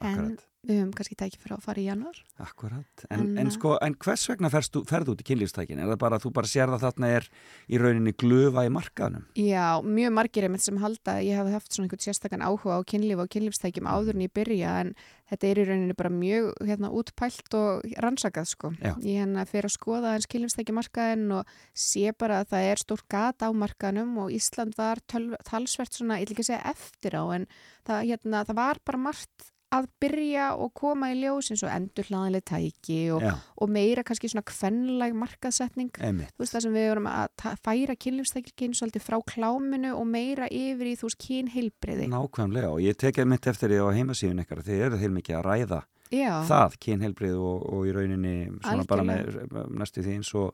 en. 0.00 0.36
Við 0.64 0.80
höfum 0.80 0.92
kannski 0.96 1.16
tækið 1.20 1.42
fyrir 1.44 1.56
að 1.56 1.64
fara 1.66 1.82
í 1.82 1.86
januar 1.88 2.20
Akkurat. 2.42 3.04
En, 3.10 3.20
En, 3.24 3.38
en, 3.44 3.50
sko, 3.54 3.76
en 3.84 3.94
hvers 4.04 4.24
vegna 4.30 4.50
ferðu 4.52 5.14
út 5.14 5.22
í 5.22 5.26
kynlífstækin? 5.28 5.80
Er 5.80 5.90
það 5.92 6.00
bara 6.02 6.18
að 6.18 6.26
þú 6.26 6.32
bara 6.38 6.50
sér 6.50 6.72
það 6.72 6.86
þarna 6.86 7.10
er 7.18 7.28
í 7.68 7.80
rauninni 7.80 8.14
glufa 8.18 8.64
í 8.66 8.72
markaðnum? 8.74 9.26
Já, 9.38 9.80
mjög 9.84 10.14
margir 10.18 10.48
einmitt 10.48 10.64
sem 10.64 10.80
halda 10.82 11.18
að 11.18 11.28
ég 11.28 11.40
hafi 11.40 11.54
haft 11.54 11.70
svona 11.72 11.86
einhvern 11.88 12.04
sérstakann 12.04 12.44
áhuga 12.44 12.78
á 12.78 12.88
kynlíf 12.90 13.22
og 13.22 13.30
kynlífstækjum 13.34 13.90
áður 13.90 14.18
en 14.18 14.26
ég 14.26 14.34
byrja 14.34 14.74
en 14.82 14.92
þetta 15.30 15.48
er 15.48 15.60
í 15.62 15.66
rauninni 15.68 15.96
bara 15.98 16.12
mjög 16.12 16.50
hérna, 16.68 16.90
útpælt 16.94 17.56
og 17.58 17.86
rannsakað 18.04 18.50
sko. 18.50 18.72
Já. 18.80 18.92
Ég 19.00 19.22
hérna 19.22 19.46
fyrir 19.48 19.70
að 19.70 19.76
skoða 19.78 20.14
hans 20.16 20.28
kynlífstækjumarkaðin 20.32 21.32
og 21.38 21.54
sé 21.86 22.12
bara 22.18 22.42
að 22.42 22.52
það 22.52 22.68
er 22.72 22.84
stór 22.84 23.06
gata 23.14 23.48
á 23.48 23.52
markaðnum 23.56 24.18
og 24.24 24.34
Ísland 24.34 24.76
var 24.78 25.00
tölv, 25.10 25.38
talsvert 25.48 25.96
svona, 25.96 26.20
ég 26.20 26.28
vil 26.28 26.36
ekki 26.36 26.48
segja 26.50 26.74
eftir 26.74 27.16
á 27.16 27.24
en 27.38 27.48
það, 27.86 28.06
hérna, 28.10 28.44
það 28.44 28.60
var 28.60 28.82
bara 28.84 29.04
margt 29.08 29.50
að 29.74 29.88
byrja 30.02 30.48
og 30.60 30.72
koma 30.78 31.10
í 31.12 31.18
ljós 31.20 31.50
eins 31.52 31.64
og 31.66 31.72
endur 31.72 32.08
hlaðanlega 32.10 32.48
tæki 32.52 32.98
og, 33.14 33.24
og 33.58 33.72
meira 33.72 34.04
kannski 34.06 34.30
svona 34.30 34.44
kvenlæg 34.48 35.16
markaðsetning 35.18 35.98
einmitt. 35.98 36.34
þú 36.34 36.44
veist 36.44 36.56
það 36.56 36.66
sem 36.66 36.76
við 36.76 36.88
vorum 36.90 37.08
að 37.10 37.48
færa 37.64 37.96
kynlífstækilkyn 38.04 38.76
svolítið 38.78 39.06
frá 39.06 39.18
kláminu 39.34 39.94
og 39.98 40.06
meira 40.10 40.50
yfir 40.50 40.92
í 40.92 40.94
þú 41.00 41.10
veist 41.10 41.22
kynheilbriði. 41.24 42.10
Nákvæmlega 42.12 42.70
og 42.74 42.84
ég 42.84 43.00
tekja 43.00 43.26
mitt 43.28 43.50
eftir 43.50 43.74
því 43.74 43.82
á 43.82 43.88
heimasíðun 43.98 44.44
ykkar 44.44 44.64
þið 44.66 44.86
eru 44.88 45.02
þeir 45.02 45.18
mikið 45.18 45.40
að 45.40 45.44
ræða 45.48 45.82
Já, 46.14 46.32
það, 46.46 46.78
kynhelbrið 46.84 47.36
og, 47.40 47.68
og 47.74 47.86
í 47.88 47.92
rauninni 47.94 48.34
svona 48.60 48.86
bara 48.88 49.06
með 49.08 49.38
næstu 49.72 50.04
því 50.04 50.18
eins 50.20 50.32
og 50.38 50.52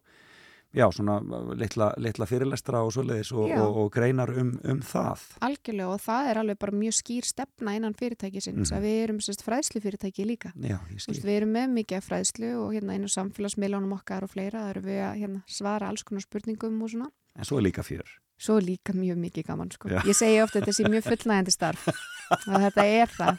já, 0.75 0.87
svona 0.95 1.17
litla, 1.59 1.89
litla 1.99 2.27
fyrirlestra 2.31 2.83
og 2.87 2.93
svoleiðis 2.95 3.33
og, 3.35 3.51
og, 3.51 3.77
og 3.85 3.89
greinar 3.93 4.31
um, 4.31 4.53
um 4.65 4.81
það. 4.87 5.25
algjörlega 5.43 5.89
og 5.97 6.01
það 6.05 6.31
er 6.31 6.41
alveg 6.45 6.59
bara 6.63 6.73
mjög 6.79 6.97
skýr 7.01 7.27
stefna 7.27 7.75
innan 7.77 7.95
fyrirtækisins 7.99 8.71
Mhm. 8.71 8.79
að 8.79 8.87
við 8.87 9.03
erum 9.05 9.19
sérst 9.19 9.43
fræðslu 9.47 9.81
fyrirtæki 9.83 10.27
líka. 10.27 10.53
Já, 10.57 10.79
ég 10.93 11.01
skil. 11.01 11.15
veist, 11.15 11.25
við 11.27 11.37
erum 11.41 11.53
með 11.57 11.69
mikið 11.81 12.07
fræðslu 12.07 12.51
og 12.65 12.73
hérna 12.75 12.95
inn 12.95 13.05
á 13.07 13.11
samfélagsmiðlunum 13.11 13.93
okkar 13.99 14.23
og 14.23 14.31
fleira, 14.31 14.63
það 14.67 14.71
eru 14.77 14.81
við 14.87 15.01
að 15.11 15.21
hérna, 15.25 15.43
svara 15.47 15.89
alls 15.89 16.03
konar 16.03 16.23
spurningum 16.23 16.83
og 16.83 16.91
svona. 16.91 17.11
En 17.39 17.45
svo 17.45 17.59
er 17.59 17.63
líka 17.71 17.83
fjör. 17.83 18.07
Svo 18.41 18.57
er 18.57 18.63
líka 18.65 18.95
mjög 18.97 19.19
mikið 19.21 19.45
gaman 19.51 19.71
sko. 19.71 19.89
Já. 19.93 20.01
Ég 20.09 20.17
segi 20.17 20.39
ofta 20.41 20.61
þetta 20.63 20.73
sé 20.73 20.85
mjög 20.89 21.03
fullnægandi 21.05 21.53
starf 21.53 21.89
og 22.49 22.57
þetta 22.63 22.85
er 22.89 23.07
það. 23.13 23.39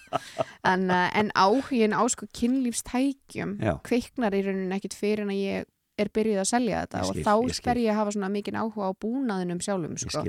En, 0.63 0.83
uh, 0.91 1.09
en 1.17 1.31
áhugin 1.33 1.95
á 1.97 2.05
sko 2.07 2.27
kynlífstækjum 2.37 3.55
kveiknar 3.87 4.35
í 4.37 4.43
rauninni 4.45 4.77
ekkit 4.77 4.93
fyrir 4.97 5.23
en 5.25 5.33
að 5.33 5.41
ég 5.41 5.65
er 5.99 6.11
byrjuð 6.13 6.43
að 6.43 6.51
selja 6.51 6.83
þetta 6.85 7.01
skil, 7.07 7.23
og 7.23 7.25
þá 7.25 7.63
fer 7.65 7.81
ég 7.81 7.93
að 7.93 7.99
hafa 7.99 8.13
svona 8.15 8.29
mikinn 8.33 8.59
áhuga 8.59 8.91
á 8.91 8.99
búnaðinum 9.03 9.63
sjálfum 9.63 9.97
sko. 10.01 10.23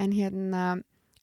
En 0.00 0.14
hérna, 0.14 0.64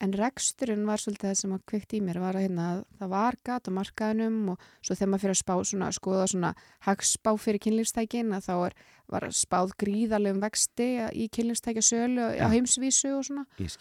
en 0.03 0.13
reksturinn 0.13 0.85
var 0.87 1.01
svolítið 1.01 1.31
það 1.31 1.39
sem 1.41 1.55
að 1.55 1.63
kveikt 1.71 1.95
í 1.97 2.01
mér 2.05 2.19
var 2.21 2.37
að 2.37 2.47
hérna, 2.47 2.67
það 2.99 3.13
var 3.15 3.39
gat 3.47 3.69
á 3.69 3.71
markaðinum 3.77 4.51
og 4.53 4.67
svo 4.81 4.97
þegar 4.97 5.11
maður 5.13 5.23
fyrir 5.25 5.37
að 5.37 5.41
spá 5.41 5.55
svona, 5.71 5.93
skoða 5.95 6.27
svona 6.33 6.51
hagspá 6.87 7.31
fyrir 7.41 7.63
kynlífstækin 7.65 8.35
að 8.37 8.49
þá 8.49 8.53
er, 8.57 8.77
var 9.07 9.29
spáð 9.31 9.73
gríðarlegum 9.81 10.43
vexti 10.43 10.91
í 11.15 11.29
kynlífstækja 11.33 11.85
sölu 11.89 12.29
Já. 12.35 12.45
á 12.45 12.47
heimsvísu 12.53 13.15
og 13.17 13.25
svona 13.29 13.47
Ég 13.57 13.73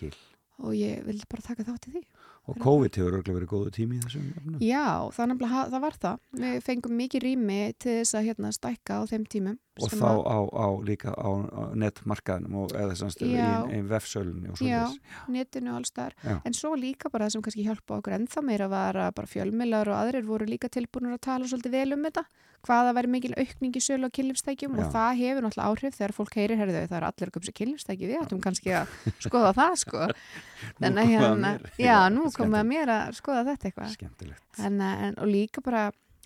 og 0.62 0.72
ég 0.72 1.02
vildi 1.04 1.26
bara 1.28 1.44
taka 1.44 1.66
þátt 1.66 1.90
í 1.90 1.96
því. 1.96 2.02
Og 2.46 2.58
COVID 2.62 2.94
hefur 2.94 3.14
örgulega 3.18 3.40
verið 3.40 3.48
góðu 3.50 3.70
tími 3.74 3.96
í 3.96 4.02
þessum 4.04 4.26
efnum? 4.38 4.58
Já, 4.62 4.86
það, 5.16 5.32
það 5.72 5.80
var 5.82 5.96
það. 6.04 6.20
Við 6.42 6.58
fengum 6.62 6.92
mikið 7.00 7.24
rými 7.24 7.56
til 7.82 7.94
þess 7.96 8.18
að 8.18 8.28
hérna, 8.28 8.50
stækka 8.54 8.98
á 8.98 9.02
þeim 9.10 9.24
tímum. 9.32 9.56
Og 9.82 9.92
þá 9.92 10.06
að... 10.06 10.20
á, 10.30 10.38
á 10.46 10.68
líka 10.86 11.12
á, 11.12 11.30
á 11.42 11.62
netmarkaðnum 11.82 12.54
og 12.62 12.76
eða 12.78 12.94
samstöðu 13.02 13.34
í 13.34 13.42
einn 13.74 13.90
vefsölunni 13.90 14.52
og 14.52 14.60
svona 14.60 14.86
þess. 14.86 15.02
Já, 15.02 15.26
netinu 15.34 15.72
og 15.74 15.80
alls 15.80 15.92
þar. 15.98 16.16
En 16.38 16.56
svo 16.56 16.72
líka 16.78 17.10
bara 17.12 17.26
það 17.26 17.34
sem 17.34 17.46
kannski 17.48 17.66
hjálpa 17.66 17.98
okkur 17.98 18.16
ennþá 18.20 18.44
meira 18.46 18.70
var 18.72 19.00
að 19.08 19.14
bara 19.18 19.32
fjölmilar 19.34 19.90
og 19.90 19.98
aðrir 19.98 20.28
voru 20.30 20.48
líka 20.48 20.70
tilbúinur 20.72 21.18
að 21.18 21.24
tala 21.26 21.50
svolítið 21.50 21.76
vel 21.80 21.98
um 21.98 22.06
þetta. 22.08 22.24
Hvaða 22.66 22.94
væri 22.96 23.10
mikil 23.12 23.32
aukning 23.38 23.76
í 23.78 23.82
sölu 23.82 24.08
á 24.08 24.16
kynlífstækjum 24.16 24.78
og 24.80 24.88
það 24.94 25.20
hefur 25.20 25.44
náttúrulega 25.44 25.68
áhrif 25.70 25.98
þegar 25.98 26.14
fólk 26.16 26.38
heyrir, 26.38 26.58
herðu 26.60 26.80
þau, 26.80 26.88
það 26.90 26.96
er 26.98 27.06
allir 27.08 27.30
okkur 27.30 27.46
sem 27.46 27.56
kynlífstæki, 27.60 28.08
við 28.10 28.22
ættum 28.22 28.40
kannski 28.42 28.72
að 28.74 28.96
skoða 29.22 29.52
það 29.56 29.76
sko. 29.82 30.08
Þannig 30.80 31.02
að 31.02 31.12
hérna, 31.12 31.52
já, 31.78 31.98
nú 32.10 32.26
komum 32.34 32.56
við 32.56 32.62
að 32.62 32.70
mér 32.72 32.92
að 32.96 33.14
skoða 33.20 33.44
þetta 33.52 33.70
eitthvað. 33.70 34.34
En, 34.66 34.82
en, 34.82 35.14
og 35.22 35.30
líka 35.30 35.62
bara, 35.62 35.84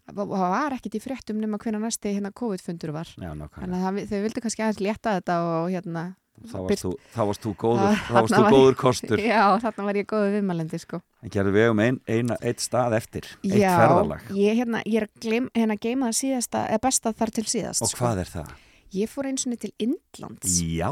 það 0.08 0.32
var 0.56 0.78
ekkit 0.78 0.96
í 0.96 1.02
fréttum 1.04 1.42
nema 1.42 1.60
hvernig 1.60 1.84
næsti 1.84 2.14
hérna 2.16 2.32
COVID-fundur 2.40 2.94
var. 2.96 3.12
Já. 3.20 3.34
Þannig 3.58 3.84
að 3.90 4.00
þau 4.14 4.18
vildi 4.24 4.44
kannski 4.46 4.64
aðeins 4.64 4.82
létta 4.86 5.18
þetta 5.20 5.38
og 5.50 5.70
hérna... 5.74 6.08
Þá 6.48 6.56
varst 6.64 6.84
þú, 6.84 6.90
þá 7.12 7.20
varst 7.28 7.42
þú 7.44 7.50
góður, 7.60 7.98
þá 8.06 8.14
varst 8.16 8.34
þú 8.34 8.52
góður 8.54 8.76
kostur. 8.80 9.20
Já, 9.20 9.42
þarna 9.60 9.86
var 9.86 9.98
ég 10.00 10.06
góður 10.08 10.34
viðmælendi, 10.38 10.80
sko. 10.80 11.00
En 11.20 11.32
gerðu 11.34 11.52
við 11.52 11.68
um 11.74 11.82
einn 11.84 11.98
ein, 12.08 12.32
ein 12.40 12.62
stað 12.64 12.96
eftir, 12.96 13.28
eitt 13.44 13.58
já, 13.60 13.70
ferðalag. 13.76 14.30
Ég, 14.38 14.56
hérna, 14.56 14.80
ég 14.88 15.04
er 15.04 15.08
gleym, 15.20 15.50
hérna, 15.56 15.76
geima 15.76 16.08
það 16.08 16.18
síðasta, 16.22 16.64
eða 16.72 16.82
besta 16.86 17.12
þar 17.20 17.34
til 17.36 17.46
síðast. 17.52 17.84
Og 17.84 17.92
sko. 17.92 18.00
hvað 18.00 18.22
er 18.24 18.32
það? 18.32 18.54
Ég 18.96 19.12
fór 19.12 19.28
eins 19.28 19.44
og 19.44 19.52
niður 19.52 19.66
til 19.66 19.72
Indlands. 19.86 20.56
Já! 20.64 20.90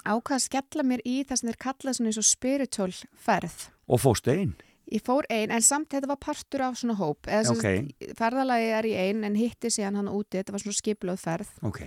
Ákvað 0.00 0.38
að 0.38 0.46
skella 0.46 0.86
mér 0.86 1.02
í 1.04 1.18
það 1.28 1.40
sem 1.40 1.50
þeir 1.50 1.60
kallað 1.66 1.96
svona 1.98 2.12
eins 2.12 2.20
og 2.22 2.28
spiritual 2.30 2.92
ferð. 3.20 3.56
Og 3.90 4.00
fóstu 4.00 4.32
einn? 4.32 4.54
Ég 4.90 5.02
fór 5.06 5.26
einn, 5.30 5.52
en 5.54 5.62
samt 5.62 5.92
þetta 5.92 6.08
var 6.10 6.18
partur 6.22 6.64
af 6.66 6.78
svona 6.80 6.96
hóp. 6.98 7.28
Eða, 7.30 7.52
okay. 7.54 8.12
Ferðalagi 8.18 8.70
er 8.74 8.88
í 8.88 8.94
einn, 8.98 9.22
en 9.26 9.36
hitti 9.38 9.70
síðan 9.70 10.00
hann 10.00 10.10
úti, 10.10 10.40
þetta 10.40 10.54
var 10.56 10.64
svona 10.64 10.78
skiplöð 10.80 11.20
ferð. 11.22 11.52
Ok. 11.66 11.82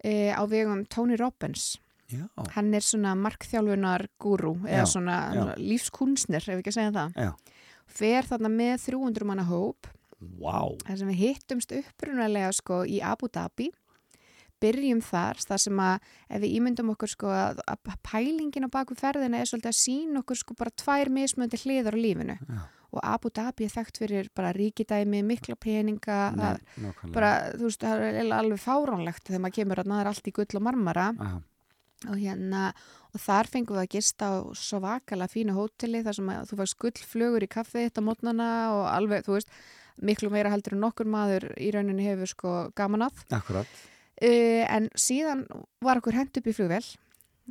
E, 0.00 0.12
á 0.32 0.42
vegum 0.48 0.86
Tony 0.88 1.18
Robbins. 1.20 1.74
Já. 2.12 2.26
Hann 2.56 2.70
er 2.76 2.86
svona 2.86 3.16
markþjálfunar 3.18 4.06
gúru, 4.22 4.54
eða 4.68 4.86
svona 4.90 5.18
já. 5.34 5.42
lífskunstnir, 5.60 6.44
ef 6.44 6.62
ekki 6.62 6.72
að 6.72 6.78
segja 6.78 6.94
það. 6.98 7.18
Já. 7.26 7.60
Fer 7.92 8.28
þarna 8.30 8.52
með 8.52 8.74
300 8.86 9.28
manna 9.28 9.46
hóp. 9.48 9.90
Wow. 10.38 10.76
Það 10.86 11.00
sem 11.00 11.08
við 11.10 11.22
hittumst 11.24 11.72
upprunalega 11.74 12.52
sko 12.54 12.84
í 12.86 13.00
Abu 13.02 13.28
Dhabi 13.32 13.72
byrjum 14.62 15.00
þar, 15.04 15.40
þar 15.42 15.62
sem 15.64 15.80
að 15.82 16.12
ef 16.28 16.42
við 16.44 16.54
ímyndum 16.58 16.92
okkur 16.94 17.12
sko 17.12 17.32
að, 17.34 17.62
að 17.66 17.96
pælingin 18.06 18.68
á 18.68 18.70
baku 18.72 18.96
ferðina 18.98 19.40
er 19.40 19.50
svolítið 19.50 19.72
að 19.72 19.80
sína 19.80 20.22
okkur 20.22 20.40
sko 20.42 20.56
bara 20.58 20.74
tvær 20.82 21.10
mismöndi 21.12 21.60
hliðar 21.62 21.98
á 21.98 22.00
lífinu 22.04 22.36
Já. 22.38 22.60
og 22.92 23.00
Abu 23.12 23.32
Dhabi 23.34 23.66
er 23.66 23.74
þekkt 23.74 24.02
fyrir 24.02 24.30
bara 24.36 24.52
ríkidæmi, 24.56 25.22
mikla 25.26 25.56
peninga 25.60 26.20
Nei, 26.36 26.44
að, 26.52 27.00
bara, 27.14 27.32
þú 27.56 27.70
veist, 27.70 27.86
það 27.86 28.04
er 28.10 28.34
alveg 28.38 28.62
fáránlegt 28.62 29.26
þegar 29.26 29.44
maður 29.46 29.58
kemur 29.58 29.82
að 29.82 29.90
það 29.94 30.04
er 30.04 30.12
allt 30.12 30.30
í 30.30 30.36
gull 30.38 30.60
og 30.60 30.66
marmara 30.68 31.08
Aha. 31.16 31.40
Og 32.08 32.18
hérna 32.18 32.70
og 33.12 33.20
þar 33.20 33.50
fengum 33.52 33.76
við 33.76 33.84
að 33.84 33.94
gista 33.96 34.30
á 34.32 34.36
svo 34.56 34.80
vakala 34.82 35.28
fínu 35.28 35.54
hóteli 35.56 36.02
þar 36.04 36.18
sem 36.18 36.32
að 36.32 36.50
þú 36.50 36.58
fæst 36.62 36.78
gullflögur 36.80 37.46
í 37.46 37.50
kaffið 37.52 37.88
þetta 37.88 38.04
mótnana 38.06 38.48
og 38.72 38.84
alveg, 38.88 39.26
þú 39.26 39.36
veist 39.36 39.52
miklu 40.02 40.32
meira 40.32 40.52
heldur 40.52 40.76
en 40.76 40.84
nokkur 40.86 41.08
maður 41.10 41.50
í 41.60 41.70
rauninni 41.74 42.06
hefur 42.06 42.30
sko 42.30 42.52
gaman 42.78 43.06
að 43.08 43.24
Akkurat. 43.36 43.80
Uh, 44.22 44.62
en 44.70 44.88
síðan 44.94 45.46
var 45.82 46.00
okkur 46.00 46.16
hend 46.16 46.38
upp 46.38 46.48
í 46.48 46.54
flugvel 46.56 46.84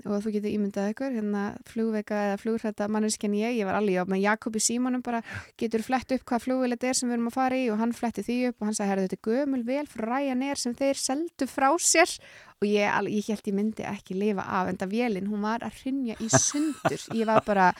og 0.05 0.21
þú 0.23 0.33
getur 0.35 0.53
ímyndað 0.53 0.91
ykkur 0.93 1.15
hérna 1.17 1.43
flugveika 1.67 2.19
eða 2.29 2.37
flugrætta 2.41 2.87
manneskjan 2.91 3.35
ég, 3.37 3.57
ég 3.59 3.67
var 3.67 3.79
alveg 3.79 4.01
á 4.01 4.05
með 4.09 4.23
Jakobi 4.25 4.61
Símanum 4.63 5.03
bara 5.05 5.23
getur 5.59 5.83
flett 5.85 6.13
upp 6.15 6.23
hvað 6.27 6.45
flugvel 6.45 6.71
þetta 6.75 6.91
er 6.91 6.99
sem 6.99 7.09
við 7.09 7.17
erum 7.17 7.31
að 7.31 7.37
fara 7.37 7.59
í 7.59 7.67
og 7.73 7.81
hann 7.81 7.95
fletti 7.95 8.25
því 8.27 8.37
upp 8.51 8.61
og 8.61 8.69
hann 8.69 8.77
sagði, 8.77 8.91
herru 8.91 9.07
þetta 9.07 9.19
er 9.19 9.27
gömul 9.31 9.63
vel 9.67 9.83
frá 9.91 10.07
Ryanair 10.11 10.59
sem 10.59 10.75
þeir 10.77 10.99
seldu 10.99 11.47
frá 11.49 11.69
sér 11.81 12.15
og 12.61 12.67
ég, 12.69 13.09
ég 13.09 13.29
held 13.31 13.47
ég 13.49 13.55
myndi 13.57 13.85
ekki 13.89 14.15
lifa 14.17 14.43
af 14.45 14.69
en 14.69 14.77
það 14.77 14.91
velin, 14.93 15.29
hún 15.31 15.45
var 15.45 15.63
að 15.65 15.79
rinja 15.81 16.17
í 16.21 16.27
sundur 16.29 17.05
ég 17.17 17.29
var 17.29 17.41
bara, 17.45 17.71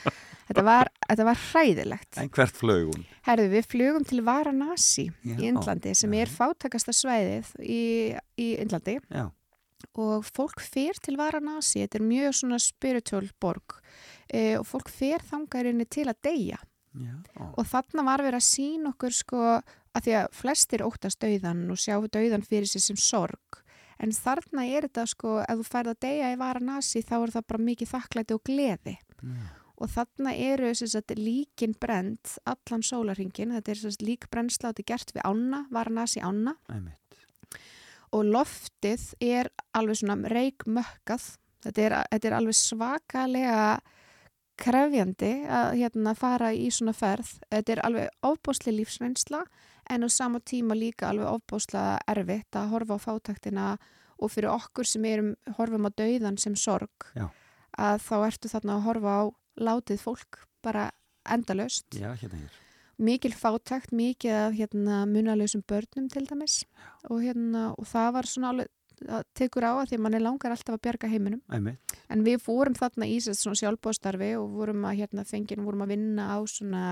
þetta 0.48 0.64
var, 0.66 0.90
þetta 1.06 1.28
var 1.28 1.42
hræðilegt. 1.44 2.22
En 2.22 2.32
hvert 2.34 2.58
flög 2.58 2.88
hún? 2.90 3.04
Herðu, 3.28 3.52
við 3.54 3.68
flugum 3.70 4.08
til 4.10 4.24
Varanasi 4.26 5.06
í 5.22 5.36
Indlandi 5.52 5.94
sem 5.98 6.16
er 6.18 6.32
fátakasta 6.34 6.96
svæðið 6.98 7.54
í, 7.62 7.84
í 8.42 8.48
Indlandi 8.64 8.98
Já. 9.06 9.28
Og 10.00 10.26
fólk 10.28 10.62
fer 10.64 10.98
til 11.04 11.18
Varanasi, 11.20 11.84
þetta 11.84 12.00
er 12.00 12.08
mjög 12.08 12.36
svona 12.40 12.60
spiritual 12.62 13.30
borg. 13.42 13.78
E, 14.28 14.58
og 14.60 14.66
fólk 14.70 14.92
fer 14.92 15.24
þangarinni 15.28 15.88
til 15.90 16.08
að 16.12 16.22
deyja. 16.28 16.60
Og 17.56 17.64
þarna 17.68 18.04
var 18.04 18.24
verið 18.24 18.42
að 18.42 18.50
sína 18.50 18.92
okkur 18.92 19.16
sko 19.16 19.42
að 19.96 20.04
því 20.06 20.16
að 20.20 20.34
flestir 20.36 20.84
óttast 20.84 21.22
dauðan 21.24 21.64
og 21.72 21.80
sjá 21.80 21.96
dauðan 22.12 22.44
fyrir 22.48 22.68
sig 22.68 22.84
sem 22.84 23.00
sorg. 23.00 23.62
En 24.02 24.12
þarna 24.16 24.66
er 24.66 24.88
þetta 24.88 25.06
sko, 25.08 25.40
ef 25.46 25.62
þú 25.62 25.66
færð 25.68 25.94
að 25.94 26.04
deyja 26.08 26.32
í 26.34 26.38
Varanasi 26.42 27.04
þá 27.06 27.16
er 27.22 27.34
það 27.36 27.50
bara 27.52 27.66
mikið 27.70 27.92
þakklæti 27.92 28.38
og 28.38 28.46
gleði. 28.48 28.96
Já. 29.22 29.50
og 29.82 29.90
þarna 29.90 30.34
eru 30.38 30.72
sagt, 30.78 31.14
líkin 31.18 31.74
brend 31.82 32.36
allan 32.50 32.84
sólarhingin, 32.86 33.54
þetta 33.58 33.74
er 33.74 33.80
sagt, 33.82 34.04
lík 34.06 34.28
er 34.30 34.84
gert 34.86 35.14
við 35.16 35.24
ána, 35.26 35.66
Varanasi 35.74 36.22
ána. 36.22 36.56
Æmitt. 36.70 36.98
Og 38.12 38.28
loftið 38.28 39.08
er 39.24 39.50
alveg 39.78 40.02
svona 40.02 40.32
reikmökkað. 40.32 41.28
Þetta 41.62 41.84
er, 41.86 41.96
þetta 42.12 42.30
er 42.30 42.36
alveg 42.38 42.58
svakalega 42.58 43.66
krefjandi 44.62 45.32
að 45.50 45.76
hérna, 45.80 46.14
fara 46.18 46.52
í 46.54 46.70
svona 46.74 46.94
ferð. 46.98 47.34
Þetta 47.50 47.76
er 47.76 47.84
alveg 47.88 48.28
ofbósli 48.28 48.74
lífsreynsla 48.76 49.44
en 49.92 50.06
á 50.06 50.10
sama 50.10 50.40
tíma 50.40 50.78
líka 50.78 51.10
alveg 51.10 51.30
ofbóslega 51.30 52.00
erfitt 52.12 52.58
að 52.58 52.72
horfa 52.76 52.98
á 52.98 53.06
fátaktina 53.06 53.68
og 54.22 54.32
fyrir 54.32 54.52
okkur 54.54 54.88
sem 54.88 55.06
erum 55.10 55.32
horfum 55.58 55.90
á 55.90 55.92
dauðan 55.98 56.38
sem 56.42 56.56
sorg 56.56 57.10
Já. 57.18 57.28
að 57.78 58.04
þá 58.06 58.16
ertu 58.28 58.52
þarna 58.52 58.78
að 58.78 58.86
horfa 58.88 59.16
á 59.18 59.24
látið 59.62 60.04
fólk 60.06 60.44
bara 60.62 60.90
endalöst 61.26 61.98
Já, 61.98 62.14
hérna 62.14 62.44
hér 62.44 62.60
mikil 63.02 63.34
fátakt, 63.36 63.94
mikið 63.96 64.36
af 64.38 64.56
hérna, 64.58 65.02
munalösum 65.10 65.64
börnum 65.68 66.08
til 66.12 66.28
dæmis. 66.30 66.62
Og, 67.10 67.22
hérna, 67.24 67.72
og 67.78 67.88
það 67.90 68.14
var 68.18 68.30
svona 68.30 68.54
alveg 68.54 68.72
að 69.10 69.26
tekur 69.38 69.66
á 69.66 69.72
að 69.82 69.88
því 69.90 69.98
að 69.98 70.04
mann 70.06 70.16
er 70.18 70.24
langar 70.24 70.54
alltaf 70.54 70.76
að 70.76 70.84
bjarga 70.86 71.10
heiminum. 71.10 71.42
Æmitt. 71.50 71.96
en 72.12 72.24
við 72.26 72.42
fórum 72.44 72.76
þarna 72.78 73.08
í 73.10 73.18
svona 73.24 73.58
sjálfbóðstarfi 73.58 74.34
og 74.38 74.58
vorum 74.60 74.86
að 74.86 74.98
hérna 75.02 75.26
fengið 75.26 75.64
vorum 75.66 75.86
að 75.86 75.94
vinna 75.96 76.28
á 76.36 76.38
svona 76.46 76.84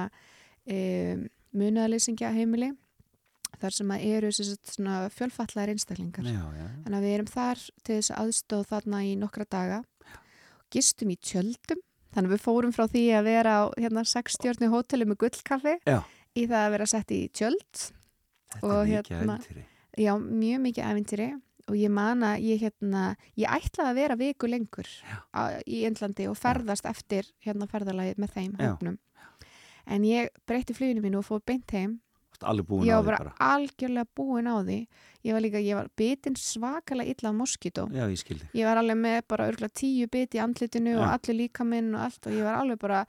e, 0.66 1.28
munaðleysingja 1.54 2.32
heimili 2.34 2.72
þar 3.60 3.76
sem 3.76 3.92
að 3.94 4.06
eru 4.08 4.32
svona 4.32 4.96
fjölfallaðar 5.14 5.74
einstaklingar. 5.74 6.26
Já, 6.26 6.42
já. 6.56 6.66
þannig 6.86 6.98
að 6.98 7.06
við 7.06 7.16
erum 7.18 7.32
þar 7.34 7.64
til 7.84 8.00
þess 8.00 8.16
aðstóð 8.16 8.66
þarna 8.72 9.04
í 9.06 9.14
nokkra 9.20 9.48
daga. 9.50 9.84
Gistum 10.70 11.14
í 11.14 11.18
tjöldum 11.18 11.82
þannig 12.16 12.34
við 12.36 12.46
fórum 12.46 12.74
frá 12.76 12.86
því 12.90 13.04
að 13.20 13.30
vera 13.30 13.58
á 13.60 13.64
hérna 13.78 14.06
60 14.08 14.72
hóteli 14.74 15.08
með 15.10 15.22
gullkaffi 15.26 15.76
já. 15.84 16.00
í 16.36 16.46
það 16.46 16.64
að 16.64 16.74
vera 16.78 16.90
sett 16.94 17.16
í 17.16 17.22
tjöld 17.34 17.86
Þetta 18.50 18.70
er 18.80 18.88
mikið 18.90 19.14
hérna, 19.14 19.36
æfintýri 19.38 19.66
Já, 20.00 20.14
mjög 20.18 20.62
mikið 20.64 20.90
æfintýri 20.90 21.30
og 21.70 21.78
ég 21.78 21.92
man 21.94 22.24
að 22.26 22.46
ég 22.48 22.64
hérna, 22.64 23.04
ég 23.38 23.52
ætlaði 23.52 23.90
að 23.92 24.00
vera 24.00 24.18
viku 24.20 24.50
lengur 24.50 24.90
á, 25.36 25.62
í 25.66 25.84
Índlandi 25.88 26.26
og 26.30 26.38
ferðast 26.40 26.86
Já. 26.88 26.92
eftir 26.94 27.30
hérna 27.46 27.68
ferðalagið 27.70 28.22
með 28.22 28.36
þeim 28.36 28.56
hóknum. 28.58 28.98
En 29.90 30.06
ég 30.06 30.32
breytti 30.50 30.76
fluginu 30.78 31.04
mínu 31.04 31.22
og 31.22 31.28
fór 31.28 31.44
beint 31.46 31.74
heim. 31.74 32.00
Allir 32.48 32.66
búin 32.68 32.88
á 32.88 33.00
því 33.00 33.06
bara? 33.10 33.18
Ég 33.20 33.26
var 33.26 33.34
algjörlega 33.50 34.08
búin 34.16 34.48
á 34.48 34.56
því. 34.64 34.78
Ég 35.28 35.36
var 35.36 35.44
líka, 35.44 35.60
ég 35.60 35.76
var 35.76 35.90
bitin 36.00 36.38
svakalega 36.40 37.12
illa 37.12 37.30
af 37.30 37.36
moskító. 37.36 37.88
Já, 37.92 38.06
ég 38.08 38.22
skildi. 38.22 38.48
Ég 38.56 38.70
var 38.70 38.80
alveg 38.80 38.98
með 38.98 39.20
bara 39.28 39.50
örgulega 39.52 39.76
tíu 39.76 40.08
biti 40.08 40.40
í 40.40 40.44
andlitinu 40.44 40.96
Já. 40.96 41.00
og 41.02 41.08
allir 41.12 41.40
líka 41.42 41.68
minn 41.68 41.92
og 41.96 42.06
allt 42.08 42.30
og 42.30 42.38
ég 42.38 42.48
var 42.48 42.62
alveg 42.62 42.80
bara, 42.80 43.04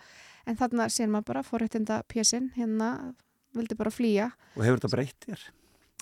en 0.47 0.59
þarna 0.59 0.89
sér 0.91 1.13
maður 1.13 1.29
bara 1.31 1.47
fórhættinda 1.47 2.03
pjessin 2.11 2.51
hérna, 2.57 3.15
vildi 3.55 3.79
bara 3.79 3.95
flýja. 3.95 4.31
Og 4.57 4.67
hefur 4.67 4.83
þetta 4.83 4.95
breytt 4.97 5.29
þér? 5.29 5.47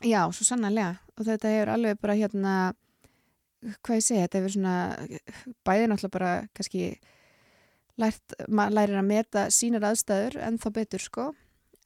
Já, 0.06 0.22
svo 0.32 0.46
sannarlega 0.46 0.96
og 1.18 1.26
þetta 1.26 1.52
hefur 1.52 1.74
alveg 1.74 2.00
bara 2.00 2.16
hérna 2.16 2.54
hvað 3.82 3.98
ég 3.98 4.04
segi, 4.06 4.22
þetta 4.22 4.38
hefur 4.38 4.54
svona 4.54 4.74
bæði 5.66 5.88
náttúrulega 5.90 6.14
bara 6.14 6.32
kannski 6.54 6.90
lært, 7.98 8.36
maður 8.46 8.76
lærir 8.78 9.00
að 9.00 9.08
meta 9.08 9.44
sínar 9.50 9.88
aðstæður 9.90 10.38
en 10.46 10.58
þá 10.62 10.68
betur 10.76 11.02
sko 11.02 11.26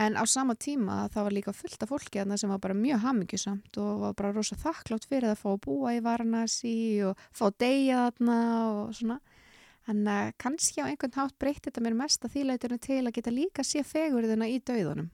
en 0.03 0.16
á 0.18 0.24
sama 0.28 0.55
tíma 0.59 1.07
það 1.12 1.26
var 1.26 1.36
líka 1.36 1.55
fullt 1.57 1.84
af 1.84 1.90
fólki 1.92 2.24
sem 2.36 2.50
var 2.50 2.61
bara 2.62 2.74
mjög 2.74 3.03
hamingisamt 3.05 3.78
og 3.78 4.00
var 4.00 4.14
bara 4.18 4.32
rosa 4.32 4.57
þakklátt 4.57 5.09
fyrir 5.09 5.32
að 5.32 5.40
fá 5.42 5.48
að 5.53 5.62
búa 5.66 5.94
í 5.96 6.03
Varanasi 6.05 7.03
og 7.09 7.18
fá 7.32 7.46
að 7.48 7.59
deyja 7.64 8.05
þarna 8.11 8.38
og 8.72 8.94
svona. 8.98 9.18
En 9.90 10.07
uh, 10.07 10.30
kannski 10.38 10.78
á 10.78 10.86
einhvern 10.86 11.16
hátt 11.16 11.34
breytti 11.42 11.70
þetta 11.70 11.82
mér 11.82 11.96
mest 11.98 12.22
að 12.22 12.36
þýleiturinn 12.36 12.82
til 12.82 13.00
að 13.03 13.14
geta 13.16 13.34
líka 13.34 13.64
sé 13.66 13.82
fegurðina 13.82 14.46
í 14.46 14.61
dauðunum 14.62 15.09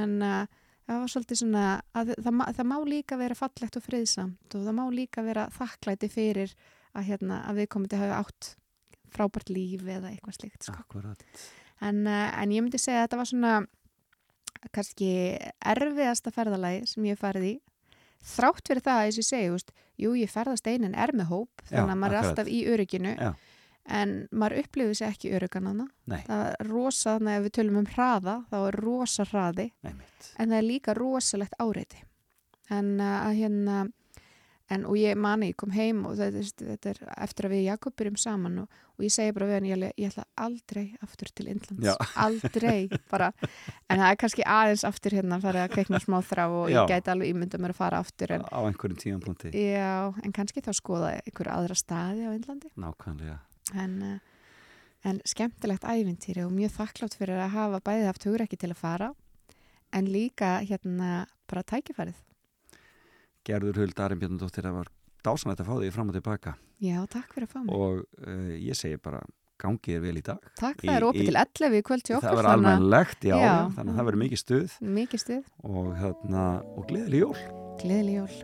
en 0.00 0.14
uh, 0.24 0.46
það 0.88 1.02
var 1.02 1.12
svolítið 1.12 1.40
svona 1.42 1.64
að 1.92 2.14
það, 2.14 2.22
það, 2.24 2.54
það 2.56 2.68
má 2.70 2.76
líka 2.88 3.18
vera 3.20 3.36
fallegt 3.36 3.76
og 3.76 3.84
friðsamt 3.84 4.56
og 4.56 4.64
það 4.64 4.78
má 4.78 4.82
líka 4.96 5.24
vera 5.26 5.44
þakklæti 5.52 6.10
fyrir 6.12 6.54
að, 6.92 7.04
hérna, 7.10 7.42
að 7.48 7.60
við 7.60 7.70
komum 7.74 7.90
til 7.90 7.98
að 7.98 8.04
hafa 8.06 8.22
átt 8.24 8.50
frábært 9.12 9.52
líf 9.52 9.84
eða 9.84 10.08
eitthvað 10.08 10.38
slikt 10.38 10.68
sko. 10.70 11.02
en, 11.84 12.02
uh, 12.08 12.28
en 12.40 12.56
ég 12.56 12.64
myndi 12.64 12.80
segja 12.80 13.02
að 13.02 13.08
þetta 13.08 13.20
var 13.20 13.32
svona 13.34 13.54
kannski 14.72 15.10
erfiðasta 15.58 16.32
ferðalagi 16.34 16.86
sem 16.90 17.06
ég 17.08 17.20
farið 17.20 17.48
í. 17.48 17.54
Þrátt 18.22 18.68
fyrir 18.70 18.84
það 18.86 19.00
að 19.00 19.08
ég 19.08 19.26
segi, 19.26 19.48
veist, 19.50 19.72
jú 19.98 20.12
ég 20.18 20.30
ferðast 20.30 20.68
einin 20.70 20.94
er 20.94 21.12
með 21.16 21.32
hóp 21.32 21.64
þannig 21.70 21.94
að 21.94 21.98
maður 22.02 22.14
er 22.14 22.28
alltaf 22.28 22.50
í 22.50 22.60
örygginu 22.70 23.14
Já. 23.16 23.32
en 23.98 24.12
maður 24.30 24.62
upplifir 24.62 24.98
sér 24.98 25.10
ekki 25.10 25.32
örygganana 25.34 25.88
það 26.28 26.44
er 26.52 26.70
rosa, 26.70 27.16
þannig 27.16 27.34
að 27.40 27.48
við 27.48 27.54
tölum 27.58 27.80
um 27.82 27.88
hraða 27.90 28.36
þá 28.52 28.56
er 28.60 28.78
rosa 28.84 29.26
hraði 29.26 29.66
Nei, 29.82 29.92
en 30.38 30.54
það 30.54 30.56
er 30.60 30.68
líka 30.68 30.94
rosalegt 30.94 31.58
áreiti. 31.58 32.04
En 32.70 32.94
uh, 33.00 33.18
að 33.26 33.40
hérna 33.42 33.80
En, 34.72 34.86
og 34.88 34.96
ég 34.96 35.18
mani, 35.18 35.50
ég 35.52 35.58
kom 35.58 35.72
heim 35.74 36.04
og 36.08 36.16
þetta, 36.16 36.42
þetta 36.62 36.92
er 36.92 37.00
eftir 37.26 37.48
að 37.48 37.52
við 37.52 37.62
Jakob 37.66 37.94
byrjum 37.98 38.16
saman 38.20 38.62
og, 38.62 38.78
og 38.96 39.04
ég 39.04 39.12
segi 39.12 39.34
bara 39.36 39.48
við 39.50 39.58
hann, 39.58 39.68
ég, 39.68 39.84
ég 40.00 40.12
ætla 40.12 40.24
aldrei 40.46 40.84
aftur 41.04 41.32
til 41.36 41.48
Indlands, 41.52 41.84
Já. 41.90 41.92
aldrei 42.24 42.88
bara, 43.12 43.30
en 43.90 44.00
það 44.00 44.06
er 44.08 44.18
kannski 44.22 44.46
aðeins 44.48 44.84
aftur 44.88 45.16
hérna 45.18 45.38
að 45.38 45.46
fara 45.48 45.66
að 45.66 45.74
kveikna 45.76 46.00
smá 46.02 46.18
þrá 46.24 46.44
og 46.46 46.72
Já. 46.72 46.78
ég 46.78 46.92
gæti 46.94 47.12
alveg 47.12 47.34
ímynda 47.34 47.60
mér 47.60 47.74
að 47.74 47.80
fara 47.82 48.02
aftur 48.02 48.36
en, 48.38 48.46
á 48.48 48.60
einhverjum 48.62 49.02
tímanpúnti 49.04 49.52
já, 49.52 49.92
en 50.24 50.36
kannski 50.40 50.64
þá 50.64 50.72
skoða 50.78 51.14
einhverju 51.20 51.56
aðra 51.58 51.78
staði 51.78 52.28
á 52.28 52.30
Indlandi. 52.32 52.72
Nákvæmlega. 52.80 53.38
En, 53.76 53.98
uh, 54.06 54.18
en 55.10 55.20
skemmtilegt 55.28 55.84
ævintýri 55.84 56.46
og 56.46 56.54
mjög 56.54 56.76
þakklátt 56.78 57.18
fyrir 57.18 57.44
að 57.44 57.56
hafa 57.58 57.84
bæðið 57.84 58.08
haft 58.12 58.28
hugur 58.28 58.46
ekki 58.46 58.60
til 58.62 58.72
að 58.72 58.80
fara 58.80 59.12
en 59.92 60.08
líka 60.08 60.60
hérna 60.64 61.24
bara 61.50 61.64
tækifærið 61.68 62.16
Gerður 63.46 63.78
Huld 63.82 63.98
Arimbjörnundóttir 64.04 64.66
það 64.68 64.76
var 64.80 64.90
dásanætt 65.26 65.62
að 65.62 65.68
fá 65.70 65.74
þig 65.82 65.92
fram 65.94 66.10
og 66.12 66.16
tilbaka. 66.18 66.52
Já, 66.82 66.98
takk 67.10 67.32
fyrir 67.34 67.48
að 67.48 67.54
fá 67.56 67.60
mig. 67.62 67.74
Og 67.74 68.02
uh, 68.26 68.52
ég 68.58 68.78
segi 68.78 68.98
bara 69.02 69.20
gangið 69.62 69.96
er 69.96 70.00
vel 70.02 70.16
í 70.18 70.22
dag. 70.26 70.46
Takk, 70.58 70.80
Í- 70.82 70.88
það 70.90 70.96
er 71.00 71.06
opið 71.08 71.26
til 71.28 71.36
11 71.42 71.76
í 71.78 71.82
kvöld 71.86 72.02
til 72.06 72.16
okkur 72.16 72.28
það 72.28 72.38
verður 72.40 72.52
almennlegt, 72.52 73.26
já, 73.28 73.36
Já. 73.38 73.52
þannig 73.76 73.92
að 73.92 73.98
það 74.00 74.08
verður 74.08 74.22
mikið 74.24 74.40
stuð. 74.42 74.72
Mikið 74.96 75.22
stuð, 75.22 75.44
og, 75.70 75.90
hérna, 76.00 76.46
og 76.74 76.88
gleðileg 76.90 77.22
jól. 77.22 77.36
Gleðileg 77.82 78.16
jól. 78.18 78.40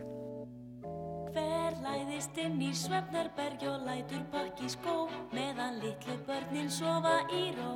Hver 1.33 1.75
læðist 1.83 2.39
inn 2.43 2.61
í 2.63 2.69
svefnarberg 2.75 3.65
og 3.71 3.83
lætur 3.87 4.23
pakki 4.31 4.71
skó 4.71 4.95
meðan 5.35 5.81
litlu 5.83 6.15
börnin 6.27 6.71
sofa 6.71 7.17
í 7.35 7.43
ró. 7.57 7.73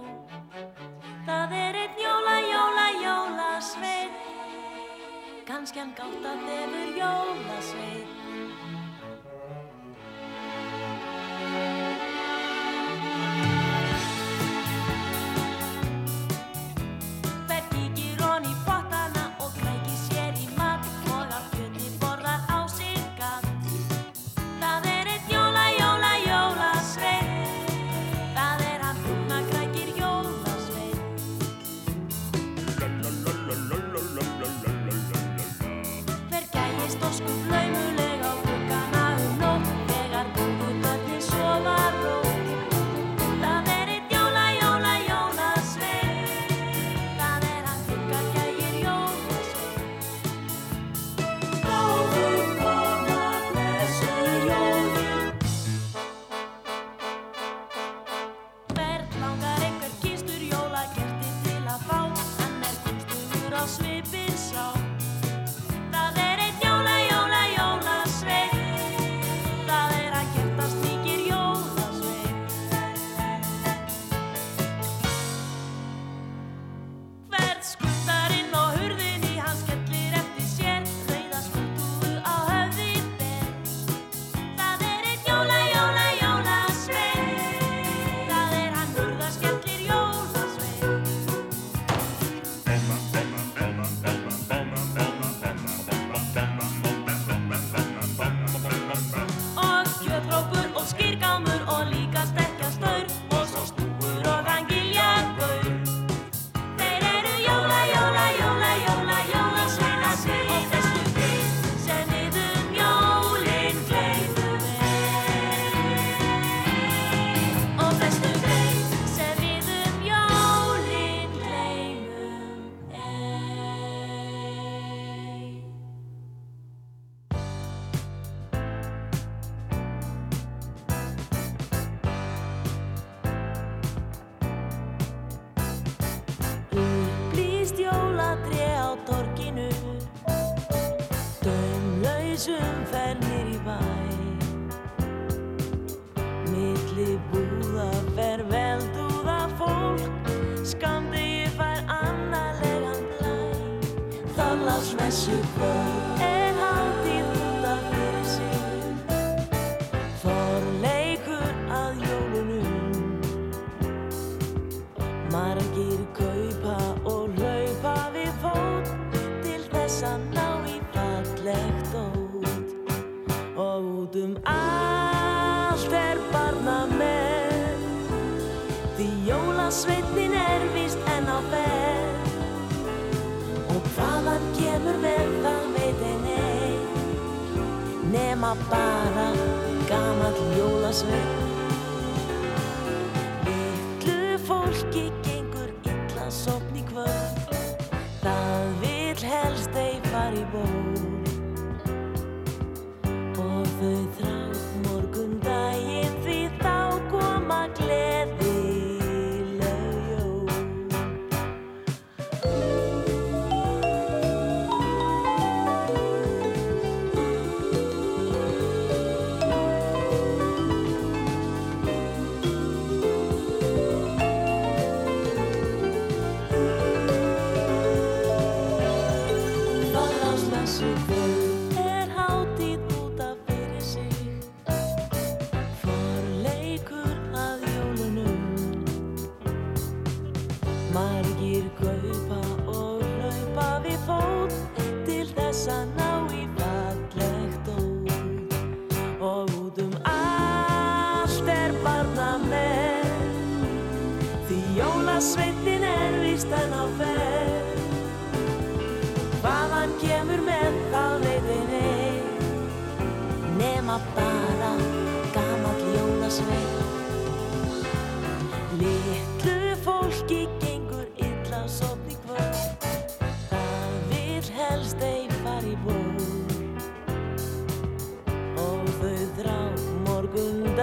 Það 1.27 1.55
er 1.59 1.81
einn 1.83 1.99
jóla, 2.03 2.37
jóla, 2.47 2.87
jóla 3.03 3.49
sveit, 3.63 4.15
kannski 5.47 5.79
hann 5.79 5.93
gátt 5.97 6.27
að 6.27 6.43
þefur 6.47 6.99
jóla 6.99 7.61
sveit. 7.71 8.22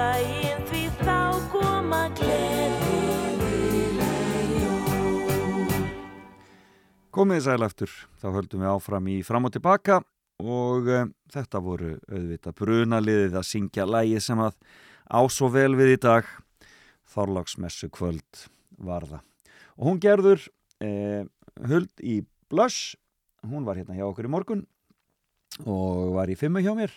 Daginn 0.00 0.64
Því 0.70 0.82
þá 1.02 1.18
koma 1.52 2.02
gleðileg 2.18 4.00
jól 4.62 5.74
Komið 7.14 7.40
sæl 7.46 7.62
eftir, 7.66 7.90
þá 8.20 8.26
höldum 8.38 8.62
við 8.64 8.70
áfram 8.72 9.06
í 9.10 9.18
fram 9.26 9.48
og 9.48 9.52
tilbaka 9.56 9.96
og 10.40 10.86
uh, 10.88 11.04
þetta 11.28 11.58
voru 11.60 11.98
auðvitað 12.08 12.56
brunaliðið 12.62 13.34
að 13.36 13.48
syngja 13.50 13.84
lægi 13.84 14.20
sem 14.24 14.40
að 14.40 14.54
á 15.10 15.20
svo 15.28 15.50
vel 15.52 15.74
við 15.76 15.90
í 15.98 16.00
dag. 16.00 16.24
Þorlagsmessu 17.10 17.90
kvöld 17.92 18.46
varða. 18.78 19.20
Og 19.76 19.90
hún 19.90 20.00
gerður 20.00 20.40
eh, 20.80 21.26
huld 21.66 21.90
í 22.00 22.22
Blush, 22.48 22.96
hún 23.42 23.66
var 23.66 23.76
hérna 23.80 23.98
hjá 23.98 24.06
okkur 24.06 24.28
í 24.28 24.32
morgun 24.32 24.62
og 25.66 26.14
var 26.14 26.30
í 26.30 26.38
fimmu 26.38 26.62
hjá 26.62 26.72
mér 26.78 26.94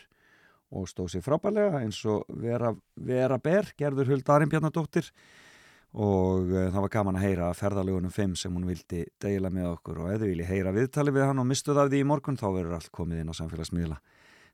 og 0.74 0.90
stóð 0.90 1.14
sér 1.14 1.26
frábælega 1.26 1.82
eins 1.84 2.00
og 2.10 2.28
vera, 2.42 2.74
vera 2.96 3.40
ber, 3.42 3.70
gerður 3.80 4.14
huld 4.14 4.30
Arimbjarnadóttir 4.36 5.10
og 5.94 6.50
uh, 6.50 6.70
það 6.74 6.80
var 6.88 6.94
gaman 6.96 7.20
að 7.20 7.28
heyra 7.28 7.52
ferðalögunum 7.58 8.14
5 8.14 8.38
sem 8.42 8.56
hún 8.56 8.66
vildi 8.66 9.04
deila 9.22 9.52
með 9.54 9.70
okkur. 9.76 10.00
Og 10.02 10.16
eða 10.16 10.26
vilji 10.26 10.48
heyra 10.50 10.74
viðtali 10.74 11.14
við 11.14 11.28
hann 11.30 11.44
og 11.44 11.46
mistuð 11.46 11.84
af 11.84 11.92
því 11.92 12.02
í 12.02 12.08
morgun 12.10 12.40
þá 12.40 12.48
verður 12.48 12.80
allt 12.80 12.90
komið 12.96 13.22
inn 13.22 13.30
á 13.30 13.38
samfélagsmiðla. 13.38 14.00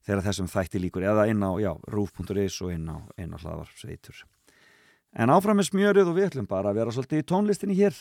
Þegar 0.03 0.25
þessum 0.27 0.51
þætti 0.51 0.83
líkur 0.83 1.07
eða 1.07 1.29
inn 1.31 1.43
á, 1.43 1.51
rúf.is 1.91 2.59
og 2.65 2.75
inn 2.75 2.91
á, 2.91 2.99
á 2.99 3.39
hlaðvarsveitur 3.39 4.25
en 5.17 5.33
áfram 5.33 5.59
með 5.59 5.71
smjörið 5.71 6.11
og 6.11 6.17
við 6.17 6.27
ætlum 6.29 6.49
bara 6.49 6.71
að 6.71 6.81
vera 6.81 6.93
svolítið 6.93 7.21
í 7.21 7.27
tónlistinni 7.31 7.77
hér. 7.77 7.97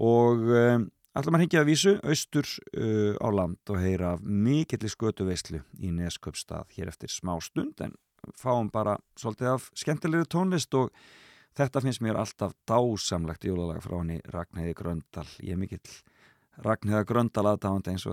Og 0.00 0.46
um, 0.48 0.86
ætlum 1.18 1.36
að 1.36 1.44
hengja 1.44 1.62
að 1.62 1.68
vísu 1.68 1.96
austur 2.00 2.48
uh, 2.76 3.16
á 3.20 3.28
land 3.32 3.72
og 3.72 3.82
heyra 3.82 4.14
mikill 4.22 4.84
í 4.86 4.92
skötu 4.92 5.26
veislu 5.28 5.60
í 5.80 5.92
Nesköpstað 5.94 6.72
hér 6.76 6.92
eftir 6.92 7.12
smá 7.12 7.34
stund 7.44 7.82
en 7.84 7.98
fáum 8.38 8.70
bara 8.72 8.96
svolítið 9.18 9.54
af 9.56 9.68
skemmtilegu 9.76 10.28
tónlist 10.30 10.74
og 10.78 10.92
Þetta 11.52 11.82
finnst 11.84 12.00
mér 12.00 12.16
alltaf 12.16 12.54
dásamlegt 12.68 13.44
jólalag 13.44 13.82
frá 13.84 13.98
henni 13.98 14.22
Ragnheiði 14.32 14.72
Gröndal. 14.78 15.26
Ég 15.44 15.52
er 15.52 15.60
mikill 15.60 15.98
Ragnheiða 16.64 17.04
Gröndal 17.08 17.44
aðdáðandi 17.50 17.92
eins, 17.92 18.06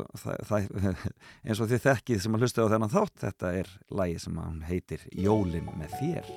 eins 1.47 1.61
og 1.63 1.71
þið 1.71 1.85
þekkið 1.85 2.25
sem 2.25 2.35
að 2.35 2.43
hlusta 2.43 2.67
á 2.67 2.71
þennan 2.73 2.91
þátt. 2.97 3.15
Þetta 3.23 3.53
er 3.61 3.71
lagi 4.01 4.19
sem 4.25 4.43
hún 4.43 4.65
heitir 4.67 5.07
Jólin 5.15 5.71
með 5.79 5.95
þér. 6.01 6.35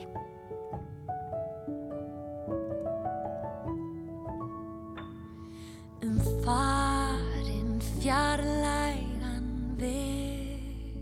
Fjarlægan 8.03 9.47
veg. 9.79 10.97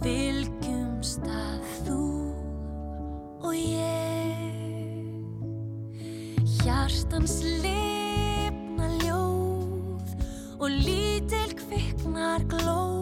Fylgjumst 0.00 1.26
að 1.28 1.66
þú 1.84 1.98
og 3.44 3.52
ég. 3.52 4.40
Hjartans 6.62 7.36
lifna 7.60 8.88
ljóð 9.02 10.16
og 10.56 10.68
lítil 10.72 11.52
kviknar 11.60 12.48
glóð 12.48 13.01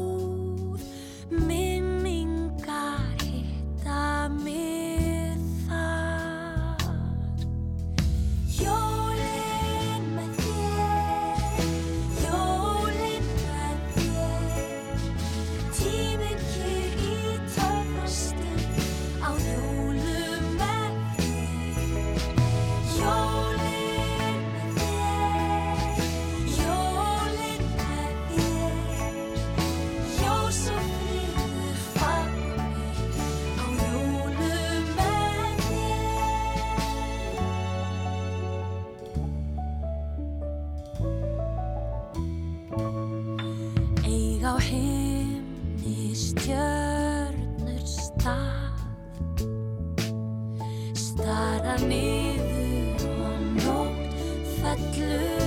tatlı 54.70 55.39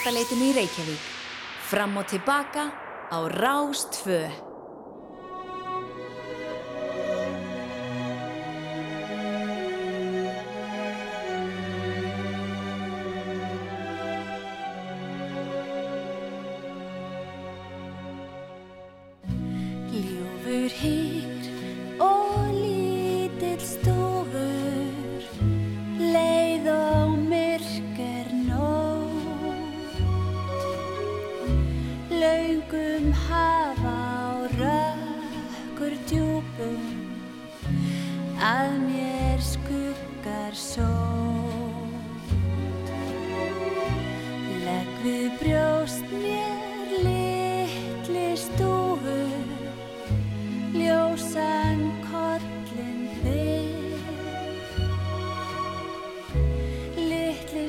tónlistarleitinu 0.00 0.46
í 0.48 0.52
Reykjavík. 0.56 1.08
Fram 1.68 1.98
og 2.00 2.06
tilbaka 2.08 2.70
á 3.12 3.18
Rástfö. 3.28 4.49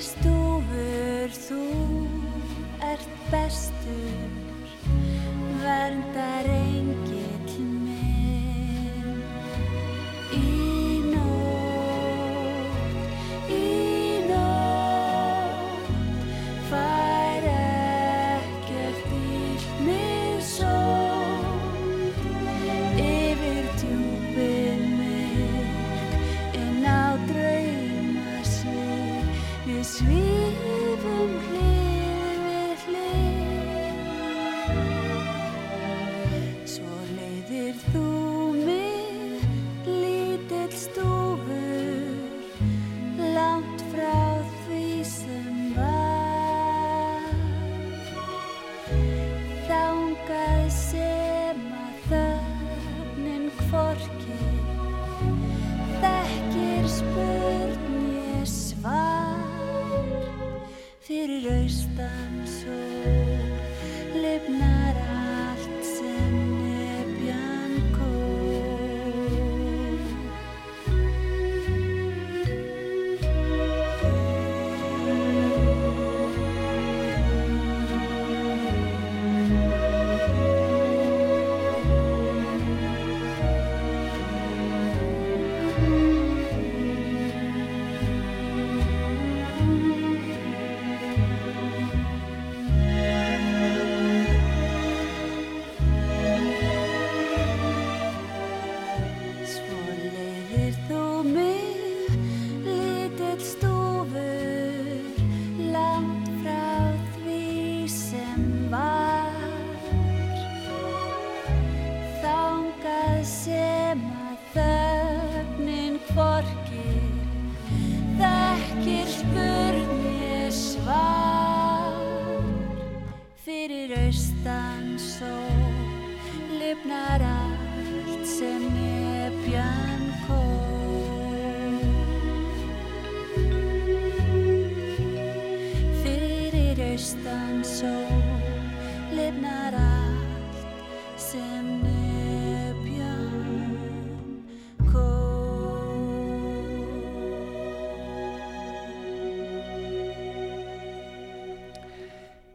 Stúfur 0.02 1.30
þú 1.30 1.62
ert 2.90 3.12
bestur 3.30 4.30
verndar 5.62 6.50
engill 6.50 6.71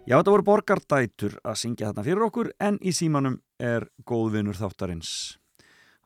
Já, 0.06 0.20
þetta 0.20 0.30
voru 0.36 0.46
borgardætur 0.46 1.32
að 1.42 1.56
syngja 1.58 1.88
þarna 1.88 2.06
fyrir 2.06 2.24
okkur 2.28 2.52
en 2.62 2.76
í 2.78 2.92
símanum 2.94 3.40
er 3.58 3.88
góðvinur 4.06 4.54
þáttarins 4.54 5.10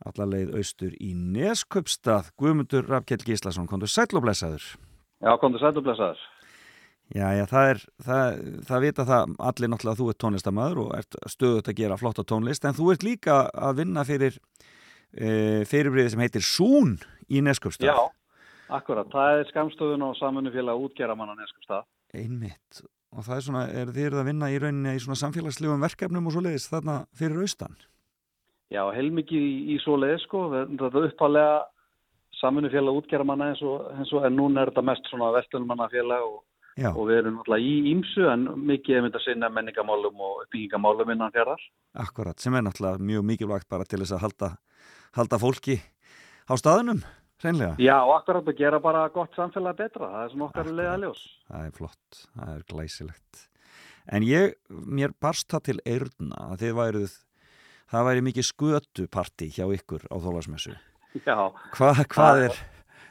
allarleið 0.08 0.54
austur 0.56 0.94
í 0.96 1.10
Nesköpstað 1.12 2.30
Guðmundur 2.40 2.86
Rafkjell 2.88 3.20
Gíslason, 3.26 3.68
kontur 3.68 3.90
blessaður 4.24 4.64
Já, 5.20 5.34
og 5.36 5.82
blessaður. 5.84 6.22
Já, 7.10 7.26
já, 7.34 7.42
það 7.50 7.70
er, 7.72 7.80
það, 8.06 8.38
það 8.68 8.84
vita 8.86 9.04
það 9.04 9.34
allir 9.50 9.70
náttúrulega 9.72 9.92
að 9.92 10.00
þú 10.00 10.06
ert 10.12 10.20
tónlistamæður 10.24 10.80
og 10.84 10.94
ert 10.96 11.18
stöðut 11.34 11.68
að 11.68 11.78
gera 11.82 11.98
flotta 12.00 12.24
tónlist 12.24 12.64
en 12.64 12.78
þú 12.78 12.86
ert 12.94 13.04
líka 13.04 13.36
að 13.50 13.82
vinna 13.82 14.04
fyrir 14.08 14.38
e, 15.12 15.28
fyrirbriði 15.68 16.14
sem 16.14 16.22
heitir 16.24 16.46
Sún 16.46 16.94
í 17.28 17.42
Nesköpstað 17.44 17.90
Já, 17.90 17.98
akkurat. 18.78 19.10
Það 19.12 19.42
er 19.42 19.50
skamstöðun 19.50 20.06
og 20.08 20.16
samunufélag 20.22 20.86
útgeramann 20.86 21.34
á 21.34 21.36
Neskupstað. 21.42 21.84
Einmitt, 22.16 22.80
og 23.20 23.28
það 23.28 23.36
er 23.36 23.46
svona, 23.46 23.64
er 23.68 23.94
þið 23.94 24.06
eruð 24.08 24.22
að 24.22 24.30
vinna 24.32 24.50
í 24.50 24.58
rauninni 24.62 24.96
í 24.96 25.02
svona 25.04 25.20
samfélagslegum 25.20 25.84
verkefnum 25.84 26.26
og 26.26 26.36
svoleiðis 26.36 26.70
þarna 26.72 27.02
fyrir 27.16 27.44
austan 27.44 27.76
Já, 28.70 28.84
heilmikið 28.94 29.42
í, 29.42 29.54
í 29.74 29.76
svo 29.82 29.96
leið, 29.98 30.20
sko. 30.22 30.44
Þetta 30.54 30.90
er 30.92 31.06
uppalega 31.08 31.54
samunufélag 32.38 33.00
útgeramanna 33.00 33.50
eins 33.50 33.62
og, 33.66 33.88
eins 33.96 34.12
og 34.14 34.24
en 34.28 34.38
núna 34.38 34.62
er 34.62 34.70
þetta 34.70 34.86
mest 34.86 35.10
svona 35.10 35.32
vestlunumannafélag 35.34 36.26
og, 36.26 36.38
og 36.92 37.00
við 37.08 37.18
erum 37.18 37.40
náttúrulega 37.40 37.66
í 37.66 37.92
ímsu 37.92 38.28
en 38.30 38.46
mikið 38.70 38.96
er 38.96 39.04
mynd 39.04 39.18
að 39.18 39.24
sinna 39.26 39.50
menningamálum 39.52 40.22
og 40.26 40.44
byggingamálum 40.54 41.10
innan 41.16 41.34
fjarrar. 41.34 41.62
akkurat, 41.94 42.38
sem 42.38 42.54
er 42.54 42.64
náttúrulega 42.64 43.02
mjög 43.10 43.26
mikilvægt 43.32 43.68
bara 43.68 43.84
til 43.84 44.00
þess 44.04 44.16
að 44.16 44.24
halda, 44.24 44.50
halda 45.18 45.40
fólki 45.42 45.80
á 46.46 46.54
staðunum, 46.54 47.02
hreinlega 47.42 47.76
Já, 47.80 47.96
og 48.04 48.12
akkurat 48.18 48.50
að 48.52 48.58
gera 48.60 48.80
bara 48.82 49.04
gott 49.14 49.34
samfélag 49.38 49.78
betra. 49.78 50.08
Það 50.12 50.24
er 50.26 50.32
svona 50.34 50.46
okkar 50.48 50.60
Akkurat. 50.66 50.76
leiðaljós. 50.80 51.22
Það 51.50 51.64
er 51.66 51.72
flott, 51.78 52.20
það 52.36 52.52
er 52.56 52.66
glæsilegt. 52.72 53.46
En 54.10 54.26
ég, 54.26 54.54
mér 54.70 55.12
barst 55.22 55.48
það 55.52 55.64
til 55.70 55.78
eyrna 55.86 56.40
að 56.50 56.62
þið 56.64 56.74
væruð, 56.80 57.16
það 57.92 58.06
væri 58.10 58.24
mikið 58.28 58.48
skötuparti 58.50 59.50
hjá 59.54 59.64
ykkur 59.76 60.06
á 60.10 60.16
þólasmessu. 60.24 60.76
Já, 61.26 61.36
Hva, 61.76 61.90
hvað 62.14 62.44
er, 62.48 62.60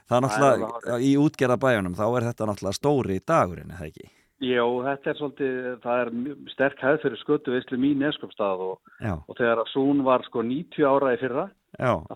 það 0.09 0.17
er 0.17 0.23
náttúrulega, 0.25 0.99
í 1.03 1.11
útgerða 1.19 1.57
bæjunum, 1.59 1.95
þá 1.99 2.05
er 2.07 2.27
þetta 2.29 2.47
náttúrulega 2.49 2.77
stóri 2.79 3.19
dagurinn, 3.27 3.71
eða 3.75 3.89
ekki? 3.91 4.07
Jó, 4.39 4.65
þetta 4.85 5.09
er 5.11 5.17
svolítið, 5.19 5.55
það 5.83 6.01
er 6.01 6.09
sterk 6.53 6.81
hefð 6.85 7.01
fyrir 7.03 7.19
skötu 7.19 7.51
veislu 7.51 7.77
mín 7.81 7.99
neskjöpstað 7.99 8.61
og, 8.69 8.77
og 9.27 9.35
þegar 9.35 9.59
að 9.65 9.71
Sún 9.73 10.03
var 10.07 10.23
sko 10.23 10.43
90 10.47 10.85
ára 10.87 11.11
í 11.11 11.17
fyrra, 11.19 11.43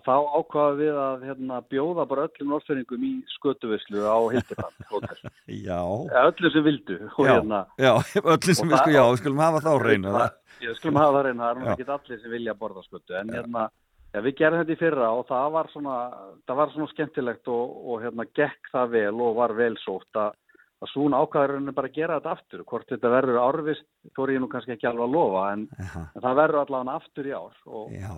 þá 0.06 0.14
ákvaða 0.40 0.70
við 0.78 0.96
að 1.02 1.26
hérna, 1.28 1.58
bjóða 1.70 2.06
bara 2.08 2.24
öllum 2.30 2.54
norðfyringum 2.54 3.04
í 3.04 3.12
skötuvislu 3.36 4.02
á 4.08 4.16
Hildiband 4.32 4.88
hótel. 4.90 5.20
já, 5.68 5.80
Öllum 6.24 6.54
sem 6.56 6.64
vildu 6.64 6.96
já, 6.96 7.12
hérna, 7.28 7.60
já, 7.78 7.92
öllum 8.32 8.56
sem 8.56 8.72
við 8.72 8.78
það- 8.80 8.94
já, 8.96 9.02
við 9.12 9.20
skulum 9.22 9.42
hafa 9.44 9.60
þá 9.66 9.72
reynu 9.84 10.14
ég 10.64 10.78
skulum 10.80 11.00
hafa 11.02 11.16
það 11.18 11.26
reyna, 11.28 11.42
það 11.44 11.60
er 11.68 11.72
ekki 11.74 11.86
allir 11.98 12.22
sem 12.24 12.34
vilja 12.38 12.54
borða 12.56 12.86
skötu, 12.88 13.18
en 13.20 13.34
hérna, 13.36 13.66
já, 14.14 14.20
við 14.24 14.36
gerum 14.40 14.62
þetta 14.64 14.72
í 14.72 14.80
fyrra 14.80 15.10
og 15.20 15.26
það 15.28 15.52
var 15.58 15.70
svona, 15.76 15.98
það 16.48 16.58
var 16.62 16.72
svona 16.72 16.92
skemmtilegt 16.94 17.52
og, 17.52 17.76
og 17.92 18.00
hérna 18.08 18.26
gekk 18.32 18.72
það 18.72 18.96
vel 18.96 19.14
og 19.28 19.36
var 19.42 19.54
vel 19.60 19.76
sótt 19.84 20.20
að, 20.24 20.32
að 20.84 20.92
Sún 20.92 21.16
ákvaður 21.16 21.72
bara 21.76 21.90
að 21.90 21.96
gera 21.96 22.18
þetta 22.18 22.34
aftur, 22.36 22.64
hvort 22.68 22.92
þetta 22.92 23.12
verður 23.14 23.40
árvist, 23.42 23.86
þó 24.14 24.20
er 24.26 24.34
ég 24.34 24.44
nú 24.44 24.50
kannski 24.52 24.74
ekki 24.76 24.88
alveg 24.90 25.08
að 25.08 25.16
lofa, 25.16 25.46
en, 25.54 25.64
en 25.80 26.22
það 26.24 26.38
verður 26.42 26.60
allavega 26.60 26.98
aftur 27.00 27.30
í 27.30 27.34
ár 27.34 27.58
og 27.80 27.96
Já, 27.96 28.12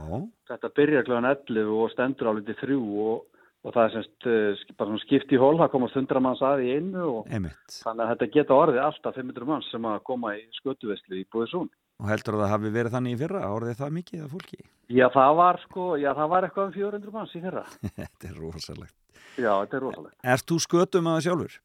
þetta 0.53 0.73
byrjar 0.81 1.09
kljóðan 1.09 1.31
11 1.33 1.73
og 1.79 1.95
stendur 1.95 2.31
á 2.31 2.37
litið 2.37 2.61
þrjú 2.65 2.83
og, 3.07 3.25
og 3.67 3.75
það 3.77 3.83
er 3.87 3.95
semst 3.97 4.29
uh, 4.29 4.67
bara 4.77 4.93
svona 4.93 5.05
skipt 5.07 5.35
í 5.35 5.41
hól, 5.41 5.57
það 5.63 5.73
komast 5.77 5.99
100 6.03 6.25
manns 6.27 6.45
að 6.45 6.67
í 6.67 6.77
einu 6.77 7.09
og 7.15 7.33
einmitt. 7.33 7.81
þannig 7.81 8.05
að 8.05 8.13
þetta 8.15 8.31
geta 8.37 8.61
orðið 8.61 8.85
alltaf 8.91 9.19
500 9.23 9.51
manns 9.51 9.73
sem 9.73 9.91
að 9.91 9.99
koma 10.11 10.37
í 10.39 10.47
skötuvislu 10.61 11.21
í 11.23 11.27
búið 11.33 11.53
Sún. 11.55 11.73
Og 11.97 12.11
heldur 12.13 12.37
það 12.37 12.51
hafi 12.53 12.71
verið 12.75 12.93
þannig 12.93 13.15
í 13.15 13.19
fyrra? 13.23 13.47
Orðið 13.57 13.79
það 13.79 13.95
mikið 13.97 14.25
af 14.27 14.33
fólki? 14.35 14.59
Já, 14.93 15.07
það 15.15 15.31
var 15.39 15.59
sko, 15.63 15.85
já, 15.97 16.11
það 16.19 16.29
var 16.35 16.45
eitthvað 16.45 16.67
um 16.67 16.75
400 16.75 17.15
manns 17.15 17.33
í 17.33 17.41
fyrra. 17.41 17.63
Þetta 17.97 18.29
er 18.29 18.35
rosalegt. 18.37 18.97
Já, 19.37 19.53
þetta 19.61 19.77
er 19.77 19.85
rosalega. 19.85 20.15
Erst 20.33 20.49
þú 20.49 20.59
skötum 20.65 21.09
að 21.11 21.17
það 21.17 21.25
sjálfur? 21.27 21.57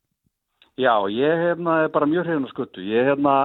Já, 0.82 0.96
ég 1.14 1.44
er 1.52 1.60
bara 1.94 2.10
mjög 2.10 2.26
hrifin 2.26 2.48
á 2.48 2.52
skötu. 2.54 2.82
Ég 2.82 3.10
hérna, 3.12 3.36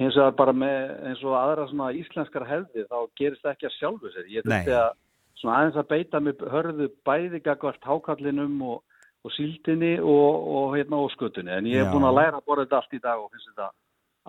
hins 0.00 0.16
vegar 0.18 0.36
bara 0.38 0.54
með 0.56 0.94
eins 1.10 1.22
og 1.26 1.36
aðra 1.38 1.66
svona 1.70 1.90
íslenskar 1.94 2.46
hefði, 2.48 2.86
þá 2.90 2.98
gerist 3.20 3.44
það 3.44 3.52
ekki 3.54 3.68
að 3.68 3.76
sjálfu 3.76 4.12
sér. 4.14 4.30
Ég 4.32 4.46
þurfti 4.46 4.78
að 4.80 4.94
svona 5.40 5.58
aðeins 5.58 5.80
að 5.80 5.90
beita 5.92 6.22
mig 6.24 6.46
hörðu 6.54 6.88
bæði 7.06 7.42
gagvart 7.44 7.86
hákallinum 7.86 8.56
og, 8.72 8.80
og 9.24 9.36
síldinni 9.36 9.98
og, 10.00 10.48
og 10.56 10.74
hérna 10.76 11.04
og 11.04 11.12
skötunni. 11.14 11.54
En 11.54 11.68
ég 11.70 11.78
Já. 11.80 11.84
hef 11.84 11.94
búin 11.94 12.08
að 12.08 12.18
læra 12.18 12.40
að 12.40 12.48
borða 12.48 12.66
þetta 12.66 12.82
allt 12.82 12.98
í 12.98 13.04
dag 13.04 13.22
og 13.22 13.30
finnst 13.30 13.52
þetta 13.52 13.70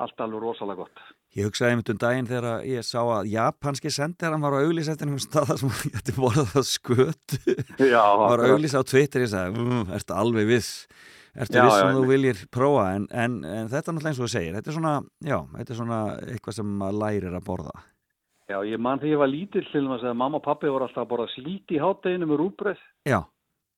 allt 0.01 0.24
alveg 0.24 0.43
rosalega 0.45 0.86
gott. 0.86 1.01
Ég 1.36 1.47
hugsaði 1.47 1.74
einmitt 1.74 1.89
um 1.93 1.99
daginn 1.99 2.28
þegar 2.28 2.66
ég 2.68 2.84
sá 2.84 2.99
að 3.01 3.30
japanski 3.32 3.91
sendir 3.93 4.34
hann 4.34 4.43
var 4.43 4.55
á 4.59 4.64
auglýs 4.64 4.89
eftir 4.91 5.07
einhvern 5.07 5.24
stað 5.24 5.49
þar 5.51 5.59
sem 5.62 5.74
hann 5.76 5.93
geti 5.95 6.16
borðað 6.18 6.53
það 6.55 6.68
skötu. 6.70 7.39
Já, 7.91 8.01
hann 8.03 8.22
var 8.24 8.36
akkurat. 8.36 8.53
auglýs 8.55 8.76
á 8.76 8.82
Twitter, 8.88 9.26
ég 9.26 9.32
sagði, 9.32 9.66
mm, 9.66 9.91
ertu 9.95 10.18
alveg 10.18 10.49
viss? 10.51 10.72
Ertu 11.32 11.61
viss 11.63 11.77
sem 11.79 11.88
þú 11.88 12.01
einmitt. 12.01 12.11
viljir 12.11 12.39
prófa? 12.51 12.86
En, 12.97 13.07
en, 13.11 13.38
en 13.47 13.69
þetta 13.71 13.91
er 13.91 13.95
náttúrulega 13.95 14.11
eins 14.11 14.19
og 14.19 14.27
þú 14.27 14.32
segir. 14.34 14.55
Þetta 14.57 14.71
er 14.71 14.77
svona, 14.77 14.93
já, 15.23 15.38
þetta 15.57 15.73
er 15.73 15.79
svona 15.79 15.99
eitthvað 16.27 16.57
sem 16.57 16.73
maður 16.82 16.97
lærir 17.05 17.38
að 17.38 17.45
borða. 17.47 17.75
Já, 18.51 18.57
ég 18.67 18.82
man 18.84 18.99
þegar 18.99 19.13
ég 19.13 19.21
var 19.21 19.32
lítill 19.32 19.67
til 19.71 19.86
þess 19.88 20.09
að 20.09 20.17
mamma 20.19 20.41
og 20.41 20.43
pappi 20.43 20.67
voru 20.67 20.88
alltaf 20.88 21.05
að 21.05 21.11
borða 21.13 21.29
slíti 21.32 21.77
í 21.77 21.79
hátteginu 21.79 22.27
með 22.27 22.41
rúbröð 22.41 22.82
Já, 23.07 23.21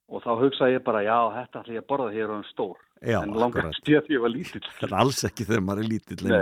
og 0.10 0.24
þá 0.24 0.32
hugsaði 0.42 0.78
ég 0.78 0.84
bara, 0.88 1.04
já, 1.06 1.18
þetta 1.38 1.62
ætla 1.62 1.76
ég 1.76 1.84
að 1.84 1.90
borða 1.92 2.10
þegar 2.10 2.20
ég 2.20 2.26
er 2.26 2.34
hann 2.34 2.48
stór. 2.50 2.82
já, 3.04 3.18
en 3.22 3.38
langar 3.38 3.70
að 3.70 4.12
ég 4.16 4.24
var 4.24 4.34
lítill. 4.34 4.64
Það 4.80 4.88
er 4.90 4.98
alls 5.04 5.24
ekki 5.30 5.48
þegar 5.50 5.66
maður 5.68 5.84
er 5.84 5.90
lítill. 5.94 6.34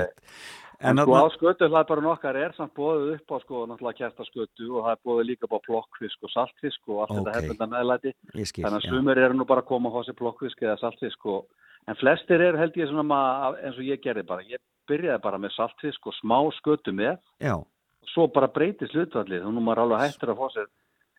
En, 0.82 0.98
sko 0.98 1.14
á 1.14 1.26
skötu 1.36 1.68
hlaðbarinn 1.70 2.10
okkar 2.12 2.38
er 2.42 2.54
samt 2.58 2.74
bóðið 2.78 3.10
upp 3.16 3.34
á 3.34 3.38
sko 3.44 3.60
náttúrulega 3.70 4.00
kertaskötu 4.02 4.70
og 4.76 4.86
það 4.86 4.92
er 4.96 5.02
bóðið 5.06 5.28
líka 5.30 5.46
upp 5.48 5.56
á 5.58 5.66
plokkfisk 5.68 6.24
og 6.26 6.32
saltfisk 6.34 6.82
og 6.90 7.02
allt 7.04 7.12
Ókei. 7.12 7.20
þetta 7.22 7.36
hefðenda 7.38 7.68
meðlæti. 7.76 8.14
Skil, 8.50 8.64
Þannig 8.66 8.80
að 8.80 8.88
já. 8.88 8.92
sumir 8.96 9.18
eru 9.26 9.38
nú 9.38 9.46
bara 9.46 9.62
að 9.62 9.70
koma 9.72 9.90
á 9.90 9.96
hósi 9.96 10.16
plokkfisk 10.18 10.62
eða 10.66 10.78
saltfisk 10.82 11.26
og 11.26 11.46
en 11.88 11.96
flestir 12.02 12.42
eru 12.42 12.58
held 12.58 12.74
ég 12.82 12.90
svona 12.90 13.04
ma- 13.06 13.54
eins 13.62 13.78
og 13.78 13.86
ég 13.86 14.02
gerði 14.02 14.26
bara. 14.26 14.42
Ég 14.42 14.58
byrjaði 14.90 15.22
bara 15.22 15.38
með 15.38 15.54
saltfisk 15.56 16.08
og 16.08 16.14
smá 16.18 16.38
skötu 16.62 16.92
með 16.94 17.18
Já, 17.40 17.56
og 17.56 17.68
svo 18.14 18.28
bara 18.34 18.48
breytist 18.48 18.94
hlutvallið 18.98 19.46
og 19.46 19.54
nú 19.54 19.62
maður 19.62 19.78
er 19.78 19.84
alveg 19.86 20.02
hættur 20.08 20.34
að 20.34 20.50
sér 20.58 20.68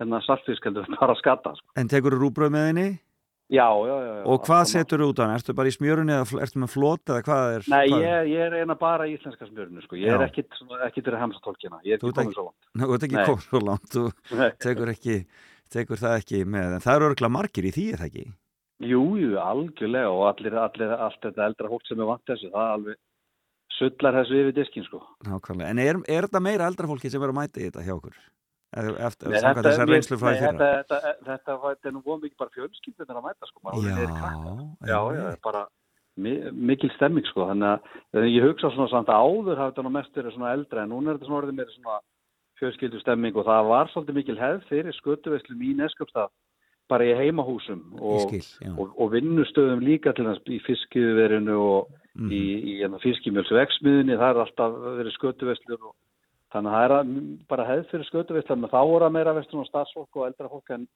hérna 0.00 0.20
saltfisk 0.26 0.64
heldur 0.66 0.86
bara 0.98 1.12
að 1.14 1.18
skatta 1.22 1.54
sko. 1.54 1.66
en 1.76 1.88
tekur 1.88 2.16
þú 2.16 2.18
rúbröð 2.26 2.50
með 2.50 2.66
henni? 2.72 2.88
Já, 3.50 3.66
já, 3.68 3.96
já. 4.06 4.12
já 4.22 4.24
Og 4.32 4.44
hvað 4.46 4.62
setur 4.70 5.02
þú 5.02 5.06
út 5.12 5.18
á 5.20 5.22
hann? 5.26 5.34
Ertu 5.36 5.54
bara 5.54 5.68
í 5.68 5.74
smjörunni 5.74 6.14
eða 6.14 6.42
ertu 6.46 6.60
með 6.62 6.70
flót 6.72 7.10
eða 7.10 7.22
hvað 7.26 7.56
er? 7.56 7.64
Nei, 7.68 7.88
hvað 7.90 8.04
ég, 8.06 8.28
ég 8.32 8.44
er 8.46 8.54
eina 8.62 8.76
bara 8.80 9.04
í 9.08 9.16
íslenska 9.18 9.48
smjörinu 9.50 9.82
sko. 9.84 9.96
Ég 10.00 10.08
er 10.14 10.22
Já. 10.22 10.28
ekkit, 10.30 10.48
svona- 10.56 10.86
ekkit 10.86 11.04
til 11.04 11.12
að 11.12 11.20
hemsa 11.20 11.40
tólkina. 11.44 11.80
Ég 11.84 11.92
er 11.92 11.98
ekki 11.98 12.12
ekki- 12.22 12.32
svo 12.32 12.44
langt. 12.46 12.70
Þú 12.78 12.94
ert 12.94 13.02
ekki 13.08 13.26
komið 13.26 13.44
svo 13.48 13.60
langt, 13.60 13.90
þú 13.92 14.04
tekur, 14.62 14.88
ekki, 14.94 15.16
tekur 15.68 15.96
það 16.00 16.16
ekki 16.22 16.44
með, 16.48 16.74
en 16.78 16.80
það 16.86 16.96
eru 16.96 17.10
örgulega 17.10 17.36
margir 17.36 17.64
í 17.68 17.72
því, 17.76 17.86
er 17.92 17.98
það 18.00 18.10
ekki? 18.12 18.26
Jú, 18.82 19.02
jú, 19.20 19.30
algjörlega 19.38 20.10
og 20.10 20.22
allir, 20.32 20.54
allir, 20.58 20.90
allt 20.98 21.20
þetta 21.22 21.44
eldra 21.46 21.68
fólk 21.68 21.86
sem 21.86 22.00
er 22.00 22.08
vant 22.08 22.24
þessu, 22.26 22.48
það 22.50 22.64
er 22.66 22.72
alveg 22.78 22.96
sullar 23.78 24.16
þessu 24.16 24.40
yfir 24.40 24.54
diskin, 24.56 24.84
sko. 24.88 25.02
Nákvæmlega. 25.28 25.68
En 25.70 25.78
er, 25.78 25.96
er 26.08 26.26
þetta 26.26 26.40
meira 26.42 26.66
eldra 26.66 26.88
fólki 26.88 27.10
sem 27.10 27.22
er 27.22 27.28
að 27.28 27.36
mæta 27.36 27.60
í 27.60 27.68
þetta 27.68 27.84
hjá 27.84 27.94
okkur? 28.00 28.16
Ef- 28.72 28.98
Eftir, 29.08 29.28
þessar 29.36 29.88
reynslu 29.90 30.16
frá 30.20 30.30
í 30.32 30.38
fyrra? 30.40 30.52
Þetta, 30.52 30.98
þetta, 31.26 31.56
þetta, 31.66 31.88
er 31.88 31.92
nú 31.92 32.02
mikið 32.06 32.36
bara 32.40 32.54
fjölskyldunar 32.56 33.18
að 33.20 33.26
mæta, 33.28 33.48
sko. 33.50 33.60
Já, 33.68 33.82
í 33.82 34.06
já, 34.88 35.00
já, 35.18 35.26
bara 35.44 35.66
mi 36.16 36.32
mikil 36.52 36.90
stemming, 36.96 37.26
sko. 37.28 37.46
Þannig 37.50 37.90
að 38.16 38.28
ég 38.32 38.46
hugsa 38.48 38.70
svona 38.72 38.88
samt 38.92 39.08
að 39.12 39.26
áður 39.28 39.60
hafa 39.60 39.72
þetta 39.74 39.84
nú 39.86 39.92
mest 39.98 40.16
verið 40.16 40.34
svona 40.36 40.54
eldra, 40.56 40.82
en 40.86 40.92
núna 40.94 41.10
er 41.12 41.18
þetta 41.18 41.28
svona 41.30 41.40
orðið 41.42 41.58
meira 41.60 41.76
svona 41.76 41.98
fjölskyldu 42.62 43.00
stemming 43.02 43.36
og 43.36 43.46
það 43.48 43.68
var 43.72 43.92
svolítið 43.92 44.18
mikil 44.20 44.38
hefð 44.38 44.66
fyrir 44.70 44.96
skötuveslum 45.00 45.62
í 45.66 45.72
Neskjöpstað 45.80 46.30
bara 46.92 47.06
í 47.08 47.14
heimahúsum 47.16 47.80
og, 48.00 48.26
skil, 48.28 48.68
og, 48.76 48.90
og 49.00 49.12
vinnustöðum 49.14 49.80
líka 49.82 50.12
til 50.14 50.26
þess 50.28 50.48
í 50.52 50.60
fiskiðverinu 50.66 51.56
og 51.58 51.98
Mhm. 52.12 52.28
í, 52.28 52.40
í 52.68 52.72
hérna, 52.82 52.98
fiskimjölsvegsmiðinni, 53.00 54.18
það 54.20 54.34
er 54.34 54.40
alltaf 54.42 54.74
verið 54.98 55.14
skötuveslur 55.16 55.78
og 55.88 55.94
þannig 56.52 56.74
að 56.74 56.76
það 56.76 56.98
er 57.00 57.12
bara 57.50 57.68
hefð 57.68 57.90
fyrir 57.90 58.08
skötuveslur, 58.08 58.58
en 58.58 58.72
þá 58.72 58.80
voru 58.90 59.08
að 59.08 59.14
meira 59.16 59.34
vestur 59.36 59.62
og 59.62 59.68
starfsfólk 59.68 60.20
og 60.20 60.26
eldra 60.28 60.52
fólk 60.52 60.74
en, 60.76 60.86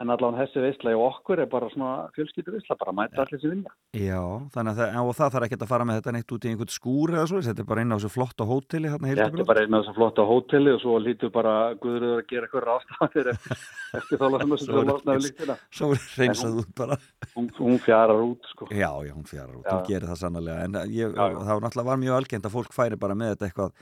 en 0.00 0.10
allan 0.14 0.36
þessi 0.38 0.62
veistla 0.64 0.92
og 0.96 1.02
okkur 1.10 1.42
er 1.44 1.48
bara 1.52 1.68
svona 1.72 1.90
fjölskyldu 2.16 2.54
veistla, 2.54 2.76
bara 2.80 2.94
mæta 2.96 3.20
allir 3.24 3.40
sem 3.42 3.50
vilja. 3.52 3.72
Já, 4.00 4.20
þannig 4.54 4.72
að 4.72 4.80
það, 4.80 5.10
það 5.20 5.34
þarf 5.34 5.46
ekki 5.48 5.58
að 5.60 5.70
fara 5.72 5.86
með 5.90 5.98
þetta 6.00 6.14
neitt 6.16 6.34
út 6.36 6.46
í 6.46 6.50
einhvern 6.54 6.72
skúr 6.74 7.12
eða 7.16 7.26
svo, 7.30 7.40
þetta 7.44 7.64
er 7.64 7.68
bara 7.70 7.84
inn 7.84 7.92
á 7.92 7.96
þessu 8.00 8.10
flotta 8.14 8.46
hóteli 8.48 8.90
hérna 8.92 9.10
Þetta 9.10 9.42
er 9.44 9.48
bara 9.50 9.64
einn 9.66 9.76
af 9.76 9.82
þessum 9.84 9.98
flotta 10.00 10.26
hóteli 10.30 10.72
og 10.76 10.80
svo 10.84 10.96
lítur 11.04 11.32
bara 11.34 11.54
Guðröður 11.84 12.22
að 12.22 12.26
gera 12.32 12.48
eitthvað 12.48 12.66
rástafir 12.70 13.30
eftir 14.00 14.22
þála 14.24 14.40
sem 14.44 14.54
þessu 14.56 14.68
Svo 14.70 14.80
er- 14.80 14.90
losnaði 14.90 15.24
líktina. 15.26 15.58
Svo 15.80 15.90
er 15.94 16.04
reynsað 16.20 16.60
út 16.64 16.72
bara. 16.80 17.00
Hún, 17.36 17.50
hún 17.60 17.78
fjarar 17.84 18.24
út, 18.24 18.50
sko. 18.54 18.70
Já, 18.72 18.90
já, 19.04 19.12
hún 19.14 19.26
fjarar 19.28 19.56
út, 19.58 19.66
Já. 19.68 19.74
hún 19.76 19.88
gerir 19.90 20.08
það 20.10 20.20
sannlega, 20.24 20.64
en 20.64 20.78
ég, 20.90 21.12
Já, 21.12 21.26
já. 21.34 21.40
það 21.50 21.64
náttúrulega 21.66 21.90
var 21.90 22.00
mjög 22.06 22.16
algengt 22.22 22.48
að 22.48 22.54
fólk 22.56 22.72
færi 22.76 22.96
bara 23.00 23.14
með 23.18 23.34
þetta 23.34 23.50
eitthvað 23.50 23.74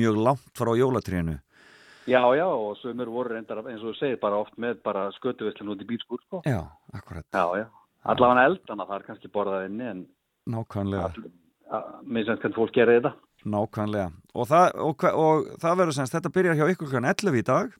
mjög 0.00 0.22
langt 0.24 0.52
frá 0.56 0.72
jólatrínu. 0.80 1.36
Já, 2.06 2.20
já, 2.38 2.46
og 2.46 2.76
sömur 2.78 3.08
voru 3.10 3.34
reyndar, 3.34 3.58
eins 3.66 3.82
og 3.82 3.90
þú 3.92 3.98
segir, 3.98 4.20
bara 4.22 4.38
oft 4.38 4.54
með 4.62 4.78
bara 4.86 5.08
skötuveslun 5.18 5.72
út 5.74 5.80
í 5.82 5.88
bílskúr, 5.88 6.20
sko. 6.26 6.42
Já, 6.46 6.60
akkurat, 6.94 7.26
Já, 7.34 7.44
já. 7.64 7.66
Allavega 8.06 8.44
eldana, 8.46 8.86
það 8.86 9.00
er 9.00 9.06
kannski 9.08 9.30
borðað 9.34 9.64
inni, 9.66 9.86
en 9.90 10.04
nákvæmlega. 10.46 11.08
mér 12.06 12.28
semst 12.28 12.44
hvernig 12.44 12.54
fólk 12.60 12.76
gerir 12.76 13.00
þetta. 13.00 13.12
Nákvæmlega. 13.46 14.12
Og 14.34 14.46
það, 14.46 14.68
og, 14.84 15.04
og 15.18 15.50
það 15.62 15.80
verður 15.80 15.96
semst, 15.98 16.14
þetta 16.14 16.30
byrjar 16.36 16.56
hjá 16.60 16.70
ykkur 16.74 16.92
kl. 16.92 17.02
11 17.10 17.40
í 17.40 17.42
dag 17.46 17.74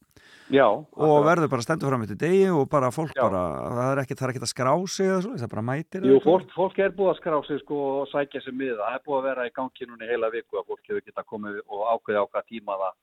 Já. 0.51 0.67
og 0.71 1.25
verður 1.27 1.51
bara 1.51 1.63
stendur 1.63 1.91
fram 1.91 2.03
eftir 2.07 2.19
degi 2.21 2.45
og 2.55 2.69
bara 2.71 2.91
fólk 2.95 3.15
Já. 3.15 3.23
bara, 3.23 3.41
það 3.79 3.89
er 3.93 4.03
ekkert, 4.03 4.21
er 4.23 4.33
ekkert 4.35 4.47
að 4.47 4.53
skrá 4.53 4.75
sig 4.87 5.07
eða 5.11 5.23
svo, 5.25 5.33
það 5.39 5.51
bara 5.55 5.65
mætir 5.71 6.07
Jú, 6.07 6.19
fólk, 6.23 6.53
fólk 6.55 6.79
er 6.83 6.95
búið 6.95 7.11
að 7.15 7.19
skrá 7.23 7.39
sig 7.47 7.59
sko 7.65 7.81
og 8.03 8.07
sækja 8.13 8.43
sig 8.45 8.55
miða. 8.55 8.79
Það 8.83 8.99
er 8.99 9.03
búið 9.07 9.19
að 9.19 9.27
vera 9.31 9.47
í 9.47 9.55
gangi 9.57 9.89
núna 9.91 10.07
í 10.07 10.11
heila 10.11 10.31
viku 10.35 10.59
að 10.61 10.69
fólk 10.71 10.91
hefur 10.91 11.07
getað 11.07 11.29
komið 11.33 11.59
og 11.67 11.83
ákveði 11.95 12.23
á 12.23 12.25
hvaða 12.31 12.47
tíma 12.51 12.79
það 12.83 12.95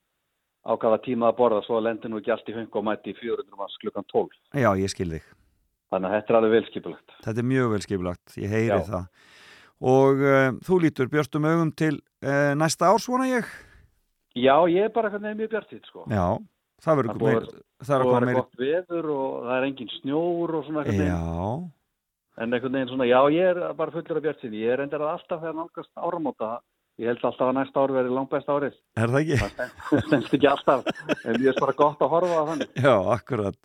á 0.63 0.71
hvaða 0.79 0.99
tíma 1.03 1.29
það 1.31 1.37
borða 1.39 1.61
svo 1.65 1.79
lendir 1.83 2.11
nú 2.11 2.19
ekki 2.21 2.31
allt 2.33 2.49
í 2.49 2.55
höngu 2.55 2.79
og 2.79 2.85
mæti 2.87 3.11
í 3.13 3.17
400 3.19 3.57
manns 3.59 3.75
klukkan 3.81 4.05
12. 4.11 4.29
Já, 4.63 4.69
ég 4.79 4.91
skil 4.93 5.09
þig. 5.11 5.25
Þannig 5.93 6.09
að 6.09 6.15
þetta 6.17 6.33
er 6.33 6.37
alveg 6.39 6.53
velskipulegt. 6.57 7.15
Þetta 7.25 7.43
er 7.43 7.49
mjög 7.51 7.67
vel 7.73 7.81
skipulagt, 7.85 8.37
ég 8.41 8.49
heyri 8.55 8.71
Já. 8.71 8.85
það. 8.87 9.05
Og 9.93 10.23
uh, 10.23 10.47
þú 10.63 10.79
lítur 10.85 11.11
björstum 11.11 11.45
augum 11.49 11.73
til 11.75 11.97
uh, 12.23 12.53
næsta 12.57 12.87
árs, 12.93 13.05
vona 13.11 13.27
ég? 13.29 13.49
Já, 14.39 14.55
ég 14.71 14.87
er 14.87 14.93
bara 14.95 15.11
hvernig 15.13 15.35
mjög 15.43 15.51
bjartýtt 15.53 15.89
sko. 15.91 16.07
Já, 16.09 16.25
það 16.81 16.99
verður 17.01 17.19
búið 17.21 17.35
meir, 17.35 17.49
það 17.83 17.93
er 17.93 18.01
að 18.01 18.07
og 18.07 18.09
koma 18.09 18.15
það 18.15 18.23
er 18.23 18.29
meir. 18.31 18.39
gott 18.39 18.61
veður 18.63 19.09
og 19.13 19.27
það 19.43 19.55
er 19.59 19.67
engin 19.67 19.91
snjór 19.99 20.55
og 20.57 20.67
svona 20.69 20.85
veginn. 20.87 21.09
Já, 21.11 21.71
En 22.41 22.49
einhvern 22.49 22.73
veginn 22.73 22.89
svona, 22.89 23.05
já, 23.05 23.19
ég 23.29 23.45
er 23.51 23.73
bara 23.77 23.93
fullur 23.93 24.17
af 24.17 24.23
bjartýtt. 24.25 24.55
Ég 24.57 24.71
er 24.73 24.81
endur 24.81 25.03
að 25.05 25.11
alltaf 25.19 25.43
þegar 25.43 25.57
nálgast 25.59 25.91
áramóta. 26.01 26.47
Ég 27.01 27.09
held 27.09 27.23
alltaf 27.25 27.47
að 27.49 27.55
næsta 27.57 27.81
ár 27.81 27.91
verði 27.95 28.11
langbæst 28.13 28.49
árið. 28.53 28.75
er 29.01 29.09
það 29.09 29.21
ekki? 29.23 29.37
Það 29.89 30.03
stendst 30.07 30.33
ekki 30.37 30.49
alltaf. 30.51 30.83
En 31.25 31.39
ég 31.41 31.49
er 31.49 31.57
bara 31.59 31.73
gott 31.79 32.03
að 32.05 32.11
horfa 32.13 32.37
á 32.37 32.43
þannig. 32.51 32.75
Já, 32.85 32.93
akkurat. 33.15 33.57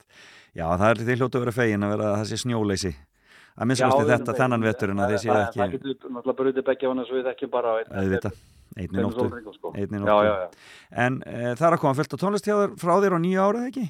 Já, 0.57 0.65
það 0.81 0.89
er 0.89 1.03
því 1.05 1.17
hljótu 1.21 1.37
að 1.37 1.45
vera 1.45 1.57
fegin 1.59 1.85
að 1.85 1.93
vera 1.93 2.07
að 2.09 2.17
það 2.23 2.31
sé 2.31 2.39
snjóleysi. 2.45 2.93
Að 3.59 3.69
minnst 3.69 3.85
kosti 3.85 4.07
við 4.07 4.15
þetta 4.15 4.37
þennan 4.39 4.65
veturinn 4.65 5.03
að 5.03 5.13
þið 5.13 5.21
séu 5.25 5.33
Það- 5.35 5.45
ekki 5.67 5.79
getur 5.83 6.13
náttúrulega 6.15 6.39
brutið 6.41 6.69
hann 6.89 7.03
eins 7.03 7.11
og 7.13 7.17
við 7.19 7.29
þekkjum 7.29 7.51
bara 7.53 7.69
á 7.69 7.75
einni 8.79 8.89
tveimur 8.89 9.09
nóttu. 9.09 9.55
sko. 9.59 9.73
einni 9.75 9.99
nóttu. 9.99 10.59
En 11.05 11.23
e, 11.27 11.55
það 11.59 11.67
er 11.69 11.75
að 11.77 11.81
koma 11.83 11.95
fullt 11.99 12.15
á 12.15 12.19
tónlist 12.23 12.47
hjá 12.49 12.55
þér 12.55 12.77
frá 12.79 12.95
þér 13.03 13.17
á 13.17 13.21
nýja 13.25 13.47
árið 13.49 13.65
ekki? 13.69 13.87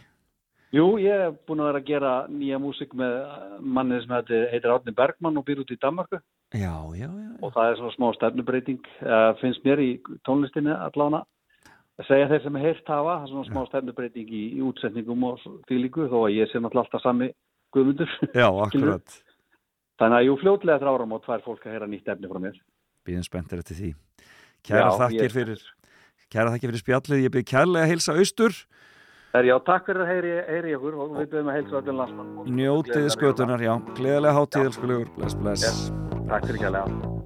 Jú, 0.74 0.84
ég 1.00 1.22
hef 1.24 1.36
búin 1.48 1.62
að 1.64 1.70
vera 1.70 1.80
að 1.80 1.86
gera 1.88 2.10
nýja 2.28 2.58
músík 2.60 2.90
með 2.98 3.14
mannið 3.64 4.02
sem 4.04 4.10
heitir, 4.52 4.68
Árni 4.74 4.92
Bergmann 4.92 5.38
og 5.40 5.46
býr 5.48 5.62
út 5.62 5.70
í 5.72 5.78
Danmarku. 5.80 6.18
Já, 6.52 6.74
já, 6.96 7.08
já. 7.08 7.30
og 7.44 7.52
það 7.54 7.70
er 7.70 7.78
svona 7.78 7.94
smá 7.94 8.06
stefnubreiting 8.16 8.86
uh, 9.04 9.32
finnst 9.40 9.64
mér 9.64 9.80
í 9.84 9.88
tónlistinni 10.24 10.72
allána 10.72 11.22
að 12.00 12.06
segja 12.08 12.28
þeir 12.30 12.42
sem 12.44 12.58
heyrt 12.62 12.88
hafa 12.88 13.16
það 13.18 13.24
er 13.26 13.32
svona 13.32 13.48
smá 13.50 13.64
stefnubreiting 13.68 14.30
í, 14.32 14.42
í 14.56 14.62
útsetningum 14.64 15.26
og 15.28 15.42
því 15.68 15.80
líku 15.82 16.06
þó 16.08 16.18
að 16.22 16.36
ég 16.38 16.48
sé 16.48 16.60
náttúrulega 16.60 16.86
alltaf 16.86 17.04
sami 17.04 17.28
guðmundur 17.76 18.14
Já, 18.32 18.48
akkurat. 18.64 19.18
þannig 20.00 20.18
að 20.22 20.26
jú 20.28 20.36
fljótlega 20.40 20.80
þrjá 20.80 20.92
áram 20.94 21.12
og 21.18 21.24
tvær 21.26 21.44
fólk 21.44 21.66
að 21.68 21.76
heyra 21.76 21.90
nýtt 21.92 22.08
efni 22.14 22.32
frá 22.32 22.40
mér 22.48 22.56
Býðum 23.08 23.24
spenntir 23.28 23.60
eftir 23.62 23.76
því. 23.82 23.90
Kæra 24.68 24.88
þakkir 25.00 25.24
ég- 25.28 25.36
fyrir 25.36 25.60
kæra 26.32 26.52
þakkir 26.52 26.72
fyrir 26.72 26.82
spjallið, 26.84 27.22
ég 27.24 27.32
byrð 27.36 27.48
kærlega 27.52 27.84
að 27.84 27.92
heilsa 27.92 28.16
austur 28.16 28.56
já, 29.48 29.59
takk 29.64 29.86
fyrir 29.86 30.02
að 30.05 30.10
heyri, 30.12 30.32
heyri 30.48 30.74
ykkur 30.78 30.94
og 30.96 31.14
við 31.18 31.30
byrjum 31.34 31.50
að 31.52 31.59
heilsa 31.59 31.80
öllum 31.82 32.00
landsmann 32.02 32.38
og- 32.38 32.46
njótið 32.48 32.92
Gleðilega 32.92 33.16
skötunar, 33.18 33.60
já, 33.60 33.74
gleðilega 33.94 34.36
hátíð 34.38 34.64
elskulegur, 34.70 35.09
bless, 35.16 35.34
bless. 35.34 35.62
Yes. 35.62 35.92
Takk 36.28 36.46
fyrir 36.46 36.60
kærlega 36.64 37.17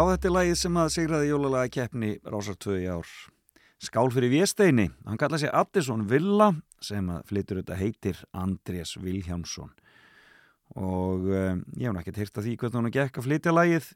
Já, 0.00 0.06
þetta 0.14 0.28
er 0.28 0.32
lagið 0.32 0.54
sem 0.56 0.76
að 0.80 0.86
sigraði 0.94 1.26
jólalega 1.28 1.70
keppni 1.74 2.08
Rásar 2.24 2.54
2 2.64 2.76
í 2.80 2.84
ár. 2.88 3.08
Skál 3.84 4.06
fyrir 4.08 4.30
Vésteini, 4.32 4.86
hann 5.04 5.18
kallaði 5.20 5.42
sig 5.42 5.50
Addison 5.60 6.06
Villa 6.08 6.46
sem 6.80 7.10
að 7.12 7.26
flytur 7.28 7.58
þetta 7.60 7.76
heitir 7.76 8.22
Andrés 8.32 8.94
Vilhjámsson 8.96 9.74
og 10.80 11.26
um, 11.28 11.60
ég 11.76 11.92
hef 11.92 12.00
ekki 12.00 12.14
hýrt 12.16 12.40
að 12.40 12.48
því 12.48 12.54
hvernig 12.62 12.78
hann 12.78 12.94
gekk 12.94 13.20
að 13.20 13.26
flytja 13.26 13.52
lagið 13.52 13.90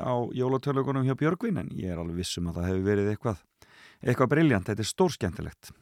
á 0.00 0.12
jólatörlugunum 0.40 1.04
hjá 1.10 1.18
Björgvin 1.20 1.60
en 1.60 1.68
ég 1.76 1.92
er 1.92 2.00
alveg 2.00 2.22
vissum 2.22 2.48
að 2.48 2.62
það 2.62 2.70
hefur 2.70 2.88
verið 2.88 3.12
eitthvað 3.12 3.44
eitthvað 4.00 4.32
briljant, 4.32 4.70
þetta 4.70 4.86
er 4.86 4.90
stórskemmtilegt. 4.94 5.74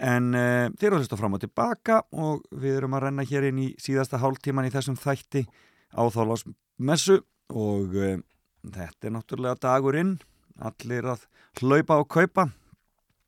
En 0.00 0.32
uh, 0.32 0.72
þeir 0.78 0.88
eru 0.94 1.02
að 1.02 1.04
hlusta 1.04 1.20
fram 1.20 1.36
og 1.36 1.44
tilbaka 1.44 2.00
og 2.16 2.48
við 2.56 2.80
erum 2.80 2.96
að 2.96 3.10
renna 3.10 3.28
hér 3.28 3.50
inn 3.50 3.62
í 3.66 3.70
síðasta 3.76 4.24
hálftíman 4.24 4.72
í 4.72 4.72
þessum 4.72 4.96
þætti 4.96 5.44
á 5.92 6.08
þálasmessu 6.08 7.20
og 7.52 7.98
uh, 7.98 8.16
þetta 8.64 9.08
er 9.08 9.14
náttúrulega 9.16 9.60
dagurinn. 9.66 10.16
Allir 10.64 11.10
að 11.10 11.26
hlaupa 11.60 11.98
og 11.98 12.08
kaupa 12.14 12.48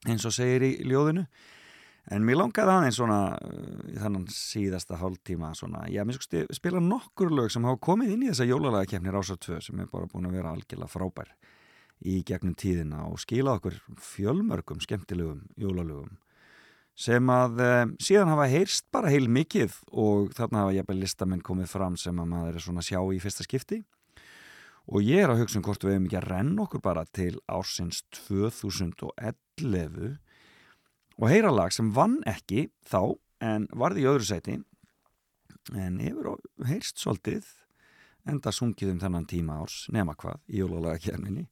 eins 0.06 0.24
og 0.28 0.34
segir 0.36 0.62
í 0.62 0.72
ljóðinu. 0.86 1.26
En 2.14 2.22
mér 2.22 2.38
langaði 2.38 2.70
aðeins 2.70 3.00
svona 3.00 3.20
uh, 3.34 3.80
í 3.90 3.98
þannan 3.98 4.28
síðasta 4.30 5.00
hálftíma 5.00 5.50
svona, 5.58 5.84
já, 5.90 6.04
mér 6.06 6.20
sko 6.20 6.44
spila 6.54 6.82
nokkur 6.82 7.34
lög 7.34 7.50
sem 7.50 7.66
hafa 7.66 7.82
komið 7.82 8.14
inn 8.14 8.26
í 8.26 8.30
þessa 8.30 8.46
jólalega 8.46 8.92
kemni 8.94 9.14
Rása 9.14 9.34
2 9.42 9.58
sem 9.66 9.82
er 9.82 9.90
bara 9.90 10.08
búin 10.10 10.30
að 10.30 10.38
vera 10.38 10.54
algjörlega 10.54 10.92
frábær 10.92 11.34
í 12.04 12.20
gegnum 12.28 12.54
tíðina 12.58 13.06
og 13.08 13.18
skila 13.22 13.56
okkur 13.56 13.78
fjölmörgum 14.02 14.82
skemmtilegum 14.84 15.46
jólalögum 15.58 16.16
sem 16.96 17.28
að 17.32 17.60
um, 17.60 17.92
síðan 18.00 18.32
hafa 18.32 18.48
heyrst 18.48 18.86
bara 18.92 19.12
heil 19.12 19.28
mikið 19.28 19.74
og 19.92 20.32
þarna 20.36 20.64
hafa 20.64 20.76
jafnvel 20.78 20.98
listamenn 21.02 21.44
komið 21.44 21.72
fram 21.72 21.96
sem 22.00 22.20
að 22.20 22.30
maður 22.32 22.56
er 22.56 22.64
svona 22.64 22.84
sjá 22.84 23.00
í 23.12 23.20
fyrsta 23.20 23.44
skipti 23.44 23.82
og 24.86 25.02
ég 25.02 25.24
er 25.24 25.32
að 25.32 25.42
hugsa 25.42 25.58
um 25.58 25.66
hvort 25.66 25.84
við 25.84 25.96
hefum 25.96 26.08
ekki 26.08 26.20
að 26.20 26.28
renna 26.30 26.64
okkur 26.66 26.82
bara 26.84 27.04
til 27.16 27.34
ársins 27.50 28.02
2011 28.14 30.16
og 31.16 31.30
heyra 31.32 31.52
lag 31.52 31.74
sem 31.74 31.92
vann 31.96 32.18
ekki 32.28 32.68
þá 32.86 33.16
en 33.42 33.68
varði 33.74 34.04
í 34.04 34.10
öðru 34.10 34.28
sæti 34.28 34.58
en 35.74 35.98
hefur 36.02 36.36
heyrst 36.68 37.00
svolítið 37.02 37.48
enda 38.26 38.52
sungið 38.54 38.94
um 38.94 39.00
þennan 39.02 39.26
tíma 39.30 39.58
árs 39.62 39.86
nema 39.94 40.14
hvað 40.18 40.42
í 40.50 40.62
jólalega 40.62 41.02
kjærminni 41.08 41.48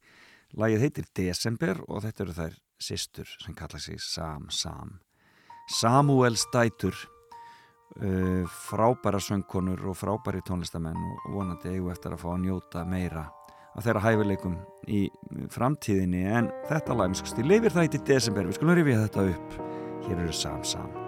lagið 0.55 0.86
heitir 0.86 1.11
Desember 1.19 1.82
og 1.89 2.05
þetta 2.05 2.24
eru 2.24 2.36
þær 2.39 2.61
systur 2.85 3.35
sem 3.43 3.56
kalla 3.56 3.81
sig 3.81 4.01
Sam 4.02 4.51
Sam. 4.51 4.98
Samuels 5.70 6.44
dætur 6.52 6.94
uh, 8.01 8.56
frábæra 8.69 9.20
söngkonur 9.23 9.86
og 9.90 9.98
frábæri 10.01 10.43
tónlistamenn 10.47 10.98
og 10.98 11.31
vonandi 11.36 11.74
eigum 11.74 11.93
eftir 11.94 12.16
að 12.16 12.24
fá 12.24 12.28
að 12.35 12.43
njóta 12.47 12.85
meira 12.89 13.28
af 13.74 13.86
þeirra 13.86 14.05
hæfileikum 14.05 14.59
í 14.86 15.06
framtíðinni. 15.55 16.27
En 16.31 16.51
þetta 16.70 16.98
lag, 16.98 17.15
við 17.15 17.23
skulum 17.23 17.36
stíl 17.36 17.48
lifir 17.51 17.74
það 17.74 17.89
í 17.89 18.05
desember, 18.12 18.51
við 18.51 18.61
skulum 18.61 18.78
rifja 18.81 19.01
þetta 19.06 19.31
upp. 19.35 19.59
Hér 20.05 20.20
eru 20.20 20.36
Sam 20.36 20.62
Sam 20.65 21.04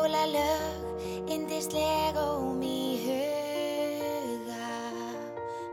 jólalög, 0.00 0.96
indisleg 1.28 2.16
óm 2.16 2.62
í 2.62 2.96
huga 3.04 4.68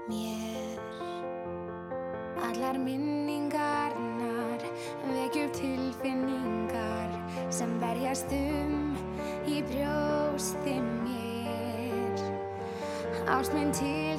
mér. 0.08 0.80
Allar 2.50 2.78
minningarnar 2.78 4.62
vekja 5.08 5.46
upp 5.46 5.54
tilfinningar 5.56 7.10
sem 7.50 7.80
berjast 7.80 8.32
um 8.32 8.98
í 9.48 9.64
brjósti 9.70 10.76
mér. 11.06 12.20
Ást 13.32 13.54
minn 13.54 13.72
til 13.72 14.17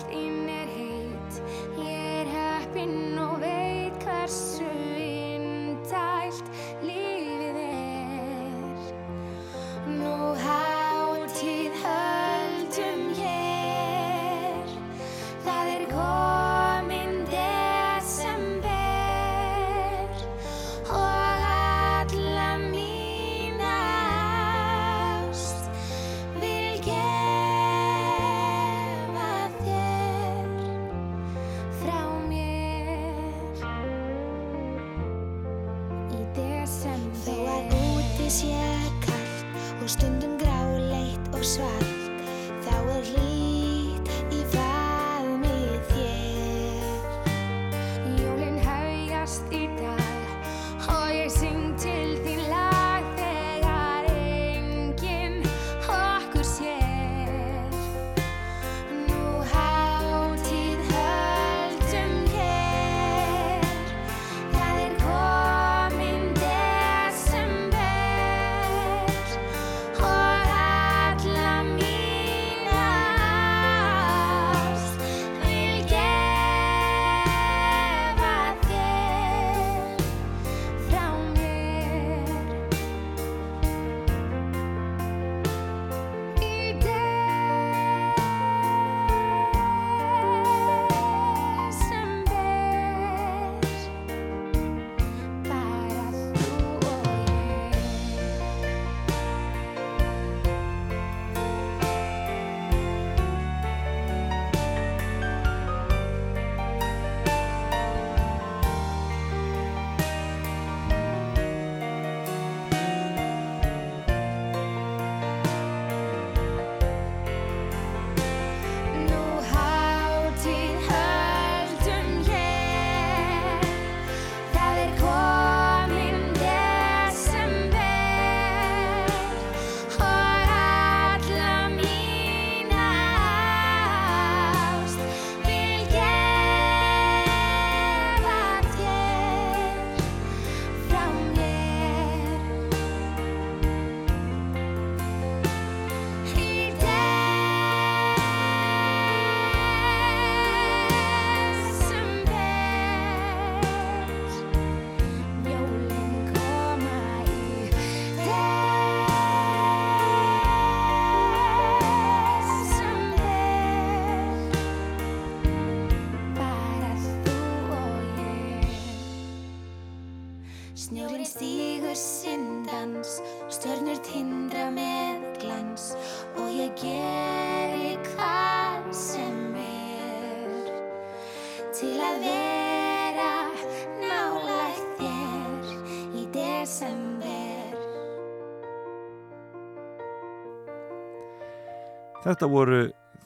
Þetta 192.29 192.47
voru 192.53 192.79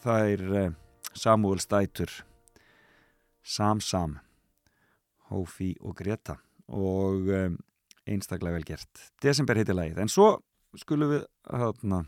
þær 0.04 0.42
eh, 0.54 0.74
Samuel 1.18 1.58
Stætur, 1.58 2.12
Sam 3.42 3.80
Sam, 3.82 4.12
Hófi 5.26 5.72
og 5.82 5.96
Greta 5.98 6.36
og 6.70 7.26
um, 7.34 7.56
einstaklega 8.06 8.60
vel 8.60 8.66
gert. 8.68 9.00
Desember 9.18 9.58
heitir 9.58 9.74
lagið, 9.74 9.98
en 10.04 10.12
svo 10.12 10.28
skulum 10.78 11.10
við 11.16 11.24
hérna 11.50 12.04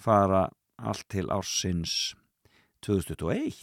fara 0.00 0.46
allt 0.80 1.04
til 1.12 1.28
ársins 1.36 2.14
2021. 2.88 3.60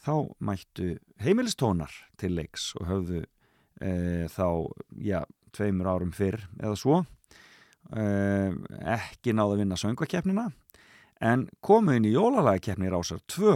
Þá 0.00 0.14
mættu 0.40 0.94
heimilistónar 1.20 1.92
til 2.16 2.38
leiks 2.40 2.70
og 2.80 2.88
höfðu 2.88 3.22
e, 3.84 3.92
þá, 4.32 4.48
já, 4.96 5.20
tveimur 5.52 5.92
árum 5.92 6.16
fyrr 6.16 6.40
eða 6.56 6.72
svo 6.80 7.04
e, 7.92 8.08
ekki 8.96 9.36
náða 9.36 9.58
að 9.58 9.64
vinna 9.66 9.82
söngvakeppnina 9.84 10.48
en 11.22 11.46
komu 11.62 11.94
inn 11.96 12.08
í 12.08 12.14
jólalagakeppni 12.16 12.90
rásar 12.90 13.22
2 13.30 13.54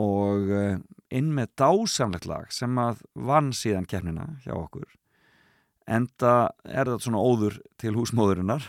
og 0.00 0.52
eh, 0.56 0.80
inn 1.12 1.32
með 1.36 1.52
dásamlegt 1.60 2.28
lag 2.30 2.52
sem 2.54 2.78
að 2.80 3.04
vann 3.12 3.52
síðan 3.56 3.88
keppnina 3.88 4.28
hjá 4.46 4.54
okkur 4.56 4.88
enda 5.86 6.52
er 6.64 6.88
þetta 6.88 7.04
svona 7.04 7.22
óður 7.22 7.58
til 7.80 7.94
húsmóðurinnar 7.98 8.64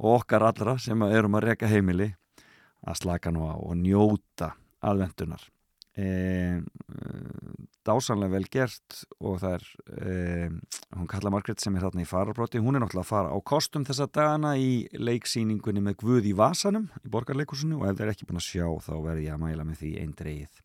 og 0.00 0.20
okkar 0.20 0.46
allra 0.46 0.76
sem 0.78 1.02
erum 1.08 1.38
að 1.38 1.48
reka 1.50 1.70
heimili 1.70 2.12
að 2.86 3.00
slaka 3.02 3.32
nú 3.34 3.48
á 3.48 3.54
og 3.58 3.74
njóta 3.80 4.54
aðvendunar 4.80 5.42
e, 5.96 6.04
e, 6.04 7.10
dásamlega 7.86 8.34
vel 8.34 8.46
gert 8.52 9.00
og 9.18 9.40
það 9.42 9.56
er 9.56 9.66
e, 9.96 10.14
hún 10.98 11.10
kalla 11.10 11.32
Margret 11.34 11.62
sem 11.62 11.76
er 11.76 11.86
þarna 11.86 12.04
í 12.04 12.08
fararbróti 12.08 12.62
hún 12.62 12.78
er 12.78 12.84
náttúrulega 12.84 13.06
að 13.06 13.10
fara 13.10 13.34
á 13.34 13.38
kostum 13.52 13.86
þessa 13.88 14.08
dagana 14.12 14.54
í 14.60 14.86
leiksýningunni 14.94 15.82
með 15.84 15.98
Guð 16.04 16.30
í 16.30 16.36
Vasanum 16.36 16.88
í 17.02 17.12
borgarleikusinu 17.12 17.80
og 17.80 17.88
ef 17.88 17.98
það 17.98 18.06
er 18.06 18.14
ekki 18.14 18.28
búin 18.28 18.42
að 18.42 18.48
sjá 18.48 18.66
þá 18.86 18.94
verð 19.08 19.24
ég 19.24 19.36
að 19.36 19.44
mæla 19.46 19.66
með 19.66 19.82
því 19.82 19.92
einn 20.02 20.16
dreigið 20.18 20.64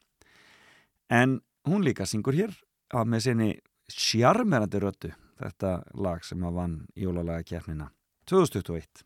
en 1.20 1.40
hún 1.70 1.86
líka 1.86 2.10
syngur 2.10 2.38
hér 2.38 2.56
að 2.94 3.12
með 3.14 3.28
sinni 3.28 3.52
sjarmerandi 3.92 4.82
röttu 4.82 5.14
þetta 5.42 5.78
lag 6.02 6.24
sem 6.26 6.44
að 6.46 6.60
vann 6.62 6.80
jólalaga 6.98 7.46
kjærnina 7.48 7.90
2021 8.30 9.06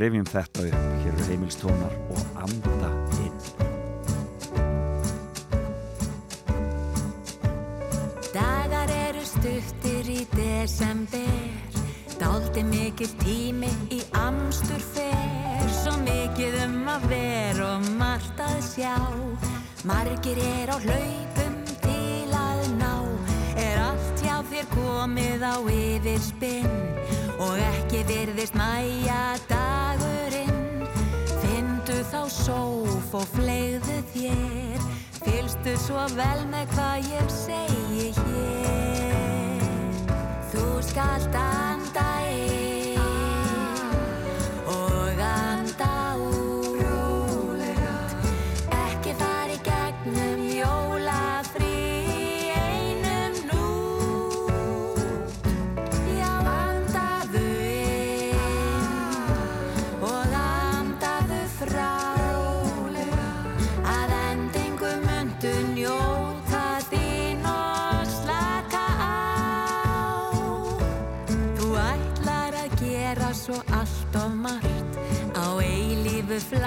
revjum 0.00 0.28
þetta 0.30 0.68
upp 0.68 1.02
hér 1.04 1.16
er 1.16 1.26
heimilstónar 1.30 1.98
og 2.10 2.44
anda 2.46 2.94
stuttir 9.40 10.08
í 10.12 10.22
desember 10.34 11.28
Dáldi 12.20 12.62
mikil 12.66 13.08
tími 13.22 13.70
í 13.94 14.00
amstur 14.20 14.82
fer 14.92 15.68
Svo 15.72 15.94
mikið 16.02 16.56
um 16.66 16.88
að 16.92 17.06
vera 17.08 17.68
og 17.78 17.86
margt 17.96 18.40
að 18.44 18.58
sjá. 18.66 18.96
Margir 19.88 20.36
er 20.42 20.72
á 20.74 20.76
hlaupum 20.82 21.56
til 21.80 22.34
að 22.36 22.60
ná. 22.76 22.92
Er 23.56 23.80
allt 23.86 24.24
hjá 24.24 24.36
þér 24.50 24.68
komið 24.74 25.46
á 25.46 25.56
yfirspinn? 25.72 26.74
Og 27.40 27.56
ekki 27.70 28.02
virðist 28.10 28.58
mæja 28.58 29.22
dagurinn. 29.48 30.84
Findu 31.40 32.02
þá 32.12 32.22
sóf 32.34 33.14
og 33.16 33.30
flegðu 33.38 34.02
þér 34.12 34.69
Fylstu 35.60 35.76
svo 35.76 36.02
vel 36.16 36.46
með 36.48 36.70
hvað 36.72 37.08
ég 37.12 37.32
segi 37.34 38.06
hér. 38.16 39.98
Þú 40.48 40.64
skalt 40.88 41.36
anda 41.36 42.06
inn 42.32 42.59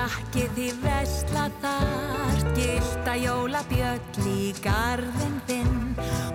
flakki 0.03 0.43
því 0.51 0.65
vesla 0.83 1.43
þart 1.61 2.47
gilda 2.57 3.13
jólabjöll 3.15 4.25
í 4.27 4.49
garðin 4.63 5.37
þinn. 5.47 5.77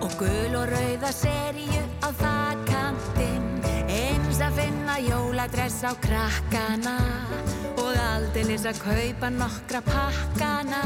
Og 0.01 0.15
gul 0.17 0.55
og 0.57 0.71
rauða 0.71 1.11
serju 1.13 1.83
á 2.01 2.09
þakkantinn 2.17 3.45
eins 3.93 4.41
að 4.41 4.57
finna 4.61 4.95
jóladress 5.03 5.85
á 5.85 5.93
krakkana. 6.01 6.95
Og 7.77 7.93
aldeilis 7.93 8.65
að 8.65 8.81
kaupa 8.81 9.29
nokkra 9.35 9.83
pakkana. 9.85 10.81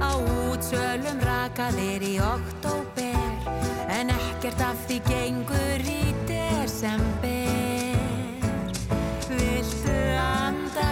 Á 0.00 0.16
útsölum 0.16 1.20
rakaðir 1.20 2.04
í 2.04 2.16
oktober 2.20 3.52
en 3.92 4.12
ekkert 4.14 4.64
af 4.64 4.80
því 4.88 5.02
gengur 5.10 5.84
í 5.84 6.14
desember. 6.28 7.36
Viltu 9.28 10.00
anda 10.22 10.90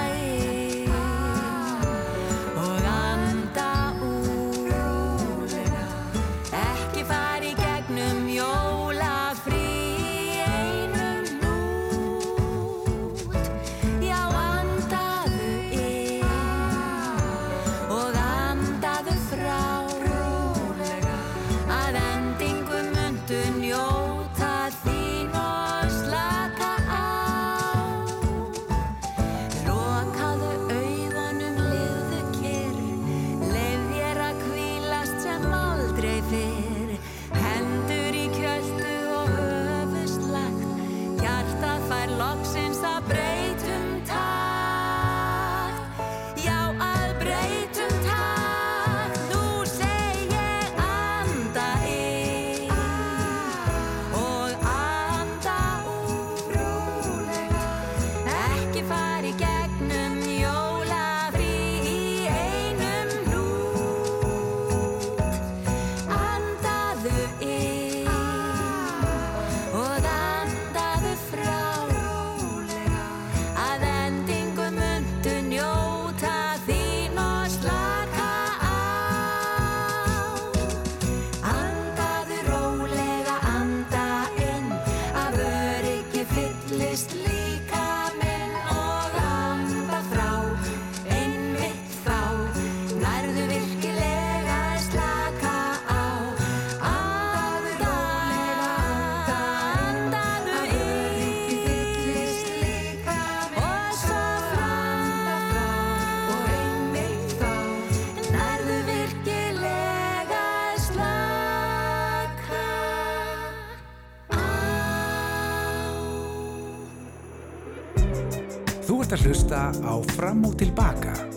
að 119.14 119.28
hlusta 119.28 119.70
á 119.70 119.94
Fram 120.16 120.42
og 120.48 120.56
Tilbaka 120.58 121.33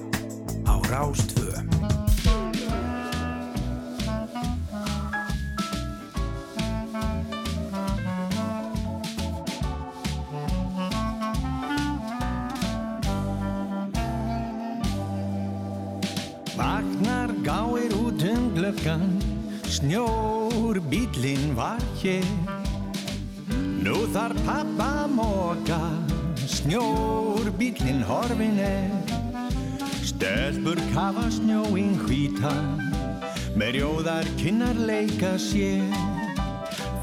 kinnar 34.48 34.78
leika 34.80 35.36
sér 35.38 35.84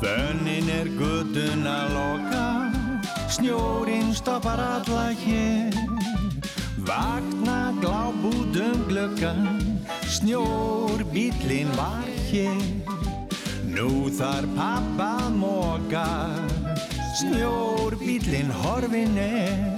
Fönnin 0.01 0.69
er 0.73 0.89
guttun 0.97 1.67
að 1.69 1.91
loka. 1.93 2.47
Snjórin 3.29 4.15
stoppar 4.17 4.61
alla 4.61 5.11
hér. 5.21 5.77
Vakna 6.89 7.59
gláb 7.83 8.25
út 8.31 8.57
um 8.69 8.81
glöggan 8.89 9.45
Snjór 10.09 11.05
bílinn 11.13 11.73
var 11.77 12.09
hér. 12.31 12.65
Nú 13.69 14.09
þar 14.09 14.49
pappa 14.57 15.29
móka 15.29 16.09
Snjór 17.21 18.01
bílinn 18.01 18.53
horfin 18.63 19.21
er 19.21 19.74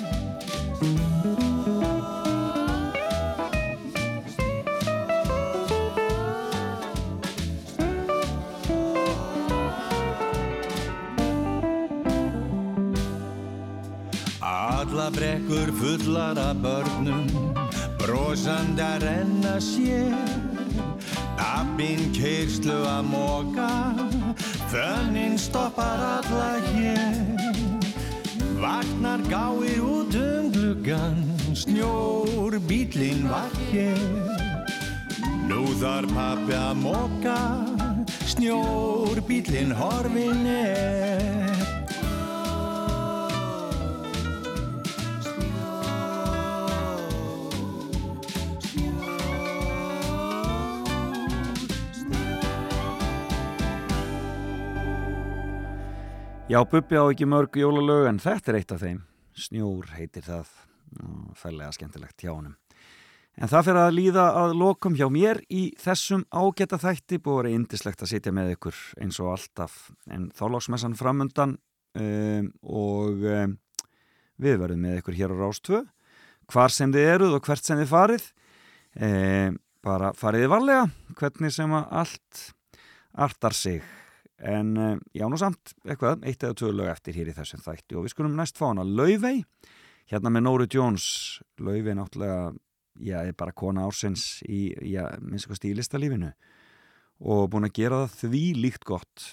Já, 56.46 56.60
Bubbi 56.62 56.94
á 56.94 57.02
ekki 57.10 57.26
mörg 57.26 57.56
jólalög 57.58 58.04
en 58.06 58.20
þetta 58.22 58.52
er 58.52 58.56
eitt 58.60 58.70
af 58.70 58.78
þeim. 58.78 59.00
Snjór 59.34 59.88
heitir 59.96 60.22
það, 60.22 60.52
fællega 61.34 61.72
skemmtilegt 61.74 62.22
hjá 62.22 62.30
honum. 62.30 62.52
En 63.34 63.50
það 63.50 63.64
fyrir 63.66 63.80
að 63.82 63.96
líða 63.96 64.26
að 64.44 64.54
lokum 64.60 64.94
hjá 64.94 65.08
mér 65.10 65.40
í 65.50 65.64
þessum 65.82 66.22
ágæta 66.30 66.78
þætti 66.78 67.18
búið 67.18 67.34
að 67.34 67.40
vera 67.40 67.56
indislegt 67.58 68.06
að 68.06 68.12
sitja 68.12 68.34
með 68.38 68.52
ykkur 68.54 68.78
eins 69.02 69.18
og 69.24 69.32
alltaf. 69.32 69.74
En 70.06 70.30
þá 70.38 70.44
lóksmessan 70.54 70.94
framundan 70.94 71.58
um, 71.98 72.48
og 72.62 73.26
um, 73.26 73.58
við 74.38 74.62
verðum 74.62 74.86
með 74.86 75.02
ykkur 75.02 75.18
hér 75.18 75.34
á 75.34 75.40
Rástvö. 75.42 75.82
Hvar 76.46 76.70
sem 76.70 76.94
þið 76.94 77.10
eruð 77.16 77.38
og 77.40 77.50
hvert 77.50 77.66
sem 77.66 77.82
þið 77.82 77.90
farið. 77.90 78.30
Um, 78.94 79.58
bara 79.82 80.14
fariði 80.14 80.54
varlega, 80.54 80.88
hvernig 81.18 81.58
sem 81.58 81.74
að 81.74 81.94
allt 82.06 82.48
artar 83.26 83.62
sig 83.66 83.82
en 84.38 84.76
uh, 84.76 84.98
já 85.16 85.24
nú 85.30 85.38
samt 85.40 85.72
eitthvað 85.86 86.26
eitt 86.28 86.44
eða 86.44 86.58
tvö 86.60 86.72
lög 86.74 86.92
eftir 86.92 87.16
hér 87.16 87.32
í 87.32 87.36
þessum 87.36 87.62
þætti 87.64 87.96
og 87.96 88.06
við 88.06 88.14
skulum 88.14 88.36
næst 88.36 88.60
fá 88.60 88.68
hana. 88.68 88.84
Laufey 88.84 89.42
hérna 90.10 90.32
með 90.32 90.46
Nóru 90.46 90.68
Jones. 90.70 91.06
Laufey 91.58 91.96
náttúrulega, 91.96 92.52
já, 93.00 93.18
er 93.22 93.36
bara 93.38 93.56
kona 93.56 93.86
ársins 93.86 94.42
í, 94.44 94.70
já, 94.84 95.06
minnst 95.20 95.46
eitthvað 95.46 95.62
stílistalífinu 95.62 96.30
og 97.26 97.48
búin 97.52 97.64
að 97.64 97.78
gera 97.78 98.04
það 98.04 98.34
því 98.34 98.44
líkt 98.60 98.84
gott. 98.88 99.30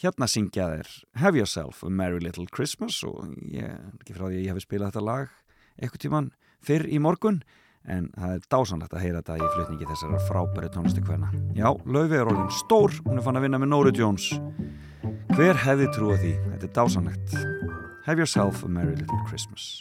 Hérna 0.00 0.28
syngja 0.30 0.68
þeir 0.70 0.92
Have 1.20 1.40
Yourself 1.40 1.82
a 1.84 1.90
Merry 1.90 2.22
Little 2.22 2.46
Christmas 2.54 3.02
og 3.04 3.34
ég, 3.50 3.66
ekki 4.00 4.14
frá 4.16 4.28
því 4.28 4.36
að 4.36 4.44
ég 4.44 4.52
hef 4.54 4.62
spilað 4.64 4.92
þetta 4.92 5.06
lag 5.08 5.34
eitthvað 5.80 6.04
tíman 6.04 6.30
fyrr 6.64 6.86
í 6.88 7.00
morgun 7.02 7.42
en 7.88 8.10
það 8.16 8.34
er 8.34 8.44
dásanlegt 8.52 8.94
að 8.94 9.04
heyra 9.04 9.22
þetta 9.22 9.38
í 9.38 9.50
flutningi 9.54 9.88
þessara 9.88 10.20
frábæri 10.28 10.70
tónlistu 10.74 11.04
hverna. 11.06 11.30
Já, 11.56 11.70
Laufi 11.86 12.18
er 12.18 12.28
orðin 12.28 12.52
stór, 12.52 12.94
hún 13.06 13.18
er 13.18 13.24
fann 13.24 13.40
að 13.40 13.46
vinna 13.46 13.60
með 13.62 13.72
Nóri 13.72 13.94
Jones. 13.96 14.30
Hver 15.36 15.56
hefði 15.64 15.86
trúið 15.94 16.24
því? 16.24 16.32
Þetta 16.52 16.66
er 16.68 16.74
dásanlegt. 16.76 17.34
Have 18.06 18.18
yourself 18.18 18.64
a 18.64 18.68
merry 18.68 18.96
little 18.96 19.20
Christmas. 19.28 19.80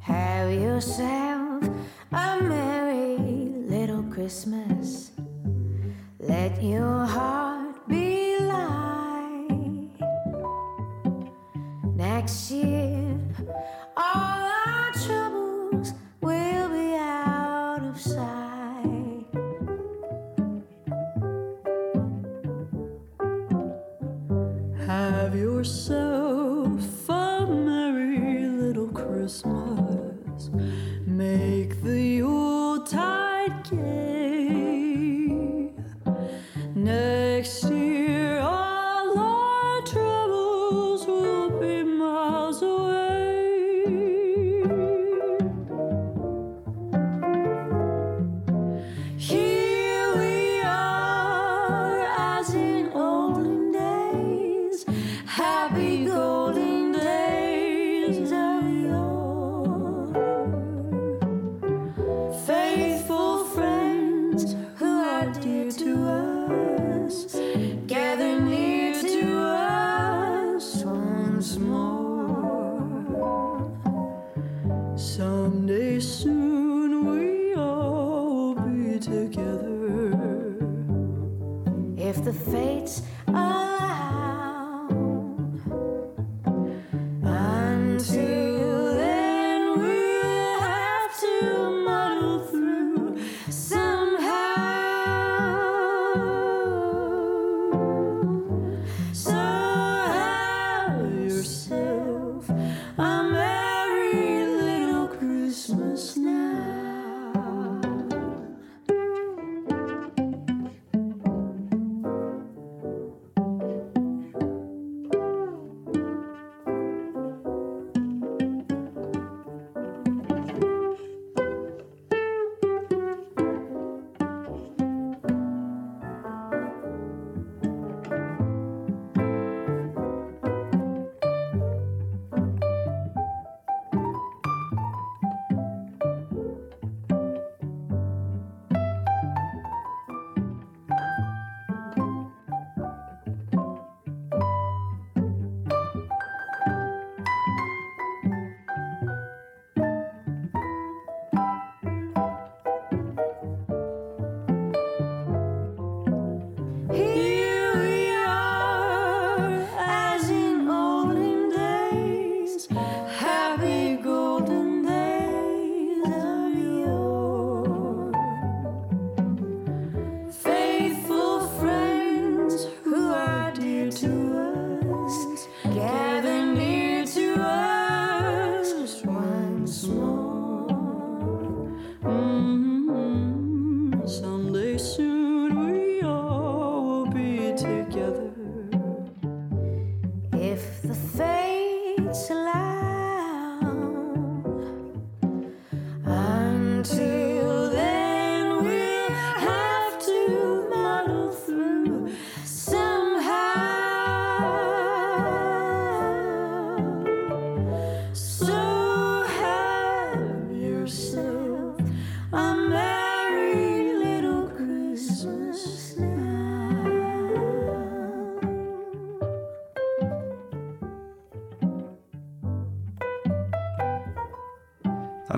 Have 0.00 0.50
yourself 0.52 1.68
a 2.12 2.42
merry 2.42 3.16
little 3.68 4.02
Christmas. 4.10 5.12
Let 6.18 6.62
your 6.62 7.04
heart 7.06 7.86
be 7.88 8.38
light. 8.40 9.90
Next 11.94 12.50
year, 12.50 13.01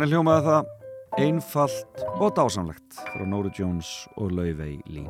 Þannig 0.04 0.18
hljómaði 0.18 0.42
það 0.44 0.66
einfalt 1.24 2.00
og 2.20 2.32
dásamlegt 2.36 2.96
frá 3.08 3.22
Nóru 3.24 3.48
Jones 3.56 3.88
og 4.20 4.34
Laufey 4.36 4.74
Lín. 4.92 5.06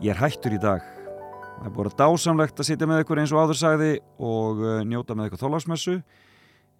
Ég 0.00 0.14
er 0.14 0.22
hættur 0.22 0.54
í 0.56 0.60
dag. 0.62 0.86
Það 1.58 1.66
er 1.82 1.90
að 1.90 1.96
dásamlegt 1.98 2.62
að 2.62 2.68
sitja 2.70 2.88
með 2.88 3.02
ykkur 3.02 3.20
eins 3.20 3.34
og 3.36 3.42
áður 3.42 3.58
sagði 3.60 3.90
og 4.24 4.62
uh, 4.64 4.78
njóta 4.88 5.12
með 5.12 5.28
ykkur 5.28 5.42
þólagsmessu. 5.42 5.98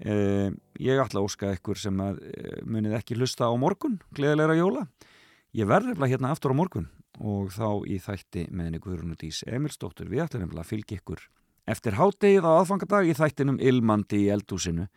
Uh, 0.00 0.56
ég 0.80 1.02
ætla 1.02 1.20
að 1.20 1.28
óska 1.28 1.50
ykkur 1.58 1.82
sem 1.82 2.00
uh, 2.06 2.16
munið 2.64 2.96
ekki 3.02 3.18
hlusta 3.20 3.50
á 3.50 3.54
morgun, 3.60 3.98
gleðilegra 4.16 4.56
jóla. 4.56 4.86
Ég 5.52 5.68
verður 5.68 5.92
nefnilega 5.92 6.14
hérna 6.14 6.32
aftur 6.32 6.56
á 6.56 6.60
morgun 6.62 6.88
og 7.20 7.52
þá 7.52 7.84
í 7.84 7.98
þætti 8.00 8.46
með 8.48 8.70
henni 8.70 8.80
Guðrún 8.86 9.12
og 9.12 9.20
Dís 9.20 9.42
Emilsdóttur. 9.44 10.08
Við 10.08 10.24
ætlum 10.24 10.46
nefnilega 10.46 10.64
að 10.64 10.72
fylgja 10.72 11.02
ykkur 11.02 11.28
eftir 11.68 12.00
hádegið 12.00 12.48
á 12.48 12.52
aðfangadag 12.62 13.12
í 13.12 13.20
þættinum 13.20 13.60
Ilmandi 13.60 14.24
í 14.24 14.32
eldúsinu. 14.32 14.88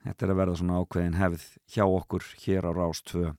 Þetta 0.00 0.24
er 0.24 0.32
að 0.32 0.38
verða 0.40 0.56
svona 0.56 0.78
ákveðin 0.80 1.18
hefð 1.20 1.42
hjá 1.74 1.82
okkur 1.84 2.24
hér 2.40 2.68
á 2.68 2.70
Rás 2.72 3.02
2. 3.10 3.34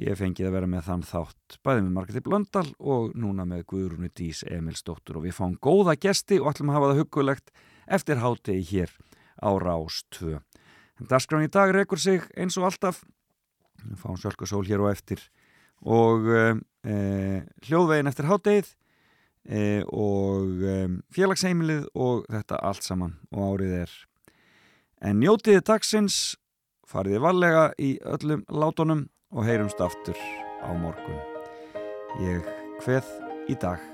Ég 0.00 0.16
fengið 0.18 0.48
að 0.48 0.54
vera 0.56 0.68
með 0.70 0.86
þann 0.88 1.02
þátt 1.06 1.56
bæði 1.62 1.82
með 1.84 1.90
Margreti 1.94 2.22
Blöndal 2.24 2.64
og 2.80 3.12
núna 3.20 3.44
með 3.46 3.66
Guðrúnu 3.70 4.08
Dís 4.16 4.40
Emilsdóttur 4.48 5.20
og 5.20 5.26
við 5.26 5.36
fáum 5.36 5.58
góða 5.62 5.94
gesti 6.00 6.40
og 6.40 6.48
ætlum 6.50 6.72
að 6.72 6.78
hafa 6.78 6.88
það 6.90 7.00
huggulegt 7.02 7.52
eftir 7.98 8.22
hátegi 8.22 8.64
hér 8.70 8.94
á 9.44 9.50
Rás 9.60 10.00
2. 10.16 10.38
En 11.02 11.10
dagskrán 11.10 11.44
í 11.44 11.52
dag 11.52 11.74
rekur 11.76 12.00
sig 12.00 12.24
eins 12.32 12.56
og 12.56 12.70
alltaf. 12.70 13.02
Við 13.84 14.00
fáum 14.00 14.16
Sölkasól 14.18 14.64
hér 14.64 14.82
og 14.86 14.90
eftir 14.94 15.20
og 15.84 16.26
e, 16.32 16.96
hljóðvegin 17.68 18.08
eftir 18.08 18.30
hátegið 18.30 18.72
e, 19.44 19.84
og 19.84 20.64
félagsheimilið 21.12 21.86
og 21.92 22.24
þetta 22.32 22.64
allt 22.64 22.88
saman 22.88 23.18
og 23.34 23.52
árið 23.52 23.78
er 23.84 23.96
En 25.04 25.18
njótiði 25.20 25.60
dagsins, 25.68 26.14
fariði 26.88 27.18
vallega 27.20 27.64
í 27.76 27.90
öllum 28.08 28.40
látunum 28.48 29.02
og 29.36 29.44
heyrumst 29.44 29.82
aftur 29.84 30.16
á 30.64 30.72
morgun. 30.72 31.20
Ég 32.24 32.48
hveð 32.80 33.10
í 33.52 33.56
dag. 33.60 33.84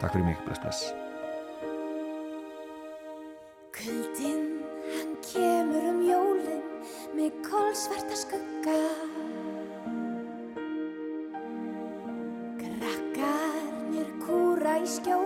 Takk 0.00 0.14
fyrir 0.14 0.24
mig, 0.30 0.40
bless 0.46 0.62
bless. 0.64 0.80
Kuldinn, 3.76 4.64
hann 4.94 5.12
kemur 5.28 5.92
um 5.92 6.00
jólin 6.08 6.64
með 7.12 7.36
kólsvarta 7.44 8.16
skugga 8.16 8.80
Krakkarnir 12.64 14.14
kúra 14.24 14.78
í 14.80 14.88
skjóli 14.88 15.19